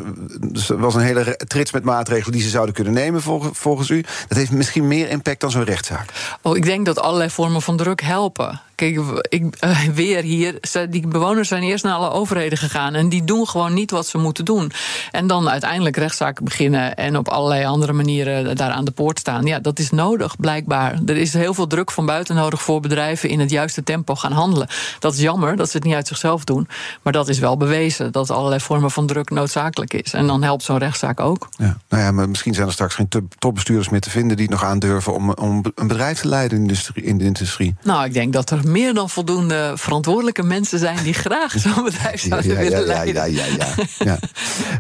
er 0.68 0.78
was 0.78 0.96
een 0.96 1.02
hele 1.02 1.40
trits 1.48 1.72
met 1.72 1.84
maatregelen 1.84 2.32
die 2.32 2.42
ze 2.42 2.50
zouden 2.50 2.76
kunnen 2.76 2.94
nemen, 2.94 3.22
volgens, 3.22 3.58
volgens 3.58 3.90
u. 3.90 4.06
Dat 4.28 4.38
heeft 4.38 4.52
misschien 4.52 4.88
meer 4.88 5.10
impact 5.10 5.40
dan 5.40 5.52
zo'n 5.52 5.64
rechtszaak. 5.64 6.10
Oh, 6.42 6.58
ik 6.58 6.66
denk 6.66 6.86
dat 6.86 7.00
allerlei 7.00 7.30
vormen 7.30 7.62
van 7.62 7.78
druk 7.78 8.02
helpen. 8.02 8.62
Kijk, 8.76 9.00
ik, 9.30 9.44
uh, 9.64 9.82
weer 9.94 10.24
hier. 10.24 10.60
Die 10.90 11.08
bewoners 11.08 11.48
zijn 11.48 11.64
eerst 11.64 11.84
naar 11.84 11.94
alle 11.94 12.10
overheden 12.10 12.58
gegaan. 12.58 12.94
En 12.94 13.10
die 13.10 13.24
doen 13.24 13.48
gewoon 13.48 13.74
niet 13.74 13.92
wat 13.92 14.08
ze 14.08 14.18
moeten 14.18 14.46
doen. 14.46 14.72
En 15.12 15.28
dan 15.28 15.50
uiteindelijk 15.50 15.98
rechtszaken 15.98 16.44
beginnen. 16.44 16.96
En 16.96 17.18
op 17.18 17.28
allerlei 17.28 17.66
andere 17.66 17.94
manieren 17.94 18.56
daar 18.56 18.72
aan 18.72 18.86
de 18.86 18.92
poort 18.92 19.20
staan. 19.20 19.46
Ja, 19.46 19.60
dat 19.60 19.80
is 19.80 19.90
nodig, 19.90 20.36
blijkbaar. 20.38 21.00
Er 21.06 21.18
is 21.18 21.34
heel 21.34 21.54
veel 21.54 21.68
druk 21.68 21.92
van 21.92 22.06
buiten 22.06 22.36
nodig 22.36 22.62
voor 22.62 22.80
bedrijven 22.80 23.30
in 23.30 23.40
het 23.40 23.50
juiste 23.50 23.84
tempo 23.84 24.16
gaan 24.16 24.32
handelen. 24.32 24.68
Dat 25.00 25.14
is 25.14 25.20
jammer 25.20 25.56
dat 25.56 25.70
ze 25.70 25.78
het 25.78 25.86
niet 25.86 25.96
uit 25.96 26.08
zichzelf 26.08 26.44
doen. 26.44 26.68
Maar 27.02 27.14
dat 27.14 27.30
is 27.30 27.40
wel 27.40 27.58
bewezen 27.58 28.12
dat 28.12 28.30
allerlei 28.30 28.62
vormen 28.62 28.92
van 28.92 29.08
druk 29.08 29.30
noodzakelijk 29.30 29.94
is. 29.94 30.14
En 30.14 30.28
dan 30.28 30.44
helpt 30.44 30.64
zo'n 30.64 30.78
rechtszaak 30.78 31.20
ook. 31.20 31.50
Ja, 31.58 31.78
nou 31.90 32.04
ja, 32.04 32.12
maar 32.12 32.30
misschien 32.30 32.54
zijn 32.54 32.68
er 32.68 32.74
straks 32.74 32.96
geen 32.96 33.10
topbestuurders 33.40 33.90
meer 33.90 34.02
te 34.02 34.10
vinden 34.10 34.38
die 34.38 34.46
het 34.46 34.56
nog 34.56 34.64
aandurven 34.64 35.14
om, 35.14 35.30
om 35.34 35.64
een 35.76 35.88
bedrijf 35.88 36.20
te 36.20 36.28
leiden 36.28 36.58
in 36.58 36.64
de 36.64 36.70
industrie. 36.70 37.04
In 37.04 37.18
de 37.18 37.24
industrie. 37.24 37.76
Nou, 37.84 38.06
ik 38.06 38.14
denk 38.14 38.34
dat 38.34 38.50
er 38.50 38.65
meer 38.66 38.94
dan 38.94 39.10
voldoende 39.10 39.74
verantwoordelijke 39.76 40.44
mensen 40.44 40.80
zijn 40.80 41.04
die 41.04 41.14
graag 41.14 41.52
zo'n 41.60 41.84
bedrijf 41.84 42.22
zouden 42.22 42.52
ja, 42.52 42.60
ja, 42.60 42.70
willen 42.70 42.80
ja, 42.80 42.94
leiden. 42.94 43.34
Ja, 43.34 43.46
ja, 43.46 43.76
ja, 43.98 44.20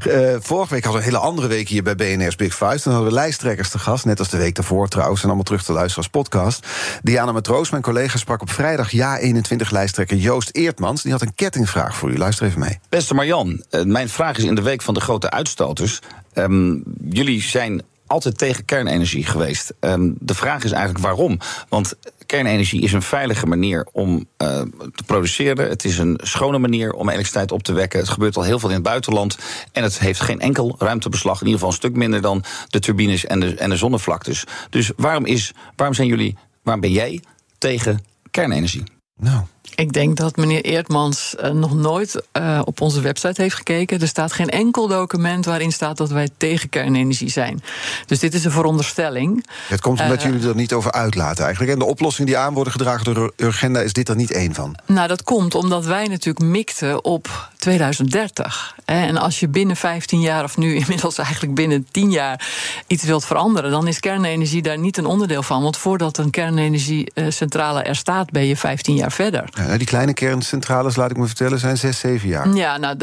uh, 0.07 0.35
vorige 0.49 0.73
week 0.73 0.83
hadden 0.83 1.01
we 1.01 1.07
een 1.07 1.13
hele 1.13 1.25
andere 1.25 1.47
week 1.47 1.67
hier 1.67 1.83
bij 1.83 1.95
BNR's 1.95 2.35
Big 2.35 2.53
Five. 2.53 2.79
Dan 2.83 2.93
hadden 2.93 3.03
we 3.03 3.11
lijsttrekkers 3.11 3.69
te 3.69 3.79
gast, 3.79 4.05
net 4.05 4.19
als 4.19 4.29
de 4.29 4.37
week 4.37 4.55
daarvoor 4.55 4.87
trouwens. 4.87 5.19
En 5.19 5.25
allemaal 5.25 5.45
terug 5.45 5.63
te 5.63 5.71
luisteren 5.71 6.03
als 6.03 6.07
podcast. 6.07 6.67
Diana 7.03 7.31
Matroos, 7.31 7.69
mijn 7.69 7.83
collega, 7.83 8.17
sprak 8.17 8.41
op 8.41 8.49
vrijdag 8.49 8.91
ja 8.91 9.17
21 9.17 9.71
lijsttrekker 9.71 10.17
Joost 10.17 10.49
Eertmans. 10.51 11.01
Die 11.01 11.11
had 11.11 11.21
een 11.21 11.35
kettingvraag 11.35 11.95
voor 11.95 12.11
u. 12.11 12.17
Luister 12.17 12.45
even 12.45 12.59
mee. 12.59 12.79
Beste 12.89 13.13
Marjan, 13.13 13.63
uh, 13.71 13.83
mijn 13.83 14.09
vraag 14.09 14.37
is 14.37 14.43
in 14.43 14.55
de 14.55 14.61
week 14.61 14.81
van 14.81 14.93
de 14.93 14.99
grote 14.99 15.29
uitstoters. 15.29 15.99
Um, 16.33 16.83
jullie 17.09 17.41
zijn 17.41 17.81
altijd 18.07 18.37
tegen 18.37 18.65
kernenergie 18.65 19.25
geweest. 19.25 19.73
Um, 19.79 20.15
de 20.19 20.33
vraag 20.33 20.63
is 20.63 20.71
eigenlijk 20.71 21.05
waarom. 21.05 21.39
Want 21.69 21.95
kernenergie 22.25 22.81
is 22.81 22.93
een 22.93 23.01
veilige 23.01 23.45
manier 23.45 23.88
om 23.91 24.11
uh, 24.13 24.61
te 24.95 25.03
produceren. 25.05 25.69
Het 25.69 25.85
is 25.85 25.97
een 25.97 26.19
schone 26.23 26.57
manier 26.57 26.93
om 26.93 27.09
elektriciteit 27.09 27.51
op 27.51 27.63
te 27.63 27.73
wekken. 27.73 27.99
Het 27.99 28.09
gebeurt 28.09 28.38
al 28.38 28.43
heel 28.43 28.59
veel 28.59 28.69
in 28.69 28.75
het 28.75 28.83
buitenland. 28.83 29.38
En 29.71 29.83
het 29.83 29.99
heeft 29.99 30.19
geen 30.19 30.39
enkel 30.39 30.75
ruimtebeslag. 30.79 31.39
In 31.41 31.45
ieder 31.45 31.53
geval 31.53 31.69
een 31.69 31.79
stuk 31.79 31.95
minder 31.95 32.21
dan 32.21 32.43
de 32.69 32.79
turbines 32.79 33.25
en 33.25 33.39
de, 33.39 33.55
en 33.55 33.69
de 33.69 33.77
zonnevlaktes. 33.77 34.43
Dus 34.69 34.91
waarom, 34.95 35.25
is, 35.25 35.53
waarom 35.75 35.95
zijn 35.95 36.07
jullie, 36.07 36.38
waarom 36.63 36.81
ben 36.81 36.91
jij 36.91 37.21
tegen 37.57 38.03
kernenergie? 38.31 38.83
Nou. 39.15 39.43
Ik 39.75 39.93
denk 39.93 40.17
dat 40.17 40.35
meneer 40.35 40.61
Eertmans 40.61 41.35
uh, 41.43 41.49
nog 41.49 41.73
nooit 41.73 42.21
uh, 42.38 42.61
op 42.65 42.81
onze 42.81 43.01
website 43.01 43.41
heeft 43.41 43.55
gekeken. 43.55 44.01
Er 44.01 44.07
staat 44.07 44.33
geen 44.33 44.49
enkel 44.49 44.88
document 44.88 45.45
waarin 45.45 45.71
staat 45.71 45.97
dat 45.97 46.09
wij 46.09 46.29
tegen 46.38 46.69
kernenergie 46.69 47.29
zijn. 47.29 47.63
Dus 48.05 48.19
dit 48.19 48.33
is 48.33 48.45
een 48.45 48.51
veronderstelling. 48.51 49.45
Het 49.67 49.81
komt 49.81 50.01
omdat 50.01 50.23
uh, 50.23 50.31
jullie 50.31 50.47
er 50.47 50.55
niet 50.55 50.73
over 50.73 50.91
uitlaten 50.91 51.43
eigenlijk. 51.43 51.73
En 51.73 51.79
de 51.79 51.85
oplossingen 51.85 52.31
die 52.31 52.38
aan 52.38 52.53
worden 52.53 52.71
gedragen 52.73 53.13
door 53.13 53.33
Urgenda 53.38 53.79
is 53.79 53.93
dit 53.93 54.09
er 54.09 54.15
niet 54.15 54.31
één 54.31 54.53
van? 54.53 54.75
Nou, 54.85 55.07
dat 55.07 55.23
komt 55.23 55.55
omdat 55.55 55.85
wij 55.85 56.07
natuurlijk 56.07 56.45
mikten 56.45 57.03
op 57.03 57.49
2030. 57.57 58.75
En 58.85 59.17
als 59.17 59.39
je 59.39 59.47
binnen 59.47 59.75
15 59.75 60.21
jaar, 60.21 60.43
of 60.43 60.57
nu 60.57 60.75
inmiddels 60.85 61.17
eigenlijk 61.17 61.55
binnen 61.55 61.88
10 61.91 62.11
jaar, 62.11 62.47
iets 62.88 63.03
wilt 63.03 63.25
veranderen, 63.25 63.71
dan 63.71 63.88
is 63.88 63.99
kernenergie 63.99 64.61
daar 64.61 64.79
niet 64.79 64.97
een 64.97 65.05
onderdeel 65.05 65.43
van. 65.43 65.63
Want 65.63 65.77
voordat 65.77 66.17
een 66.17 66.29
kernenergiecentrale 66.29 67.81
er 67.81 67.95
staat, 67.95 68.31
ben 68.31 68.45
je 68.45 68.57
15 68.57 68.95
jaar 68.95 69.11
verder. 69.11 69.49
Ja, 69.51 69.64
die 69.78 69.88
kleine 69.88 70.13
kerncentrales, 70.13 70.95
laat 70.95 71.12
ik 71.12 71.17
me 71.17 71.25
vertellen, 71.25 71.60
zijn 71.60 71.78
zes, 71.78 71.99
zeven 71.99 72.30
jaar. 72.30 72.49
Ja, 72.49 72.78
nou, 72.78 72.97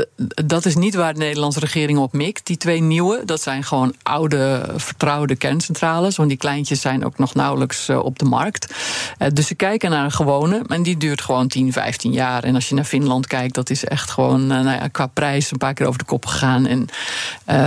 dat 0.44 0.64
is 0.64 0.76
niet 0.76 0.94
waar 0.94 1.12
de 1.12 1.18
Nederlandse 1.18 1.60
regering 1.60 1.98
op 1.98 2.12
mikt. 2.12 2.46
Die 2.46 2.56
twee 2.56 2.80
nieuwe, 2.80 3.22
dat 3.24 3.42
zijn 3.42 3.64
gewoon 3.64 3.94
oude, 4.02 4.68
vertrouwde 4.76 5.36
kerncentrales. 5.36 6.16
Want 6.16 6.28
die 6.28 6.38
kleintjes 6.38 6.80
zijn 6.80 7.04
ook 7.04 7.18
nog 7.18 7.34
nauwelijks 7.34 7.88
uh, 7.88 8.04
op 8.04 8.18
de 8.18 8.24
markt. 8.24 8.74
Uh, 9.18 9.28
dus 9.32 9.46
ze 9.46 9.54
kijken 9.54 9.90
naar 9.90 10.04
een 10.04 10.12
gewone, 10.12 10.62
en 10.66 10.82
die 10.82 10.96
duurt 10.96 11.20
gewoon 11.20 11.48
10, 11.48 11.72
15 11.72 12.12
jaar. 12.12 12.44
En 12.44 12.54
als 12.54 12.68
je 12.68 12.74
naar 12.74 12.84
Finland 12.84 13.26
kijkt, 13.26 13.54
dat 13.54 13.70
is 13.70 13.84
echt 13.84 14.10
gewoon 14.10 14.46
nou 14.46 14.64
ja, 14.64 14.88
qua 14.88 15.06
prijs 15.06 15.50
een 15.50 15.58
paar 15.58 15.74
keer 15.74 15.86
over 15.86 15.98
de 15.98 16.04
kop 16.04 16.26
gegaan. 16.26 16.66
En 16.66 16.88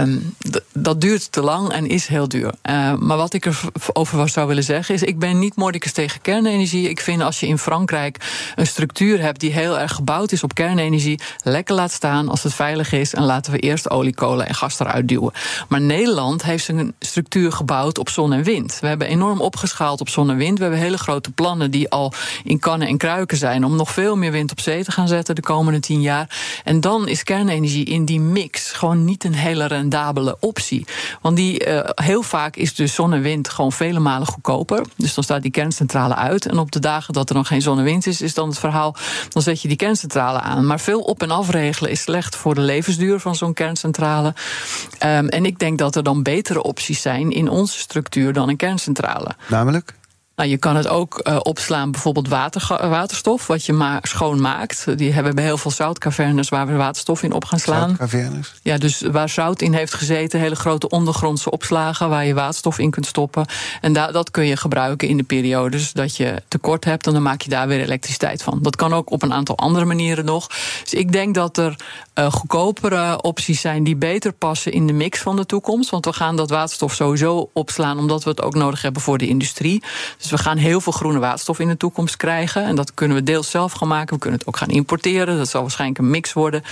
um, 0.09 0.35
dat 0.73 1.01
duurt 1.01 1.31
te 1.31 1.41
lang 1.41 1.71
en 1.71 1.87
is 1.87 2.07
heel 2.07 2.27
duur. 2.27 2.53
maar 2.99 3.17
wat 3.17 3.33
ik 3.33 3.45
erover 3.45 4.29
zou 4.29 4.47
willen 4.47 4.63
zeggen 4.63 4.95
is: 4.95 5.03
ik 5.03 5.19
ben 5.19 5.39
niet 5.39 5.55
mordicus 5.55 5.91
tegen 5.91 6.21
kernenergie. 6.21 6.89
Ik 6.89 6.99
vind 6.99 7.21
als 7.21 7.39
je 7.39 7.47
in 7.47 7.57
Frankrijk 7.57 8.17
een 8.55 8.67
structuur 8.67 8.84
hebt 9.19 9.39
die 9.39 9.51
heel 9.51 9.79
erg 9.79 9.91
gebouwd 9.91 10.31
is 10.31 10.43
op 10.43 10.53
kernenergie, 10.53 11.19
lekker 11.43 11.75
laat 11.75 11.91
staan 11.91 12.29
als 12.29 12.43
het 12.43 12.53
veilig 12.53 12.91
is. 12.91 13.13
En 13.13 13.23
laten 13.23 13.51
we 13.51 13.59
eerst 13.59 13.89
olie, 13.89 14.13
kolen 14.15 14.47
en 14.47 14.55
gas 14.55 14.79
eruit 14.79 15.07
duwen. 15.07 15.31
Maar 15.69 15.81
Nederland 15.81 16.43
heeft 16.43 16.67
een 16.67 16.93
structuur 16.99 17.51
gebouwd 17.51 17.97
op 17.97 18.09
zon 18.09 18.33
en 18.33 18.43
wind. 18.43 18.77
We 18.81 18.87
hebben 18.87 19.07
enorm 19.07 19.41
opgeschaald 19.41 20.01
op 20.01 20.09
zon 20.09 20.29
en 20.29 20.37
wind. 20.37 20.57
We 20.57 20.63
hebben 20.63 20.81
hele 20.81 20.97
grote 20.97 21.31
plannen 21.31 21.71
die 21.71 21.89
al 21.89 22.13
in 22.43 22.59
kannen 22.59 22.87
en 22.87 22.97
kruiken 22.97 23.37
zijn 23.37 23.65
om 23.65 23.75
nog 23.75 23.91
veel 23.91 24.15
meer 24.15 24.31
wind 24.31 24.51
op 24.51 24.59
zee 24.59 24.83
te 24.83 24.91
gaan 24.91 25.07
zetten 25.07 25.35
de 25.35 25.41
komende 25.41 25.79
tien 25.79 26.01
jaar. 26.01 26.59
En 26.63 26.81
dan 26.81 27.07
is 27.07 27.23
kernenergie 27.23 27.85
in 27.85 28.05
die 28.05 28.19
mix 28.19 28.71
gewoon 28.71 29.05
niet 29.05 29.23
een 29.23 29.35
hele 29.35 29.65
rendabele 29.65 30.37
optie. 30.39 30.85
Want 31.21 31.35
die, 31.35 31.67
uh, 31.67 31.79
heel 31.95 32.21
vaak 32.21 32.55
is 32.55 32.75
dus 32.75 32.93
zon 32.93 33.13
en 33.13 33.21
wind 33.21 33.49
gewoon 33.49 33.71
vele 33.71 33.99
malen 33.99 34.27
goedkoper. 34.27 34.85
Dus 34.95 35.13
dan 35.13 35.23
staat 35.23 35.41
die 35.41 35.51
kerncentrale 35.51 36.15
uit. 36.15 36.45
En 36.45 36.57
op 36.57 36.71
de 36.71 36.79
dagen 36.79 37.13
dat 37.13 37.29
er 37.29 37.35
nog 37.35 37.47
geen 37.47 37.61
zon 37.61 37.77
en 37.77 37.83
wind 37.83 38.07
is, 38.07 38.21
is 38.21 38.33
dan 38.33 38.49
het 38.49 38.59
verhaal: 38.59 38.74
dan 39.29 39.41
zet 39.41 39.61
je 39.61 39.67
die 39.67 39.77
kerncentrale 39.77 40.39
aan. 40.39 40.65
Maar 40.65 40.79
veel 40.79 41.01
op- 41.01 41.21
en 41.21 41.31
afregelen 41.31 41.91
is 41.91 42.01
slecht 42.01 42.35
voor 42.35 42.55
de 42.55 42.61
levensduur 42.61 43.19
van 43.19 43.35
zo'n 43.35 43.53
kerncentrale. 43.53 44.33
Um, 45.03 45.29
en 45.29 45.45
ik 45.45 45.59
denk 45.59 45.77
dat 45.77 45.95
er 45.95 46.03
dan 46.03 46.23
betere 46.23 46.63
opties 46.63 47.01
zijn 47.01 47.31
in 47.31 47.49
onze 47.49 47.79
structuur 47.79 48.33
dan 48.33 48.49
een 48.49 48.57
kerncentrale. 48.57 49.35
Namelijk? 49.47 49.93
Nou, 50.35 50.49
je 50.49 50.57
kan 50.57 50.75
het 50.75 50.87
ook 50.87 51.21
uh, 51.23 51.37
opslaan, 51.41 51.91
bijvoorbeeld 51.91 52.27
water, 52.27 52.89
waterstof, 52.89 53.47
wat 53.47 53.65
je 53.65 53.73
maar 53.73 53.99
schoon 54.01 54.41
maakt. 54.41 54.97
Die 54.97 55.13
hebben 55.13 55.35
bij 55.35 55.43
heel 55.43 55.57
veel 55.57 55.71
zoutcavernes 55.71 56.49
waar 56.49 56.67
we 56.67 56.73
waterstof 56.73 57.23
in 57.23 57.31
op 57.31 57.45
gaan 57.45 57.59
slaan. 57.59 57.87
Zoutcavernes? 57.87 58.53
Ja, 58.61 58.77
dus 58.77 59.01
waar 59.01 59.29
zout 59.29 59.61
in 59.61 59.73
heeft 59.73 59.93
gezeten, 59.93 60.39
hele 60.39 60.55
grote 60.55 60.89
ondergrondse 60.89 61.51
opslagen 61.51 62.09
waar 62.09 62.25
je 62.25 62.33
waterstof 62.33 62.79
in 62.79 62.89
kunt 62.89 63.05
stoppen. 63.05 63.45
En 63.81 63.93
da 63.93 64.11
dat 64.11 64.31
kun 64.31 64.45
je 64.45 64.57
gebruiken 64.57 65.07
in 65.07 65.17
de 65.17 65.23
periodes 65.23 65.91
dat 65.93 66.17
je 66.17 66.41
tekort 66.47 66.85
hebt 66.85 67.07
en 67.07 67.13
dan 67.13 67.21
maak 67.21 67.41
je 67.41 67.49
daar 67.49 67.67
weer 67.67 67.81
elektriciteit 67.81 68.43
van. 68.43 68.59
Dat 68.61 68.75
kan 68.75 68.93
ook 68.93 69.11
op 69.11 69.23
een 69.23 69.33
aantal 69.33 69.57
andere 69.57 69.85
manieren 69.85 70.25
nog. 70.25 70.47
Dus 70.83 70.93
ik 70.93 71.11
denk 71.11 71.35
dat 71.35 71.57
er 71.57 71.75
uh, 72.19 72.31
goedkopere 72.31 73.21
opties 73.21 73.61
zijn 73.61 73.83
die 73.83 73.95
beter 73.95 74.33
passen 74.33 74.71
in 74.71 74.87
de 74.87 74.93
mix 74.93 75.19
van 75.19 75.35
de 75.35 75.45
toekomst. 75.45 75.89
Want 75.89 76.05
we 76.05 76.13
gaan 76.13 76.35
dat 76.35 76.49
waterstof 76.49 76.93
sowieso 76.93 77.49
opslaan, 77.53 77.97
omdat 77.97 78.23
we 78.23 78.29
het 78.29 78.41
ook 78.41 78.55
nodig 78.55 78.81
hebben 78.81 79.01
voor 79.01 79.17
de 79.17 79.27
industrie. 79.27 79.83
Dus 80.17 80.29
we 80.29 80.37
gaan 80.37 80.57
heel 80.57 80.81
veel 80.81 80.91
groene 80.91 81.19
waterstof 81.19 81.59
in 81.59 81.67
de 81.67 81.77
toekomst 81.77 82.17
krijgen. 82.17 82.63
En 82.63 82.75
dat 82.75 82.93
kunnen 82.93 83.17
we 83.17 83.23
deels 83.23 83.49
zelf 83.49 83.71
gaan 83.71 83.87
maken. 83.87 84.13
We 84.13 84.19
kunnen 84.19 84.39
het 84.39 84.47
ook 84.47 84.57
gaan 84.57 84.69
importeren. 84.69 85.37
Dat 85.37 85.49
zal 85.49 85.61
waarschijnlijk 85.61 85.99
een 85.99 86.09
mix 86.09 86.33
worden. 86.33 86.63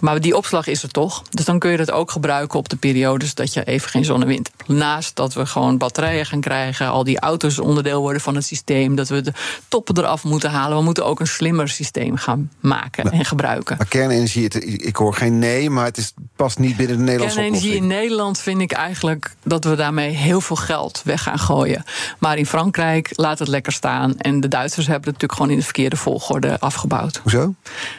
Maar 0.00 0.20
die 0.20 0.36
opslag 0.36 0.66
is 0.66 0.82
er 0.82 0.90
toch. 0.90 1.22
Dus 1.30 1.44
dan 1.44 1.58
kun 1.58 1.70
je 1.70 1.76
dat 1.76 1.90
ook 1.90 2.10
gebruiken 2.10 2.58
op 2.58 2.68
de 2.68 2.76
periodes 2.76 3.34
dat 3.34 3.52
je 3.52 3.64
even 3.64 3.90
geen 3.90 4.04
zon 4.04 4.20
en 4.20 4.26
wind 4.26 4.50
hebt. 4.56 4.78
Naast 4.78 5.16
dat 5.16 5.34
we 5.34 5.46
gewoon 5.46 5.78
batterijen 5.78 6.26
gaan 6.26 6.40
krijgen. 6.40 6.88
Al 6.88 7.04
die 7.04 7.20
auto's 7.20 7.58
onderdeel 7.58 8.00
worden 8.00 8.22
van 8.22 8.34
het 8.34 8.44
systeem. 8.44 8.94
Dat 8.94 9.08
we 9.08 9.20
de 9.20 9.32
toppen 9.68 9.98
eraf 9.98 10.24
moeten 10.24 10.50
halen. 10.50 10.78
We 10.78 10.84
moeten 10.84 11.04
ook 11.04 11.20
een 11.20 11.26
slimmer 11.26 11.68
systeem 11.68 12.16
gaan 12.16 12.50
maken 12.60 13.10
en 13.12 13.24
gebruiken. 13.24 13.76
Maar 13.76 13.86
kernenergie, 13.86 14.48
ik 14.82 14.96
hoor 14.96 15.14
geen 15.14 15.38
nee, 15.38 15.70
maar 15.70 15.84
het 15.84 15.96
is, 15.96 16.14
past 16.36 16.58
niet 16.58 16.76
binnen 16.76 16.96
de 16.96 17.02
Nederlandse 17.02 17.36
kernenergie 17.36 17.70
oplossing. 17.70 17.92
in 17.92 18.00
Nederland 18.00 18.38
vind 18.38 18.60
ik 18.60 18.72
eigenlijk 18.72 19.36
dat 19.44 19.64
we 19.64 19.74
daarmee 19.74 20.10
heel 20.10 20.40
veel 20.40 20.56
geld 20.56 21.00
weg 21.04 21.22
gaan 21.22 21.38
gooien. 21.38 21.84
Maar 22.18 22.38
in 22.38 22.46
Frankrijk 22.46 23.10
laat 23.12 23.38
het 23.38 23.48
lekker 23.48 23.72
staan. 23.72 24.18
En 24.18 24.40
de 24.40 24.48
Duitsers 24.48 24.86
hebben 24.86 25.12
het 25.12 25.12
natuurlijk 25.12 25.32
gewoon 25.32 25.50
in 25.50 25.58
de 25.58 25.64
verkeerde 25.64 25.96
volgorde 25.96 26.60
afgebouwd. 26.60 27.20
Hoezo? 27.22 27.54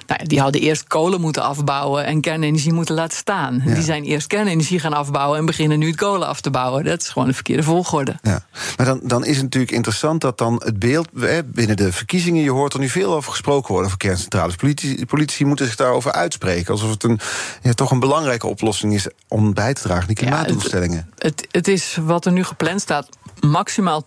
Nou, 0.08 0.26
die 0.26 0.39
hadden 0.39 0.62
eerst 0.62 0.88
kolen 0.88 1.22
moeten 1.22 1.44
afbouwen 1.44 2.06
en 2.06 2.22
kernenergie 2.22 2.74
moeten 2.74 2.96
laten 2.96 3.18
staan. 3.18 3.62
Ja. 3.65 3.74
Die 3.74 3.84
zijn 3.84 4.04
eerst 4.04 4.28
kernenergie 4.28 4.80
gaan 4.80 4.94
afbouwen 4.94 5.39
en 5.39 5.46
beginnen 5.46 5.80
nu 5.80 5.88
het 5.88 5.96
kolen 5.96 6.28
af 6.28 6.42
te 6.42 6.50
bouwen. 6.50 6.84
Dat 6.84 7.02
is 7.02 7.10
gewoon 7.10 7.28
de 7.28 7.34
verkeerde 7.34 7.63
volgorde. 7.63 8.15
Ja. 8.22 8.46
Maar 8.78 8.86
dan, 8.86 9.00
dan 9.04 9.26
is 9.26 9.36
het 9.36 9.44
natuurlijk 9.44 9.72
interessant 9.72 10.22
dat 10.22 10.38
dan 10.38 10.62
het 10.65 10.80
beeld 10.80 11.10
binnen 11.46 11.78
de 11.78 11.92
verkiezingen, 11.92 12.44
je 12.44 12.52
hoort 12.52 12.74
er 12.74 12.80
nu 12.80 12.89
veel 12.89 13.13
over 13.13 13.32
gesproken 13.32 13.68
worden 13.68 13.86
over 13.86 13.98
kerncentrales. 13.98 14.56
Politici, 14.56 15.06
politici 15.06 15.46
moeten 15.46 15.65
zich 15.65 15.76
daarover 15.76 16.12
uitspreken. 16.12 16.69
Alsof 16.70 16.90
het 16.90 17.04
een, 17.04 17.20
ja, 17.62 17.74
toch 17.74 17.92
een 17.92 18.00
belangrijke 18.00 18.48
oplossing 18.48 18.94
is 18.94 19.08
om 19.28 19.54
bij 19.54 19.74
te 19.74 19.82
dragen, 19.82 20.08
die 20.08 20.16
klimaatdoelstellingen. 20.16 20.98
Ja, 20.98 21.14
het, 21.16 21.42
het, 21.42 21.48
het 21.52 21.68
is 21.68 21.98
wat 22.02 22.26
er 22.26 22.32
nu 22.32 22.44
gepland 22.44 22.82
staat, 22.82 23.10
maximaal 23.40 24.04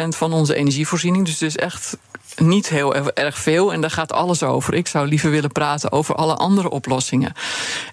10% 0.00 0.08
van 0.08 0.32
onze 0.32 0.54
energievoorziening. 0.54 1.24
Dus 1.24 1.40
het 1.40 1.48
is 1.48 1.56
echt 1.56 1.96
niet 2.40 2.68
heel 2.68 2.94
erg 2.94 3.38
veel. 3.38 3.72
En 3.72 3.80
daar 3.80 3.90
gaat 3.90 4.12
alles 4.12 4.42
over. 4.42 4.74
Ik 4.74 4.86
zou 4.86 5.08
liever 5.08 5.30
willen 5.30 5.52
praten 5.52 5.92
over 5.92 6.14
alle 6.14 6.34
andere 6.34 6.70
oplossingen. 6.70 7.32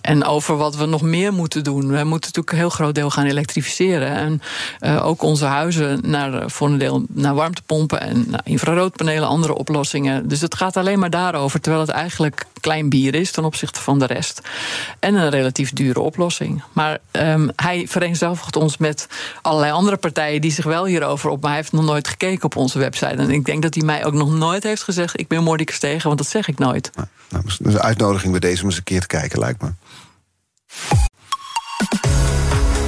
En 0.01 0.25
over 0.25 0.57
wat 0.57 0.75
we 0.75 0.85
nog 0.85 1.01
meer 1.01 1.33
moeten 1.33 1.63
doen. 1.63 1.79
We 1.79 2.03
moeten 2.03 2.09
natuurlijk 2.09 2.51
een 2.51 2.57
heel 2.57 2.69
groot 2.69 2.95
deel 2.95 3.09
gaan 3.09 3.25
elektrificeren. 3.25 4.09
En 4.09 4.41
uh, 4.81 5.05
ook 5.05 5.21
onze 5.21 5.45
huizen 5.45 5.99
naar, 6.03 6.49
voor 6.49 6.67
een 6.67 6.77
deel 6.77 7.05
naar 7.09 7.35
warmtepompen 7.35 8.01
en 8.01 8.25
naar 8.29 8.41
infraroodpanelen, 8.43 9.27
andere 9.27 9.55
oplossingen. 9.55 10.27
Dus 10.27 10.41
het 10.41 10.55
gaat 10.55 10.77
alleen 10.77 10.99
maar 10.99 11.09
daarover. 11.09 11.61
Terwijl 11.61 11.83
het 11.83 11.93
eigenlijk 11.93 12.45
klein 12.63 12.89
bier 12.89 13.15
is 13.15 13.31
ten 13.31 13.45
opzichte 13.45 13.81
van 13.81 13.99
de 13.99 14.05
rest. 14.05 14.41
En 14.99 15.15
een 15.15 15.29
relatief 15.29 15.73
dure 15.73 15.99
oplossing. 15.99 16.63
Maar 16.73 16.97
um, 17.11 17.51
hij 17.55 17.87
vereenzelvigt 17.87 18.55
ons 18.55 18.77
met 18.77 19.07
allerlei 19.41 19.71
andere 19.71 19.97
partijen 19.97 20.41
die 20.41 20.51
zich 20.51 20.65
wel 20.65 20.85
hierover 20.85 21.29
op. 21.29 21.41
Maar 21.41 21.49
hij 21.49 21.59
heeft 21.59 21.71
nog 21.71 21.85
nooit 21.85 22.07
gekeken 22.07 22.43
op 22.43 22.55
onze 22.55 22.79
website. 22.79 23.15
En 23.15 23.29
ik 23.29 23.45
denk 23.45 23.61
dat 23.61 23.73
hij 23.73 23.83
mij 23.83 24.05
ook 24.05 24.13
nog 24.13 24.31
nooit 24.31 24.63
heeft 24.63 24.83
gezegd: 24.83 25.19
ik 25.19 25.27
ben 25.27 25.43
Mordicus 25.43 25.79
tegen, 25.79 26.07
want 26.07 26.17
dat 26.17 26.27
zeg 26.27 26.47
ik 26.47 26.59
nooit. 26.59 26.91
Nou, 26.95 27.07
nou, 27.29 27.43
dus 27.43 27.59
een 27.59 27.79
uitnodiging 27.79 28.31
bij 28.31 28.39
deze 28.39 28.61
om 28.61 28.67
eens 28.67 28.77
een 28.77 28.83
keer 28.83 29.01
te 29.01 29.07
kijken, 29.07 29.39
lijkt 29.39 29.61
me. 29.61 29.71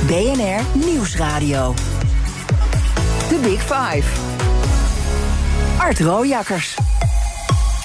BNR 0.07 0.85
Nieuwsradio. 0.85 1.73
The 3.29 3.39
Big 3.41 3.61
Five. 3.61 4.07
Art 5.77 5.99
Rooijakkers. 5.99 6.75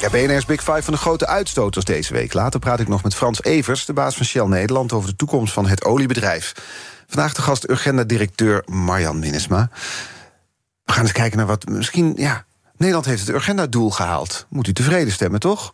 Ja, 0.00 0.10
BNR's 0.10 0.44
Big 0.44 0.62
Five 0.62 0.82
van 0.82 0.92
de 0.92 0.98
grote 0.98 1.26
uitstoters 1.26 1.84
deze 1.84 2.12
week. 2.12 2.32
Later 2.32 2.60
praat 2.60 2.80
ik 2.80 2.88
nog 2.88 3.02
met 3.02 3.14
Frans 3.14 3.42
Evers, 3.42 3.84
de 3.84 3.92
baas 3.92 4.16
van 4.16 4.26
Shell 4.26 4.46
Nederland... 4.46 4.92
over 4.92 5.08
de 5.08 5.16
toekomst 5.16 5.52
van 5.52 5.66
het 5.66 5.84
oliebedrijf. 5.84 6.52
Vandaag 7.06 7.32
de 7.34 7.42
gast 7.42 7.70
Urgenda-directeur 7.70 8.62
Marjan 8.66 9.18
Minnesma. 9.18 9.70
We 10.84 10.92
gaan 10.92 11.02
eens 11.02 11.12
kijken 11.12 11.38
naar 11.38 11.46
wat 11.46 11.68
misschien... 11.68 12.12
ja, 12.16 12.44
Nederland 12.76 13.06
heeft 13.06 13.20
het 13.20 13.28
Urgenda-doel 13.28 13.90
gehaald. 13.90 14.46
Moet 14.48 14.66
u 14.66 14.72
tevreden 14.72 15.12
stemmen, 15.12 15.40
toch? 15.40 15.72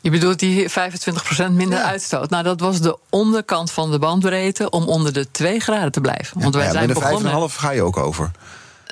Je 0.00 0.10
bedoelt 0.10 0.38
die 0.38 0.70
25% 0.70 0.72
minder 1.50 1.78
Ja. 1.78 1.84
uitstoot. 1.84 2.30
Nou, 2.30 2.42
dat 2.44 2.60
was 2.60 2.80
de 2.80 2.98
onderkant 3.08 3.70
van 3.70 3.90
de 3.90 3.98
bandbreedte 3.98 4.70
om 4.70 4.88
onder 4.88 5.12
de 5.12 5.30
2 5.30 5.60
graden 5.60 5.92
te 5.92 6.00
blijven. 6.00 6.40
Want 6.40 6.54
wij 6.54 6.64
ja, 6.64 6.70
zijn 6.70 6.86
met 6.86 6.98
begonnen. 6.98 7.32
een 7.34 7.50
5,5 7.50 7.54
ga 7.54 7.70
je 7.70 7.82
ook 7.82 7.96
over. 7.96 8.30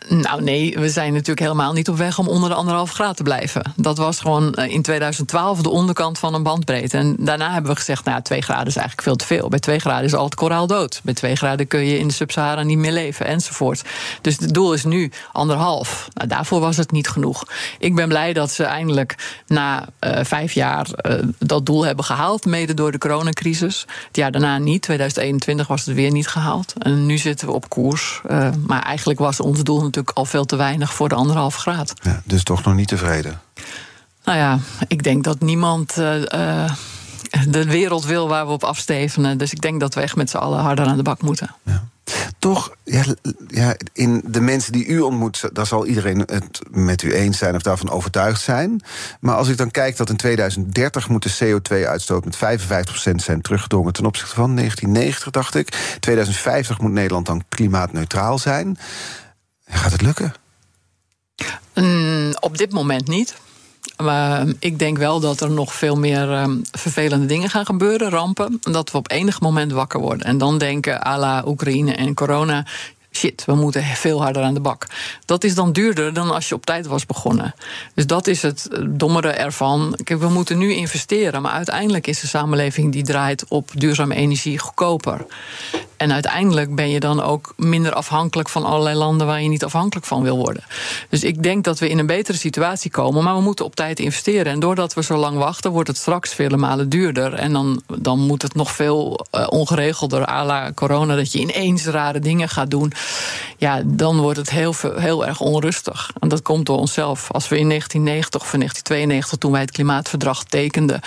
Nou 0.09 0.43
nee, 0.43 0.79
we 0.79 0.89
zijn 0.89 1.13
natuurlijk 1.13 1.41
helemaal 1.41 1.73
niet 1.73 1.89
op 1.89 1.97
weg 1.97 2.19
om 2.19 2.29
onder 2.29 2.49
de 2.49 2.55
anderhalf 2.55 2.91
graad 2.91 3.17
te 3.17 3.23
blijven. 3.23 3.73
Dat 3.77 3.99
was 3.99 4.21
gewoon 4.21 4.55
eh, 4.55 4.73
in 4.73 4.83
2012 4.83 5.63
de 5.63 5.69
onderkant 5.69 6.19
van 6.19 6.35
een 6.35 6.43
bandbreedte. 6.43 6.97
En 6.97 7.17
daarna 7.19 7.53
hebben 7.53 7.71
we 7.71 7.77
gezegd, 7.77 8.05
nou 8.05 8.23
2 8.23 8.43
graden 8.43 8.67
is 8.67 8.77
eigenlijk 8.77 9.07
veel 9.07 9.17
te 9.17 9.27
veel. 9.27 9.49
Bij 9.49 9.59
2 9.59 9.79
graden 9.79 10.05
is 10.05 10.15
al 10.15 10.25
het 10.25 10.35
koraal 10.35 10.67
dood. 10.67 11.01
Bij 11.05 11.15
2 11.15 11.37
graden 11.37 11.67
kun 11.67 11.85
je 11.85 11.99
in 11.99 12.09
de 12.09 12.15
Sub-Sahara 12.15 12.63
niet 12.63 12.79
meer 12.79 12.93
leven 12.93 13.27
enzovoort. 13.27 13.85
Dus 14.21 14.37
het 14.39 14.55
doel 14.55 14.73
is 14.73 14.85
nu 14.85 15.11
anderhalf. 15.33 16.09
Nou, 16.15 16.29
daarvoor 16.29 16.61
was 16.61 16.77
het 16.77 16.91
niet 16.91 17.09
genoeg. 17.09 17.45
Ik 17.79 17.95
ben 17.95 18.09
blij 18.09 18.33
dat 18.33 18.51
ze 18.51 18.65
eindelijk 18.65 19.43
na 19.47 19.89
uh, 20.01 20.19
vijf 20.23 20.53
jaar 20.53 20.87
uh, 21.03 21.15
dat 21.39 21.67
doel 21.67 21.85
hebben 21.85 22.05
gehaald. 22.05 22.45
Mede 22.45 22.75
door 22.75 22.93
de 22.93 22.99
coronacrisis. 22.99 23.87
Het 24.07 24.17
jaar 24.17 24.31
daarna 24.31 24.59
niet. 24.59 24.83
2021 24.83 25.67
was 25.67 25.85
het 25.85 25.95
weer 25.95 26.11
niet 26.11 26.29
gehaald. 26.29 26.75
En 26.79 27.07
nu 27.07 27.19
zitten 27.19 27.47
we 27.47 27.53
op 27.53 27.69
koers. 27.69 28.21
Maar 28.67 28.83
eigenlijk 28.83 29.19
was 29.19 29.41
ons 29.41 29.63
doel 29.63 29.81
natuurlijk 29.83 29.98
al 30.07 30.25
veel 30.25 30.45
te 30.45 30.57
weinig 30.57 30.95
voor 30.95 31.09
de 31.09 31.15
anderhalf 31.15 31.57
graad. 31.57 31.93
Ja, 32.03 32.23
dus 32.25 32.43
toch 32.43 32.65
nog 32.65 32.75
niet 32.75 32.89
tevreden? 32.89 33.41
Nou 34.25 34.39
ja, 34.39 34.59
ik 34.89 35.03
denk 35.03 35.25
dat 35.25 35.41
niemand 35.41 35.97
uh, 35.99 36.17
uh, 36.17 36.71
de 37.49 37.65
wereld 37.65 38.05
wil 38.05 38.29
waar 38.29 38.47
we 38.47 38.53
op 38.53 38.65
afstevenen. 38.65 39.39
Dus 39.39 39.53
ik 39.53 39.61
denk 39.61 39.81
dat 39.81 39.95
we 39.95 40.01
echt 40.01 40.17
met 40.17 40.31
z'n 40.31 40.37
allen 40.37 40.61
harder 40.61 40.87
aan 40.87 40.97
de 40.97 41.03
bak 41.03 41.23
moeten. 41.23 41.55
Ja. 41.63 41.85
Toch, 42.39 42.77
ja, 42.85 43.05
ja, 43.49 43.77
in 43.93 44.23
de 44.27 44.41
mensen 44.41 44.73
die 44.73 44.87
u 44.87 45.01
ontmoet, 45.01 45.49
daar 45.53 45.67
zal 45.67 45.87
iedereen 45.87 46.19
het 46.19 46.61
met 46.71 47.03
u 47.03 47.13
eens 47.13 47.39
zijn 47.39 47.55
of 47.55 47.63
daarvan 47.63 47.91
overtuigd 47.91 48.41
zijn. 48.41 48.83
Maar 49.21 49.35
als 49.35 49.49
ik 49.49 49.57
dan 49.57 49.71
kijk 49.71 49.97
dat 49.97 50.11
in 50.11 50.17
2030 50.17 51.09
moet 51.09 51.23
de 51.23 51.45
CO2-uitstoot 51.45 52.25
met 52.25 52.37
55% 52.37 53.15
zijn 53.15 53.41
teruggedrongen 53.41 53.93
ten 53.93 54.07
opzichte 54.07 54.35
van 54.35 54.57
1990, 54.57 55.31
dacht 55.31 55.55
ik. 55.55 55.97
2050 56.01 56.81
moet 56.81 56.93
Nederland 56.93 57.27
dan 57.27 57.45
klimaatneutraal 57.49 58.39
zijn. 58.39 58.79
Gaat 59.79 59.93
het 59.93 60.03
lukken? 60.03 60.35
Mm, 61.75 62.35
op 62.41 62.59
dit 62.59 62.73
moment 62.73 63.09
niet. 63.09 63.37
Maar 63.97 64.47
ik 64.59 64.79
denk 64.79 64.99
wel 64.99 65.21
dat 65.21 65.41
er 65.41 65.51
nog 65.51 65.75
veel 65.75 65.97
meer 65.97 66.33
um, 66.33 66.63
vervelende 66.71 67.27
dingen 67.27 67.51
gaan 67.51 67.67
gebeuren, 67.67 68.11
rampen. 68.11 68.59
Dat 68.61 68.91
we 68.91 68.99
op 68.99 69.11
enig 69.11 69.41
moment 69.41 69.73
wakker 69.73 70.01
worden. 70.01 70.27
En 70.27 70.39
dan 70.39 70.59
denken, 70.59 71.07
à 71.07 71.19
la 71.19 71.43
Oekraïne 71.47 71.95
en 71.95 72.15
corona 72.15 72.67
shit, 73.13 73.45
we 73.45 73.55
moeten 73.55 73.83
veel 73.85 74.23
harder 74.23 74.43
aan 74.43 74.55
de 74.55 74.61
bak. 74.61 74.87
Dat 75.25 75.45
is 75.45 75.55
dan 75.55 75.73
duurder 75.73 76.13
dan 76.13 76.31
als 76.31 76.49
je 76.49 76.55
op 76.55 76.67
tijd 76.67 76.87
was 76.87 77.07
begonnen. 77.07 77.55
Dus 77.95 78.07
dat 78.07 78.27
is 78.27 78.43
het 78.43 78.69
dommere 78.87 79.31
ervan. 79.31 79.99
Kijk, 80.05 80.21
we 80.21 80.29
moeten 80.29 80.59
nu 80.59 80.73
investeren, 80.73 81.43
maar 81.43 81.53
uiteindelijk 81.53 82.07
is 82.07 82.21
de 82.21 82.27
samenleving 82.27 82.93
die 82.93 83.05
draait 83.05 83.45
op 83.49 83.71
duurzame 83.75 84.15
energie 84.15 84.59
goedkoper. 84.59 85.27
En 85.99 86.13
uiteindelijk 86.13 86.75
ben 86.75 86.91
je 86.91 87.01
dan 87.01 87.23
ook 87.23 87.53
minder 87.57 87.93
afhankelijk 87.93 88.49
van 88.49 88.65
allerlei 88.65 88.97
landen 88.97 89.27
waar 89.27 89.43
je 89.43 89.49
niet 89.49 89.65
afhankelijk 89.65 90.07
van 90.07 90.23
wil 90.23 90.37
worden. 90.37 90.65
Dus 91.09 91.25
ik 91.25 91.43
denk 91.43 91.65
dat 91.65 91.79
we 91.79 91.89
in 91.89 91.99
een 91.99 92.07
betere 92.07 92.39
situatie 92.39 92.91
komen, 92.91 93.25
maar 93.25 93.35
we 93.35 93.41
moeten 93.41 93.65
op 93.65 93.75
tijd 93.75 93.99
investeren. 94.01 94.53
En 94.53 94.61
doordat 94.61 94.95
we 94.95 95.03
zo 95.03 95.17
lang 95.17 95.39
wachten, 95.39 95.71
wordt 95.71 95.89
het 95.89 95.97
straks 95.97 96.35
vele 96.35 96.57
malen 96.57 96.89
duurder. 96.89 97.35
En 97.35 97.53
dan, 97.53 97.83
dan 97.99 98.19
moet 98.19 98.43
het 98.43 98.55
nog 98.55 98.71
veel 98.71 99.27
uh, 99.33 99.47
ongeregelder, 99.49 100.29
à 100.29 100.45
la 100.45 100.73
corona, 100.73 101.17
dat 101.17 101.33
je 101.33 101.39
ineens 101.39 101.87
rare 101.87 102.19
dingen 102.19 102.49
gaat 102.49 102.71
doen. 102.71 102.93
Ja, 103.57 103.83
dan 103.85 104.21
wordt 104.21 104.39
het 104.39 104.51
heel, 104.51 104.75
heel 104.97 105.27
erg 105.27 105.41
onrustig. 105.41 106.11
En 106.21 106.29
dat 106.29 106.43
komt 106.43 106.67
door 106.67 106.79
onszelf. 106.79 107.31
Als 107.33 107.49
we 107.49 107.59
in 107.59 107.69
1990 107.69 108.41
of 108.41 108.51
1992, 108.51 109.39
toen 109.39 109.53
wij 109.53 109.61
het 109.61 109.71
klimaatverdrag 109.71 110.45
tekenden, 110.45 111.01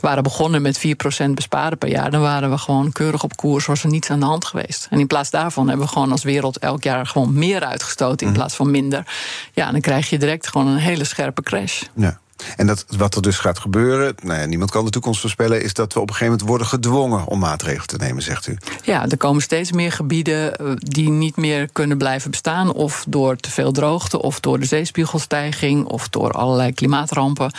waren 0.00 0.22
begonnen 0.22 0.62
met 0.62 0.86
4% 1.26 1.30
besparen 1.30 1.78
per 1.78 1.88
jaar, 1.88 2.10
dan 2.10 2.20
waren 2.20 2.50
we 2.50 2.58
gewoon 2.58 2.92
keurig 2.92 3.22
op 3.22 3.36
koers, 3.36 3.66
was 3.66 3.82
er 3.82 3.90
niets 3.90 4.10
aan 4.10 4.20
de 4.20 4.26
hand 4.26 4.34
geweest. 4.44 4.86
En 4.90 4.98
in 4.98 5.06
plaats 5.06 5.30
daarvan 5.30 5.68
hebben 5.68 5.86
we 5.86 5.92
gewoon 5.92 6.10
als 6.10 6.22
wereld 6.22 6.58
elk 6.58 6.82
jaar 6.82 7.06
gewoon 7.06 7.32
meer 7.32 7.64
uitgestoten 7.64 8.26
in 8.26 8.32
mhm. 8.32 8.36
plaats 8.36 8.54
van 8.54 8.70
minder. 8.70 9.06
Ja, 9.52 9.70
dan 9.70 9.80
krijg 9.80 10.10
je 10.10 10.18
direct 10.18 10.48
gewoon 10.48 10.66
een 10.66 10.76
hele 10.76 11.04
scherpe 11.04 11.42
crash. 11.42 11.82
Ja. 11.94 12.20
En 12.56 12.66
dat, 12.66 12.84
wat 12.96 13.14
er 13.14 13.22
dus 13.22 13.38
gaat 13.38 13.58
gebeuren, 13.58 14.14
nou 14.22 14.40
ja, 14.40 14.46
niemand 14.46 14.70
kan 14.70 14.84
de 14.84 14.90
toekomst 14.90 15.20
voorspellen, 15.20 15.62
is 15.62 15.74
dat 15.74 15.92
we 15.92 16.00
op 16.00 16.08
een 16.08 16.14
gegeven 16.14 16.32
moment 16.32 16.48
worden 16.48 16.66
gedwongen 16.66 17.26
om 17.26 17.38
maatregelen 17.38 17.86
te 17.86 17.96
nemen, 17.96 18.22
zegt 18.22 18.46
u. 18.46 18.56
Ja, 18.82 19.08
er 19.08 19.16
komen 19.16 19.42
steeds 19.42 19.72
meer 19.72 19.92
gebieden 19.92 20.56
eh, 20.56 20.66
die 20.76 21.10
niet 21.10 21.36
meer 21.36 21.68
kunnen 21.72 21.98
blijven 21.98 22.30
bestaan, 22.30 22.72
of 22.72 23.04
door 23.08 23.36
te 23.36 23.50
veel 23.50 23.72
droogte, 23.72 24.22
of 24.22 24.40
door 24.40 24.60
de 24.60 24.66
zeespiegelstijging, 24.66 25.84
of 25.84 26.08
door 26.08 26.30
allerlei 26.30 26.72
klimaatrampen. 26.72 27.52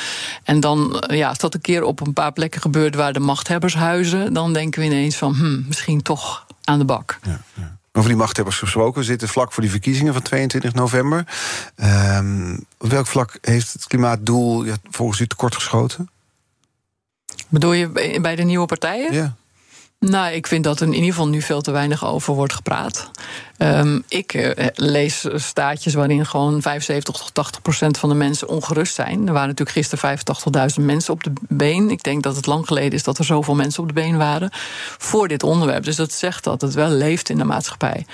En 0.44 0.60
dan, 0.60 1.00
eh, 1.00 1.18
ja, 1.18 1.30
als 1.30 1.38
dat 1.38 1.54
een 1.54 1.62
keer 1.62 1.84
op 1.84 2.00
een 2.00 2.14
paar 2.14 2.34
plekken 2.34 2.62
gebeurt 2.62 2.96
waar 2.96 3.14
de 3.14 3.20
machthebbers 3.20 3.76
huizen, 3.76 4.34
dan 4.34 4.54
denken 4.54 4.80
we 4.82 4.86
ineens 4.86 5.16
van, 5.16 5.34
hm, 5.34 5.68
misschien 5.68 6.02
toch 6.02 6.46
aan 6.68 6.80
de 6.80 6.86
bak. 6.86 7.20
Ja, 7.24 7.42
ja. 7.54 7.78
Over 7.92 8.10
die 8.10 8.18
machthebbers 8.20 8.58
gesproken. 8.58 9.00
We 9.00 9.06
zitten 9.06 9.28
vlak 9.28 9.52
voor 9.52 9.64
die 9.64 9.72
verkiezingen 9.72 10.14
van 10.14 10.22
22 10.22 10.74
november. 10.74 11.26
Um, 11.76 12.66
op 12.78 12.90
welk 12.90 13.08
vlak 13.08 13.38
heeft 13.42 13.74
het 13.74 13.88
klimaatdoel 13.88 14.64
ja, 14.64 14.76
volgens 14.90 15.20
u 15.20 15.28
tekortgeschoten? 15.28 16.10
Bedoel 17.48 17.74
je 17.74 18.20
bij 18.22 18.36
de 18.36 18.44
nieuwe 18.44 18.66
partijen? 18.66 19.14
Ja. 19.14 19.36
Nou, 20.00 20.34
ik 20.34 20.48
vind 20.48 20.64
dat 20.64 20.80
er 20.80 20.88
in 20.88 20.94
ieder 20.94 21.10
geval 21.10 21.28
nu 21.28 21.42
veel 21.42 21.62
te 21.62 21.72
weinig 21.72 22.06
over 22.06 22.34
wordt 22.34 22.54
gepraat. 22.54 23.12
Um, 23.58 24.04
ik 24.08 24.34
uh, 24.34 24.52
lees 24.74 25.26
staatjes 25.36 25.94
waarin 25.94 26.26
gewoon 26.26 26.62
75 26.62 27.16
tot 27.16 27.34
80 27.34 27.62
procent 27.62 27.98
van 27.98 28.10
de 28.10 28.16
mensen 28.16 28.48
ongerust 28.48 28.94
zijn. 28.94 29.28
Er 29.28 29.34
waren 29.34 29.48
natuurlijk 29.48 29.78
gisteren 29.78 30.20
85.000 30.80 30.86
mensen 30.86 31.14
op 31.14 31.24
de 31.24 31.32
been. 31.48 31.90
Ik 31.90 32.04
denk 32.04 32.24
dat 32.24 32.36
het 32.36 32.46
lang 32.46 32.68
geleden 32.68 32.92
is 32.92 33.04
dat 33.04 33.18
er 33.18 33.26
zoveel 33.26 33.56
mensen 33.56 33.82
op 33.82 33.88
de 33.88 33.94
been 33.94 34.18
waren 34.18 34.50
voor 34.98 35.28
dit 35.28 35.44
onderwerp. 35.44 35.84
Dus 35.84 35.96
dat 35.96 36.12
zegt 36.12 36.44
dat 36.44 36.62
het 36.62 36.74
wel 36.74 36.90
leeft 36.90 37.30
in 37.30 37.38
de 37.38 37.44
maatschappij. 37.44 38.06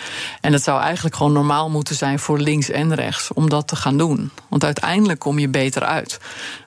En 0.42 0.54
het 0.54 0.64
zou 0.64 0.82
eigenlijk 0.82 1.16
gewoon 1.16 1.34
normaal 1.34 1.70
moeten 1.70 1.96
zijn 1.96 2.20
voor 2.20 2.40
links 2.40 2.70
en 2.70 2.96
rechts 2.96 3.34
om 3.34 3.50
dat 3.50 3.68
te 3.68 3.76
gaan 3.76 3.98
doen. 3.98 4.32
Want 4.50 4.64
uiteindelijk 4.64 5.20
kom 5.20 5.40
je 5.40 5.50
beter 5.50 5.84
uit. 5.84 6.20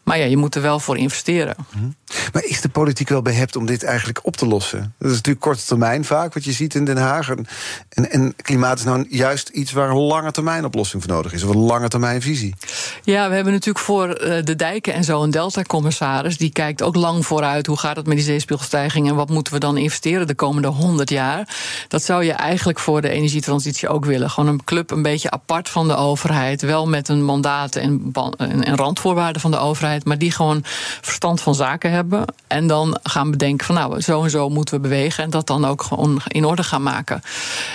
Maar 0.07 0.19
ja, 0.19 0.25
je 0.25 0.37
moet 0.37 0.55
er 0.55 0.63
wel 0.63 0.81
voor 0.81 0.97
investeren. 0.97 1.57
Mhm. 1.71 1.85
Maar 2.33 2.45
is 2.45 2.61
de 2.61 2.69
politiek 2.69 3.09
wel 3.09 3.23
behept 3.23 3.57
om 3.57 3.67
dit 3.67 3.83
eigenlijk 3.83 4.19
op 4.23 4.37
te 4.37 4.47
lossen? 4.47 4.95
Dat 4.99 5.11
is 5.11 5.17
natuurlijk 5.17 5.45
korte 5.45 5.65
termijn 5.65 6.05
vaak, 6.05 6.35
wat 6.35 6.45
je 6.45 6.53
ziet 6.53 6.75
in 6.75 6.85
Den 6.85 6.97
Haag. 6.97 7.29
En, 7.29 8.11
en 8.11 8.35
klimaat 8.37 8.66
is 8.73 8.85
nou 8.85 9.07
juist 9.09 9.49
iets 9.49 9.73
waar 9.73 9.91
een 9.91 9.97
lange 9.97 10.31
termijn 10.31 10.65
oplossing 10.65 11.03
voor 11.03 11.13
nodig 11.13 11.33
is. 11.33 11.43
Of 11.43 11.51
een 11.51 11.61
lange 11.61 11.89
termijn 11.89 12.23
visie. 12.23 12.55
Ja, 13.03 13.29
we 13.29 13.35
hebben 13.35 13.53
natuurlijk 13.53 13.85
voor 13.85 14.09
eh, 14.09 14.45
de 14.45 14.57
dijken 14.57 14.95
en 14.95 15.05
zo 15.05 15.23
een 15.23 15.31
Delta-commissaris. 15.31 16.37
Die 16.37 16.51
kijkt 16.51 16.83
ook 16.83 16.97
lang 16.97 17.27
vooruit. 17.27 17.67
Hoe 17.67 17.79
gaat 17.79 17.97
het 17.97 18.07
met 18.07 18.17
die 18.17 18.25
zeespiegelstijging? 18.25 19.09
En 19.09 19.15
wat 19.15 19.29
moeten 19.29 19.53
we 19.53 19.59
dan 19.59 19.77
investeren 19.77 20.27
de 20.27 20.35
komende 20.35 20.69
100 20.69 21.11
jaar? 21.11 21.49
Dat 21.89 22.03
zou 22.03 22.25
je 22.25 22.33
eigenlijk 22.33 22.79
voor 22.79 23.01
de 23.01 23.09
energietransitie 23.09 23.89
ook 23.89 24.05
willen. 24.05 24.31
Gewoon 24.31 24.51
een 24.51 24.65
club 24.65 24.91
een 24.91 25.03
beetje 25.03 25.31
apart 25.31 25.69
van 25.69 25.89
de 25.89 25.97
overheid. 25.97 26.63
Wel 26.63 26.89
met 26.89 27.09
een 27.09 27.25
mandaat 27.25 27.77
en, 27.77 28.13
en 28.39 28.77
randvoorwaarden 28.77 29.41
van 29.41 29.51
de 29.51 29.59
overheid. 29.59 30.05
Maar 30.05 30.19
die 30.19 30.31
gewoon 30.31 30.61
verstand 31.01 31.41
van 31.41 31.55
zaken 31.55 31.91
hebben. 31.91 32.25
En 32.47 32.67
dan 32.67 32.99
gaan 33.03 33.31
bedenken 33.31 33.67
van 33.67 33.75
nou, 33.75 34.01
zo 34.01 34.23
en 34.23 34.31
zo 34.31 34.49
moeten 34.49 34.75
we 34.75 34.81
bewegen. 34.81 35.25
En 35.25 35.31
dat 35.31 35.47
dan 35.47 35.65
ook 35.65 35.83
gewoon 35.83 36.21
in 36.29 36.45
orde 36.45 36.63
gaan 36.63 36.83
maken. 36.83 37.23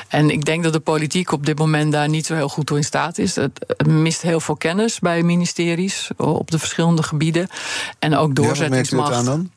En 0.07 0.29
ik 0.29 0.45
denk 0.45 0.63
dat 0.63 0.73
de 0.73 0.79
politiek 0.83 1.31
op 1.31 1.45
dit 1.45 1.57
moment 1.57 1.91
daar 1.91 2.09
niet 2.09 2.25
zo 2.25 2.35
heel 2.35 2.49
goed 2.49 2.65
toe 2.65 2.77
in 2.77 2.83
staat 2.83 3.17
is. 3.17 3.35
Het, 3.35 3.85
mist 3.87 4.21
heel 4.21 4.39
veel 4.39 4.55
kennis 4.55 4.99
bij 4.99 5.23
ministeries 5.23 6.09
op 6.17 6.51
de 6.51 6.59
verschillende 6.59 7.03
gebieden. 7.03 7.47
En 7.99 8.15
ook 8.15 8.35
doorzettingsmacht. 8.35 9.09
Ja, 9.09 9.15
aan 9.15 9.25
dan? 9.25 9.51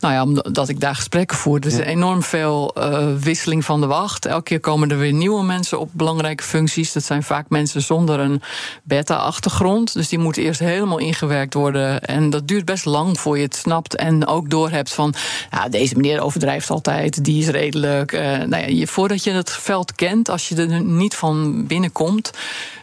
Nou 0.00 0.14
ja, 0.14 0.22
omdat 0.22 0.68
ik 0.68 0.80
daar 0.80 0.94
gesprekken 0.94 1.36
voer. 1.36 1.58
Er 1.60 1.66
is 1.66 1.76
enorm 1.76 2.22
veel 2.22 2.74
uh, 2.78 3.06
wisseling 3.20 3.64
van 3.64 3.80
de 3.80 3.86
wacht. 3.86 4.26
Elke 4.26 4.42
keer 4.42 4.60
komen 4.60 4.90
er 4.90 4.98
weer 4.98 5.12
nieuwe 5.12 5.44
mensen 5.44 5.80
op 5.80 5.90
belangrijke 5.92 6.42
functies. 6.42 6.92
Dat 6.92 7.04
zijn 7.04 7.22
vaak 7.22 7.48
mensen 7.48 7.82
zonder 7.82 8.20
een 8.20 8.42
beta-achtergrond. 8.82 9.92
Dus 9.92 10.08
die 10.08 10.18
moeten 10.18 10.42
eerst 10.42 10.60
helemaal 10.60 10.98
ingewerkt 10.98 11.54
worden. 11.54 12.00
En 12.00 12.30
dat 12.30 12.48
duurt 12.48 12.64
best 12.64 12.84
lang 12.84 13.20
voor 13.20 13.36
je 13.36 13.42
het 13.42 13.56
snapt. 13.56 13.96
En 13.96 14.26
ook 14.26 14.50
doorhebt 14.50 14.92
van, 14.92 15.14
ja, 15.50 15.68
deze 15.68 15.94
meneer 15.94 16.20
overdrijft 16.20 16.70
altijd. 16.70 17.24
Die 17.24 17.40
is 17.40 17.48
redelijk. 17.48 18.12
Uh, 18.12 18.20
nou 18.20 18.70
ja, 18.70 18.86
voordat 18.86 19.24
je 19.24 19.30
het 19.30 19.50
veld 19.50 19.94
kent, 19.94 20.28
als 20.28 20.48
je 20.48 20.56
er 20.56 20.82
niet 20.82 21.14
van 21.14 21.66
binnenkomt, 21.66 22.30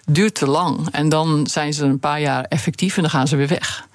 duurt 0.06 0.36
te 0.36 0.48
lang. 0.48 0.88
En 0.92 1.10
dan 1.10 1.48
zijn 1.48 1.74
ze 1.74 1.86
een 1.86 2.00
paar 2.00 2.22
jaar 2.22 2.44
effectief 2.44 2.96
en 2.96 3.02
dan 3.02 3.12
gaan 3.12 3.28
ze 3.28 3.36
weer 3.36 3.48
weg. 3.48 3.88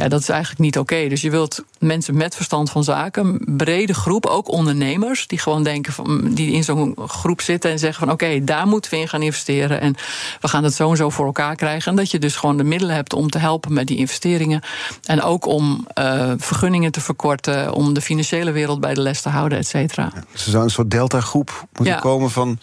Ja, 0.00 0.08
dat 0.08 0.20
is 0.20 0.28
eigenlijk 0.28 0.60
niet 0.60 0.78
oké. 0.78 1.08
Dus 1.08 1.20
je 1.20 1.30
wilt 1.30 1.64
mensen 1.78 2.16
met 2.16 2.34
verstand 2.34 2.70
van 2.70 2.84
zaken, 2.84 3.26
een 3.26 3.56
brede 3.56 3.94
groep, 3.94 4.26
ook 4.26 4.48
ondernemers, 4.48 5.26
die 5.26 5.38
gewoon 5.38 5.62
denken 5.62 5.92
van, 5.92 6.34
die 6.34 6.52
in 6.52 6.64
zo'n 6.64 6.96
groep 7.06 7.40
zitten 7.40 7.70
en 7.70 7.78
zeggen 7.78 8.06
van 8.06 8.14
oké, 8.14 8.44
daar 8.44 8.66
moeten 8.66 8.90
we 8.90 8.98
in 8.98 9.08
gaan 9.08 9.22
investeren 9.22 9.80
en 9.80 9.94
we 10.40 10.48
gaan 10.48 10.64
het 10.64 10.74
zo 10.74 10.90
en 10.90 10.96
zo 10.96 11.10
voor 11.10 11.26
elkaar 11.26 11.56
krijgen. 11.56 11.90
En 11.90 11.96
dat 11.96 12.10
je 12.10 12.18
dus 12.18 12.36
gewoon 12.36 12.56
de 12.56 12.64
middelen 12.64 12.94
hebt 12.94 13.12
om 13.12 13.30
te 13.30 13.38
helpen 13.38 13.72
met 13.72 13.86
die 13.86 13.96
investeringen. 13.96 14.62
En 15.04 15.22
ook 15.22 15.46
om 15.46 15.86
uh, 15.98 16.32
vergunningen 16.36 16.92
te 16.92 17.00
verkorten, 17.00 17.72
om 17.72 17.94
de 17.94 18.00
financiële 18.00 18.50
wereld 18.50 18.80
bij 18.80 18.94
de 18.94 19.00
les 19.00 19.20
te 19.22 19.28
houden, 19.28 19.58
et 19.58 19.66
cetera. 19.66 20.10
Ja, 20.14 20.24
dus 20.32 20.44
er 20.44 20.50
zou 20.50 20.64
een 20.64 20.70
soort 20.70 20.90
delta-groep 20.90 21.66
moeten 21.72 22.00
komen 22.00 22.30
van, 22.30 22.58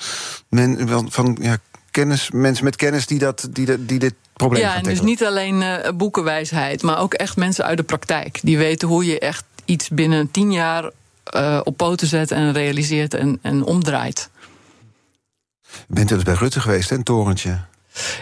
men, 0.49 0.89
van 1.09 1.37
ja, 1.41 1.57
kennis, 1.97 2.31
mensen 2.31 2.63
met 2.63 2.75
kennis 2.75 3.05
die, 3.05 3.19
dat, 3.19 3.47
die, 3.49 3.85
die 3.85 3.99
dit 3.99 4.13
probleem 4.33 4.61
ja, 4.61 4.75
en 4.75 4.83
dus 4.83 5.01
niet 5.01 5.23
alleen 5.23 5.61
uh, 5.61 5.89
boekenwijsheid, 5.95 6.81
maar 6.81 6.99
ook 6.99 7.13
echt 7.13 7.35
mensen 7.35 7.65
uit 7.65 7.77
de 7.77 7.83
praktijk. 7.83 8.39
Die 8.43 8.57
weten 8.57 8.87
hoe 8.87 9.05
je 9.05 9.19
echt 9.19 9.43
iets 9.65 9.89
binnen 9.89 10.31
tien 10.31 10.51
jaar 10.51 10.91
uh, 11.35 11.61
op 11.63 11.77
poten 11.77 12.07
zet 12.07 12.31
en 12.31 12.53
realiseert 12.53 13.13
en, 13.13 13.39
en 13.41 13.63
omdraait. 13.63 14.29
Bent 15.87 16.11
u 16.11 16.15
dus 16.15 16.23
bij 16.23 16.33
Rutte 16.33 16.59
geweest, 16.59 16.89
hè, 16.89 16.95
een 16.95 17.03
torentje? 17.03 17.59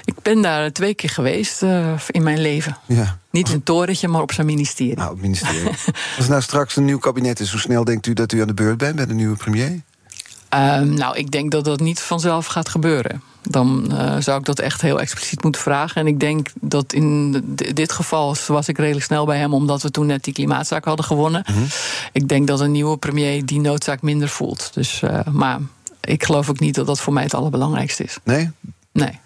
Ik 0.05 0.21
ben 0.21 0.41
daar 0.41 0.71
twee 0.71 0.93
keer 0.93 1.09
geweest 1.09 1.63
uh, 1.63 1.93
in 2.07 2.23
mijn 2.23 2.39
leven. 2.39 2.77
Ja. 2.85 3.19
Niet 3.31 3.49
een 3.49 3.63
torentje, 3.63 4.07
maar 4.07 4.21
op 4.21 4.31
zijn 4.31 4.47
ministerie. 4.47 4.95
Nou, 4.95 5.11
op 5.11 5.21
ministerie. 5.21 5.69
Als 6.17 6.27
nou 6.27 6.41
straks 6.41 6.75
een 6.75 6.85
nieuw 6.85 6.99
kabinet 6.99 7.39
is, 7.39 7.51
hoe 7.51 7.59
snel 7.59 7.83
denkt 7.83 8.07
u 8.07 8.13
dat 8.13 8.31
u 8.31 8.41
aan 8.41 8.47
de 8.47 8.53
beurt 8.53 8.77
bent 8.77 8.95
bij 8.95 9.05
de 9.05 9.13
nieuwe 9.13 9.37
premier? 9.37 9.81
Um, 10.55 10.93
nou, 10.93 11.17
ik 11.17 11.31
denk 11.31 11.51
dat 11.51 11.65
dat 11.65 11.79
niet 11.79 11.99
vanzelf 11.99 12.45
gaat 12.45 12.69
gebeuren 12.69 13.21
dan 13.49 13.89
uh, 13.91 14.15
zou 14.19 14.39
ik 14.39 14.45
dat 14.45 14.59
echt 14.59 14.81
heel 14.81 14.99
expliciet 14.99 15.43
moeten 15.43 15.61
vragen. 15.61 16.01
En 16.01 16.07
ik 16.07 16.19
denk 16.19 16.51
dat 16.61 16.93
in 16.93 17.43
dit 17.73 17.91
geval 17.91 18.35
was 18.47 18.67
ik 18.67 18.77
redelijk 18.77 19.05
snel 19.05 19.25
bij 19.25 19.37
hem, 19.37 19.53
omdat 19.53 19.81
we 19.81 19.91
toen 19.91 20.05
net 20.05 20.23
die 20.23 20.33
klimaatzaak 20.33 20.85
hadden 20.85 21.05
gewonnen. 21.05 21.43
Mm 21.47 21.55
-hmm. 21.55 21.67
Ik 22.11 22.27
denk 22.27 22.47
dat 22.47 22.59
een 22.59 22.71
nieuwe 22.71 22.97
premier 22.97 23.45
die 23.45 23.59
noodzaak 23.59 24.01
minder 24.01 24.29
voelt. 24.29 24.69
Dus, 24.73 25.01
uh, 25.01 25.19
maar 25.31 25.59
ik 26.01 26.23
geloof 26.23 26.49
ook 26.49 26.59
niet 26.59 26.75
dat 26.75 26.87
dat 26.87 26.99
voor 26.99 27.13
mij 27.13 27.23
het 27.23 27.33
allerbelangrijkste 27.33 28.03
is. 28.03 28.17
Nee? 28.23 28.49
Nee 28.91 29.19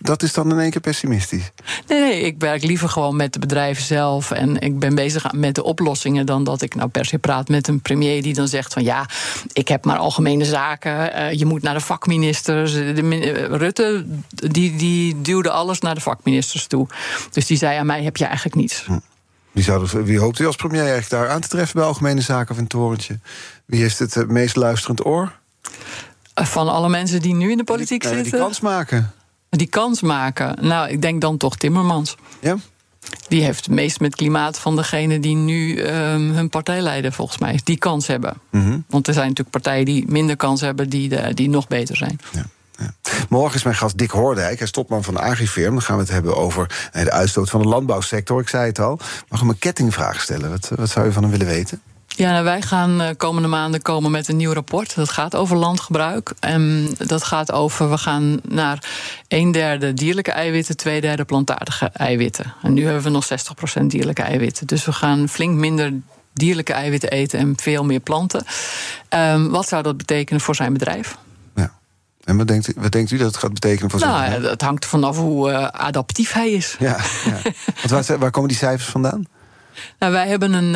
dat 0.00 0.22
is 0.22 0.32
dan 0.32 0.50
in 0.50 0.58
één 0.58 0.70
keer 0.70 0.80
pessimistisch. 0.80 1.50
Nee, 1.86 2.00
nee, 2.00 2.20
ik 2.20 2.34
werk 2.38 2.62
liever 2.62 2.88
gewoon 2.88 3.16
met 3.16 3.32
de 3.32 3.38
bedrijven 3.38 3.84
zelf. 3.84 4.30
En 4.30 4.60
ik 4.60 4.78
ben 4.78 4.94
bezig 4.94 5.32
met 5.32 5.54
de 5.54 5.62
oplossingen 5.62 6.26
dan 6.26 6.44
dat 6.44 6.62
ik 6.62 6.74
nou 6.74 6.88
per 6.88 7.04
se 7.04 7.18
praat 7.18 7.48
met 7.48 7.68
een 7.68 7.80
premier 7.80 8.22
die 8.22 8.34
dan 8.34 8.48
zegt 8.48 8.72
van 8.72 8.82
ja, 8.82 9.06
ik 9.52 9.68
heb 9.68 9.84
maar 9.84 9.96
algemene 9.96 10.44
zaken. 10.44 11.18
Uh, 11.18 11.32
je 11.32 11.46
moet 11.46 11.62
naar 11.62 11.74
de 11.74 11.80
vakministers. 11.80 12.72
De, 12.72 12.92
de, 12.92 13.46
Rutte 13.56 14.04
die, 14.28 14.76
die 14.76 15.20
duwde 15.20 15.50
alles 15.50 15.80
naar 15.80 15.94
de 15.94 16.00
vakministers 16.00 16.66
toe. 16.66 16.86
Dus 17.30 17.46
die 17.46 17.56
zei 17.56 17.78
aan 17.78 17.86
mij 17.86 18.02
heb 18.02 18.16
je 18.16 18.24
eigenlijk 18.24 18.56
niets. 18.56 18.84
Hm. 18.84 18.98
Wie, 19.52 19.64
zou 19.64 19.88
wie 20.04 20.18
hoopt 20.18 20.38
u 20.38 20.46
als 20.46 20.56
premier 20.56 20.80
eigenlijk 20.80 21.10
daar 21.10 21.28
aan 21.28 21.40
te 21.40 21.48
treffen 21.48 21.76
bij 21.76 21.84
algemene 21.84 22.20
zaken 22.20 22.54
of 22.54 22.60
een 22.60 22.66
torentje? 22.66 23.18
Wie 23.64 23.80
heeft 23.80 23.98
het 23.98 24.16
eh, 24.16 24.26
meest 24.26 24.56
luisterend 24.56 25.06
oor? 25.06 25.32
Van 26.34 26.68
alle 26.68 26.88
mensen 26.88 27.20
die 27.20 27.34
nu 27.34 27.50
in 27.50 27.56
de 27.56 27.64
politiek 27.64 28.02
zitten? 28.02 28.22
Die 28.22 28.32
kans 28.32 28.60
maken 28.60 29.12
die 29.58 29.66
kans 29.66 30.02
maken. 30.02 30.56
Nou, 30.60 30.88
ik 30.88 31.02
denk 31.02 31.20
dan 31.20 31.36
toch 31.36 31.56
Timmermans. 31.56 32.16
Ja? 32.40 32.56
die 33.28 33.42
heeft 33.42 33.64
het 33.64 33.74
meest 33.74 34.00
met 34.00 34.14
klimaat 34.14 34.58
van 34.58 34.76
degene 34.76 35.20
die 35.20 35.36
nu 35.36 35.76
ehm, 35.76 36.20
hun 36.20 36.48
partij 36.48 36.80
leiden, 36.80 37.12
volgens 37.12 37.38
mij. 37.38 37.60
Die 37.64 37.76
kans 37.76 38.06
hebben. 38.06 38.34
Mhm. 38.50 38.78
Want 38.88 39.06
er 39.06 39.14
zijn 39.14 39.28
natuurlijk 39.28 39.56
partijen 39.56 39.84
die 39.84 40.04
minder 40.08 40.36
kans 40.36 40.60
hebben, 40.60 40.88
die, 40.88 41.08
de, 41.08 41.34
die 41.34 41.48
nog 41.48 41.68
beter 41.68 41.96
zijn. 41.96 42.20
Ja. 42.32 42.44
Ja. 42.78 42.94
Morgen 43.28 43.56
is 43.56 43.62
mijn 43.62 43.76
gast 43.76 43.98
Dick 43.98 44.10
Hoordijk. 44.10 44.56
Hij 44.58 44.66
is 44.66 44.70
topman 44.70 45.04
van 45.04 45.14
de 45.14 45.20
Agrifirm. 45.20 45.72
Dan 45.72 45.82
gaan 45.82 45.96
we 45.96 46.02
het 46.02 46.10
hebben 46.10 46.36
over 46.36 46.90
nee, 46.92 47.04
de 47.04 47.10
uitstoot 47.10 47.50
van 47.50 47.62
de 47.62 47.68
landbouwsector. 47.68 48.40
Ik 48.40 48.48
zei 48.48 48.66
het 48.66 48.78
al. 48.78 48.96
Mag 48.96 49.08
ik 49.28 49.38
hem 49.38 49.48
een 49.48 49.58
kettingvraag 49.58 50.20
stellen? 50.20 50.50
Wat, 50.50 50.70
wat 50.76 50.90
zou 50.90 51.06
je 51.06 51.12
van 51.12 51.22
hem 51.22 51.32
willen 51.32 51.46
weten? 51.46 51.82
Ja, 52.16 52.30
nou, 52.30 52.44
wij 52.44 52.62
gaan 52.62 53.02
uh, 53.02 53.08
komende 53.16 53.48
maanden 53.48 53.82
komen 53.82 54.10
met 54.10 54.28
een 54.28 54.36
nieuw 54.36 54.52
rapport. 54.52 54.94
Dat 54.94 55.10
gaat 55.10 55.36
over 55.36 55.56
landgebruik. 55.56 56.32
En 56.40 56.94
dat 56.98 57.24
gaat 57.24 57.52
over, 57.52 57.90
we 57.90 57.98
gaan 57.98 58.40
naar 58.48 58.90
een 59.28 59.52
derde 59.52 59.94
dierlijke 59.94 60.32
eiwitten, 60.32 60.76
twee 60.76 61.00
derde 61.00 61.24
plantaardige 61.24 61.90
eiwitten. 61.92 62.54
En 62.62 62.72
nu 62.72 62.84
hebben 62.84 63.02
we 63.02 63.10
nog 63.10 63.28
60% 63.80 63.82
dierlijke 63.86 64.22
eiwitten. 64.22 64.66
Dus 64.66 64.84
we 64.84 64.92
gaan 64.92 65.28
flink 65.28 65.54
minder 65.54 65.92
dierlijke 66.32 66.72
eiwitten 66.72 67.10
eten 67.10 67.38
en 67.38 67.54
veel 67.56 67.84
meer 67.84 68.00
planten. 68.00 68.44
Um, 69.10 69.48
wat 69.48 69.68
zou 69.68 69.82
dat 69.82 69.96
betekenen 69.96 70.40
voor 70.40 70.54
zijn 70.54 70.72
bedrijf? 70.72 71.16
Ja. 71.54 71.72
En 72.24 72.36
wat 72.36 72.48
denkt, 72.48 72.68
u, 72.68 72.74
wat 72.76 72.92
denkt 72.92 73.10
u 73.10 73.16
dat 73.16 73.26
het 73.26 73.36
gaat 73.36 73.52
betekenen 73.52 73.90
voor 73.90 74.00
zijn 74.00 74.30
nou? 74.30 74.46
Het 74.46 74.62
hangt 74.62 74.84
er 74.84 74.90
vanaf 74.90 75.16
hoe 75.16 75.50
uh, 75.50 75.66
adaptief 75.66 76.32
hij 76.32 76.50
is. 76.50 76.76
Ja, 76.78 76.96
ja. 77.24 77.40
Want 77.88 78.06
waar, 78.06 78.18
waar 78.18 78.30
komen 78.30 78.48
die 78.48 78.58
cijfers 78.58 78.88
vandaan? 78.88 79.26
Nou, 79.98 80.12
wij 80.12 80.28
hebben 80.28 80.52
een, 80.52 80.74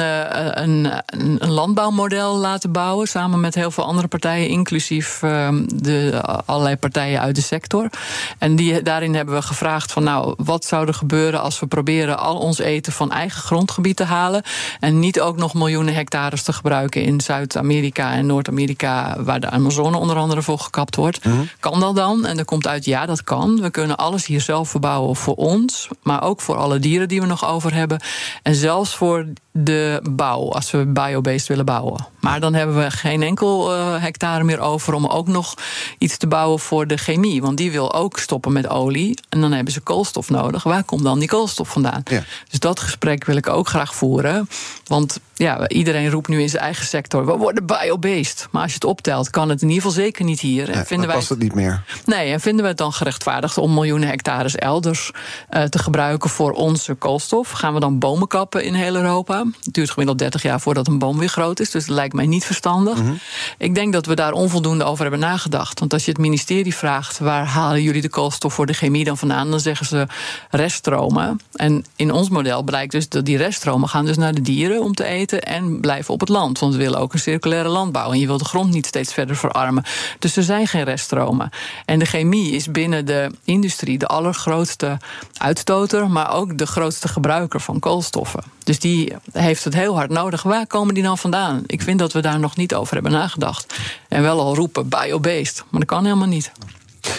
een, 0.62 0.92
een, 1.06 1.50
landbouwmodel 1.50 2.36
laten 2.36 2.72
bouwen. 2.72 3.08
Samen 3.08 3.40
met 3.40 3.54
heel 3.54 3.70
veel 3.70 3.84
andere 3.84 4.08
partijen, 4.08 4.48
inclusief 4.48 5.18
de 5.66 6.20
allerlei 6.46 6.76
partijen 6.76 7.20
uit 7.20 7.34
de 7.34 7.42
sector. 7.42 7.90
En 8.38 8.56
die, 8.56 8.82
daarin 8.82 9.14
hebben 9.14 9.34
we 9.34 9.42
gevraagd: 9.42 9.92
van 9.92 10.02
nou, 10.04 10.34
wat 10.36 10.64
zou 10.64 10.86
er 10.86 10.94
gebeuren 10.94 11.40
als 11.40 11.60
we 11.60 11.66
proberen 11.66 12.18
al 12.18 12.38
ons 12.38 12.58
eten 12.58 12.92
van 12.92 13.12
eigen 13.12 13.42
grondgebied 13.42 13.96
te 13.96 14.04
halen. 14.04 14.42
En 14.80 14.98
niet 14.98 15.20
ook 15.20 15.36
nog 15.36 15.54
miljoenen 15.54 15.94
hectares 15.94 16.42
te 16.42 16.52
gebruiken 16.52 17.02
in 17.02 17.20
Zuid-Amerika 17.20 18.12
en 18.12 18.26
Noord-Amerika, 18.26 19.16
waar 19.22 19.40
de 19.40 19.50
Amazone 19.50 19.96
onder 19.96 20.16
andere 20.16 20.42
voor 20.42 20.58
gekapt 20.58 20.96
wordt. 20.96 21.24
Mm 21.24 21.32
-hmm. 21.32 21.48
Kan 21.60 21.80
dat 21.80 21.96
dan? 21.96 22.26
En 22.26 22.38
er 22.38 22.44
komt 22.44 22.66
uit: 22.66 22.84
ja, 22.84 23.06
dat 23.06 23.24
kan. 23.24 23.60
We 23.60 23.70
kunnen 23.70 23.96
alles 23.96 24.26
hier 24.26 24.40
zelf 24.40 24.68
verbouwen 24.68 25.16
voor 25.16 25.34
ons, 25.34 25.88
maar 26.02 26.22
ook 26.22 26.40
voor 26.40 26.56
alle 26.56 26.78
dieren 26.78 27.08
die 27.08 27.20
we 27.20 27.26
nog 27.26 27.48
over 27.48 27.74
hebben. 27.74 28.00
En 28.42 28.54
zelfs 28.54 28.85
voor 28.94 29.26
de 29.58 30.00
bouw, 30.10 30.52
als 30.52 30.70
we 30.70 30.86
biobased 30.86 31.46
willen 31.46 31.64
bouwen. 31.64 32.06
Maar 32.20 32.40
dan 32.40 32.54
hebben 32.54 32.76
we 32.76 32.90
geen 32.90 33.22
enkel 33.22 33.74
uh, 33.74 34.02
hectare 34.02 34.44
meer 34.44 34.60
over 34.60 34.94
om 34.94 35.06
ook 35.06 35.28
nog 35.28 35.54
iets 35.98 36.16
te 36.16 36.26
bouwen 36.26 36.58
voor 36.58 36.86
de 36.86 36.96
chemie. 36.96 37.42
Want 37.42 37.56
die 37.56 37.70
wil 37.70 37.94
ook 37.94 38.18
stoppen 38.18 38.52
met 38.52 38.68
olie. 38.68 39.18
En 39.28 39.40
dan 39.40 39.52
hebben 39.52 39.72
ze 39.72 39.80
koolstof 39.80 40.30
nodig. 40.30 40.62
Waar 40.62 40.84
komt 40.84 41.02
dan 41.02 41.18
die 41.18 41.28
koolstof 41.28 41.68
vandaan? 41.68 42.02
Ja. 42.04 42.22
Dus 42.50 42.58
dat 42.58 42.80
gesprek 42.80 43.24
wil 43.24 43.36
ik 43.36 43.48
ook 43.48 43.68
graag 43.68 43.94
voeren. 43.94 44.48
Want 44.86 45.20
ja, 45.34 45.68
iedereen 45.68 46.10
roept 46.10 46.28
nu 46.28 46.40
in 46.40 46.48
zijn 46.48 46.62
eigen 46.62 46.86
sector: 46.86 47.26
we 47.26 47.36
worden 47.36 47.66
biobased. 47.66 48.48
Maar 48.50 48.62
als 48.62 48.70
je 48.70 48.76
het 48.76 48.88
optelt, 48.88 49.30
kan 49.30 49.48
het 49.48 49.62
in 49.62 49.68
ieder 49.68 49.82
geval 49.82 50.02
zeker 50.02 50.24
niet 50.24 50.40
hier. 50.40 50.70
En 50.70 50.86
vinden 50.86 51.06
wij 51.06 51.16
past 51.16 51.28
het 51.28 51.38
niet 51.38 51.54
meer. 51.54 51.82
Nee, 52.04 52.32
en 52.32 52.40
vinden 52.40 52.62
we 52.62 52.68
het 52.68 52.78
dan 52.78 52.92
gerechtvaardigd 52.92 53.58
om 53.58 53.74
miljoenen 53.74 54.08
hectares 54.08 54.54
elders 54.54 55.10
uh, 55.50 55.62
te 55.62 55.78
gebruiken 55.78 56.30
voor 56.30 56.52
onze 56.52 56.94
koolstof? 56.94 57.50
Gaan 57.50 57.74
we 57.74 57.80
dan 57.80 57.98
bomen 57.98 58.28
kappen 58.28 58.64
in 58.64 58.74
heel 58.74 58.94
Europa? 58.94 59.44
Het 59.64 59.74
duurt 59.74 59.90
gemiddeld 59.90 60.18
30 60.18 60.42
jaar 60.42 60.60
voordat 60.60 60.86
een 60.86 60.98
boom 60.98 61.18
weer 61.18 61.28
groot 61.28 61.60
is. 61.60 61.70
Dus 61.70 61.86
dat 61.86 61.94
lijkt 61.94 62.14
mij 62.14 62.26
niet 62.26 62.44
verstandig. 62.44 62.94
Mhm. 62.94 63.02
Mm 63.02 63.08
-hmm. 63.08 63.18
Ik 63.58 63.74
denk 63.74 63.92
dat 63.92 64.06
we 64.06 64.14
daar 64.14 64.32
onvoldoende 64.32 64.84
over 64.84 65.02
hebben 65.02 65.20
nagedacht. 65.20 65.78
Want 65.78 65.92
als 65.92 66.04
je 66.04 66.10
het 66.10 66.20
ministerie 66.20 66.74
vraagt: 66.74 67.18
waar 67.18 67.46
halen 67.46 67.82
jullie 67.82 68.02
de 68.02 68.08
koolstof 68.08 68.54
voor 68.54 68.66
de 68.66 68.72
chemie 68.72 69.04
dan 69.04 69.18
vandaan? 69.18 69.50
Dan 69.50 69.60
zeggen 69.60 69.86
ze 69.86 70.06
reststromen. 70.50 71.40
En 71.52 71.84
in 71.96 72.12
ons 72.12 72.28
model 72.28 72.62
blijkt 72.62 72.92
dus 72.92 73.08
dat 73.08 73.24
die 73.24 73.36
reststromen 73.36 73.88
gaan 73.88 74.04
dus 74.04 74.16
naar 74.16 74.34
de 74.34 74.42
dieren 74.42 74.82
om 74.82 74.94
te 74.94 75.04
eten 75.04 75.42
en 75.42 75.80
blijven 75.80 76.14
op 76.14 76.20
het 76.20 76.28
land. 76.28 76.58
Want 76.58 76.72
we 76.72 76.78
willen 76.78 76.98
ook 76.98 77.12
een 77.12 77.18
circulaire 77.18 77.68
landbouw. 77.68 78.12
En 78.12 78.18
je 78.18 78.26
wilt 78.26 78.38
de 78.38 78.44
grond 78.44 78.72
niet 78.72 78.86
steeds 78.86 79.12
verder 79.12 79.36
verarmen. 79.36 79.84
Dus 80.18 80.36
er 80.36 80.42
zijn 80.42 80.66
geen 80.66 80.84
reststromen. 80.84 81.50
En 81.84 81.98
de 81.98 82.04
chemie 82.04 82.52
is 82.52 82.70
binnen 82.70 83.06
de 83.06 83.30
industrie 83.44 83.98
de 83.98 84.06
allergrootste 84.06 84.98
uitstoter, 85.36 86.10
maar 86.10 86.32
ook 86.32 86.58
de 86.58 86.66
grootste 86.66 87.08
gebruiker 87.08 87.60
van 87.60 87.78
koolstoffen. 87.78 88.55
Dus 88.66 88.78
die 88.78 89.14
heeft 89.32 89.64
het 89.64 89.74
heel 89.74 89.94
hard 89.94 90.10
nodig. 90.10 90.42
Waar 90.42 90.66
komen 90.66 90.94
die 90.94 91.02
nou 91.02 91.18
vandaan? 91.18 91.62
Ik 91.66 91.82
vind 91.82 91.98
dat 91.98 92.12
we 92.12 92.20
daar 92.20 92.38
nog 92.38 92.56
niet 92.56 92.74
over 92.74 92.94
hebben 92.94 93.12
nagedacht. 93.12 93.74
En 94.08 94.22
wel 94.22 94.40
al 94.40 94.54
roepen 94.54 94.88
biobased, 94.88 95.64
maar 95.70 95.80
dat 95.80 95.88
kan 95.88 96.04
helemaal 96.04 96.28
niet. 96.28 96.52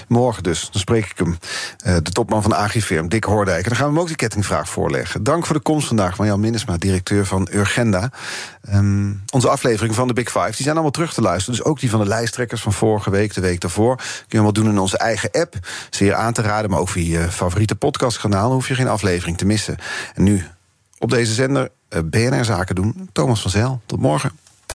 Morgen 0.07 0.43
dus, 0.43 0.69
dan 0.71 0.81
spreek 0.81 1.05
ik 1.05 1.17
hem. 1.17 1.37
Uh, 1.85 1.95
de 2.03 2.11
topman 2.11 2.41
van 2.41 2.55
Agrifirm, 2.55 3.09
Dick 3.09 3.23
Hoordijk. 3.23 3.63
En 3.63 3.69
dan 3.69 3.77
gaan 3.77 3.85
we 3.85 3.91
hem 3.91 4.01
ook 4.01 4.07
die 4.07 4.15
kettingvraag 4.15 4.69
voorleggen. 4.69 5.23
Dank 5.23 5.45
voor 5.45 5.55
de 5.55 5.61
komst 5.61 5.87
vandaag, 5.87 6.17
Marjan 6.17 6.39
Minnesma, 6.39 6.77
directeur 6.77 7.25
van 7.25 7.47
Urgenda. 7.51 8.11
Um, 8.73 9.23
onze 9.33 9.49
aflevering 9.49 9.95
van 9.95 10.07
de 10.07 10.13
Big 10.13 10.31
Five, 10.31 10.51
die 10.51 10.55
zijn 10.55 10.73
allemaal 10.73 10.91
terug 10.91 11.13
te 11.13 11.21
luisteren. 11.21 11.59
Dus 11.59 11.67
ook 11.67 11.79
die 11.79 11.89
van 11.89 11.99
de 11.99 12.07
lijsttrekkers 12.07 12.61
van 12.61 12.73
vorige 12.73 13.09
week, 13.09 13.33
de 13.33 13.41
week 13.41 13.61
daarvoor. 13.61 13.95
Kun 13.95 14.05
je 14.27 14.35
allemaal 14.35 14.53
doen 14.53 14.69
in 14.69 14.79
onze 14.79 14.97
eigen 14.97 15.31
app. 15.31 15.55
Zeer 15.89 16.13
aan 16.13 16.33
te 16.33 16.41
raden, 16.41 16.69
maar 16.69 16.79
ook 16.79 16.89
via 16.89 17.19
je 17.19 17.31
favoriete 17.31 17.75
podcastkanaal. 17.75 18.43
Dan 18.43 18.51
hoef 18.51 18.67
je 18.67 18.75
geen 18.75 18.87
aflevering 18.87 19.37
te 19.37 19.45
missen. 19.45 19.77
En 20.13 20.23
nu, 20.23 20.45
op 20.99 21.09
deze 21.09 21.33
zender, 21.33 21.69
uh, 21.89 21.99
BNR 22.05 22.45
Zaken 22.45 22.75
doen. 22.75 23.09
Thomas 23.11 23.41
van 23.41 23.51
Zijl, 23.51 23.81
tot 23.85 23.99
morgen. 23.99 24.31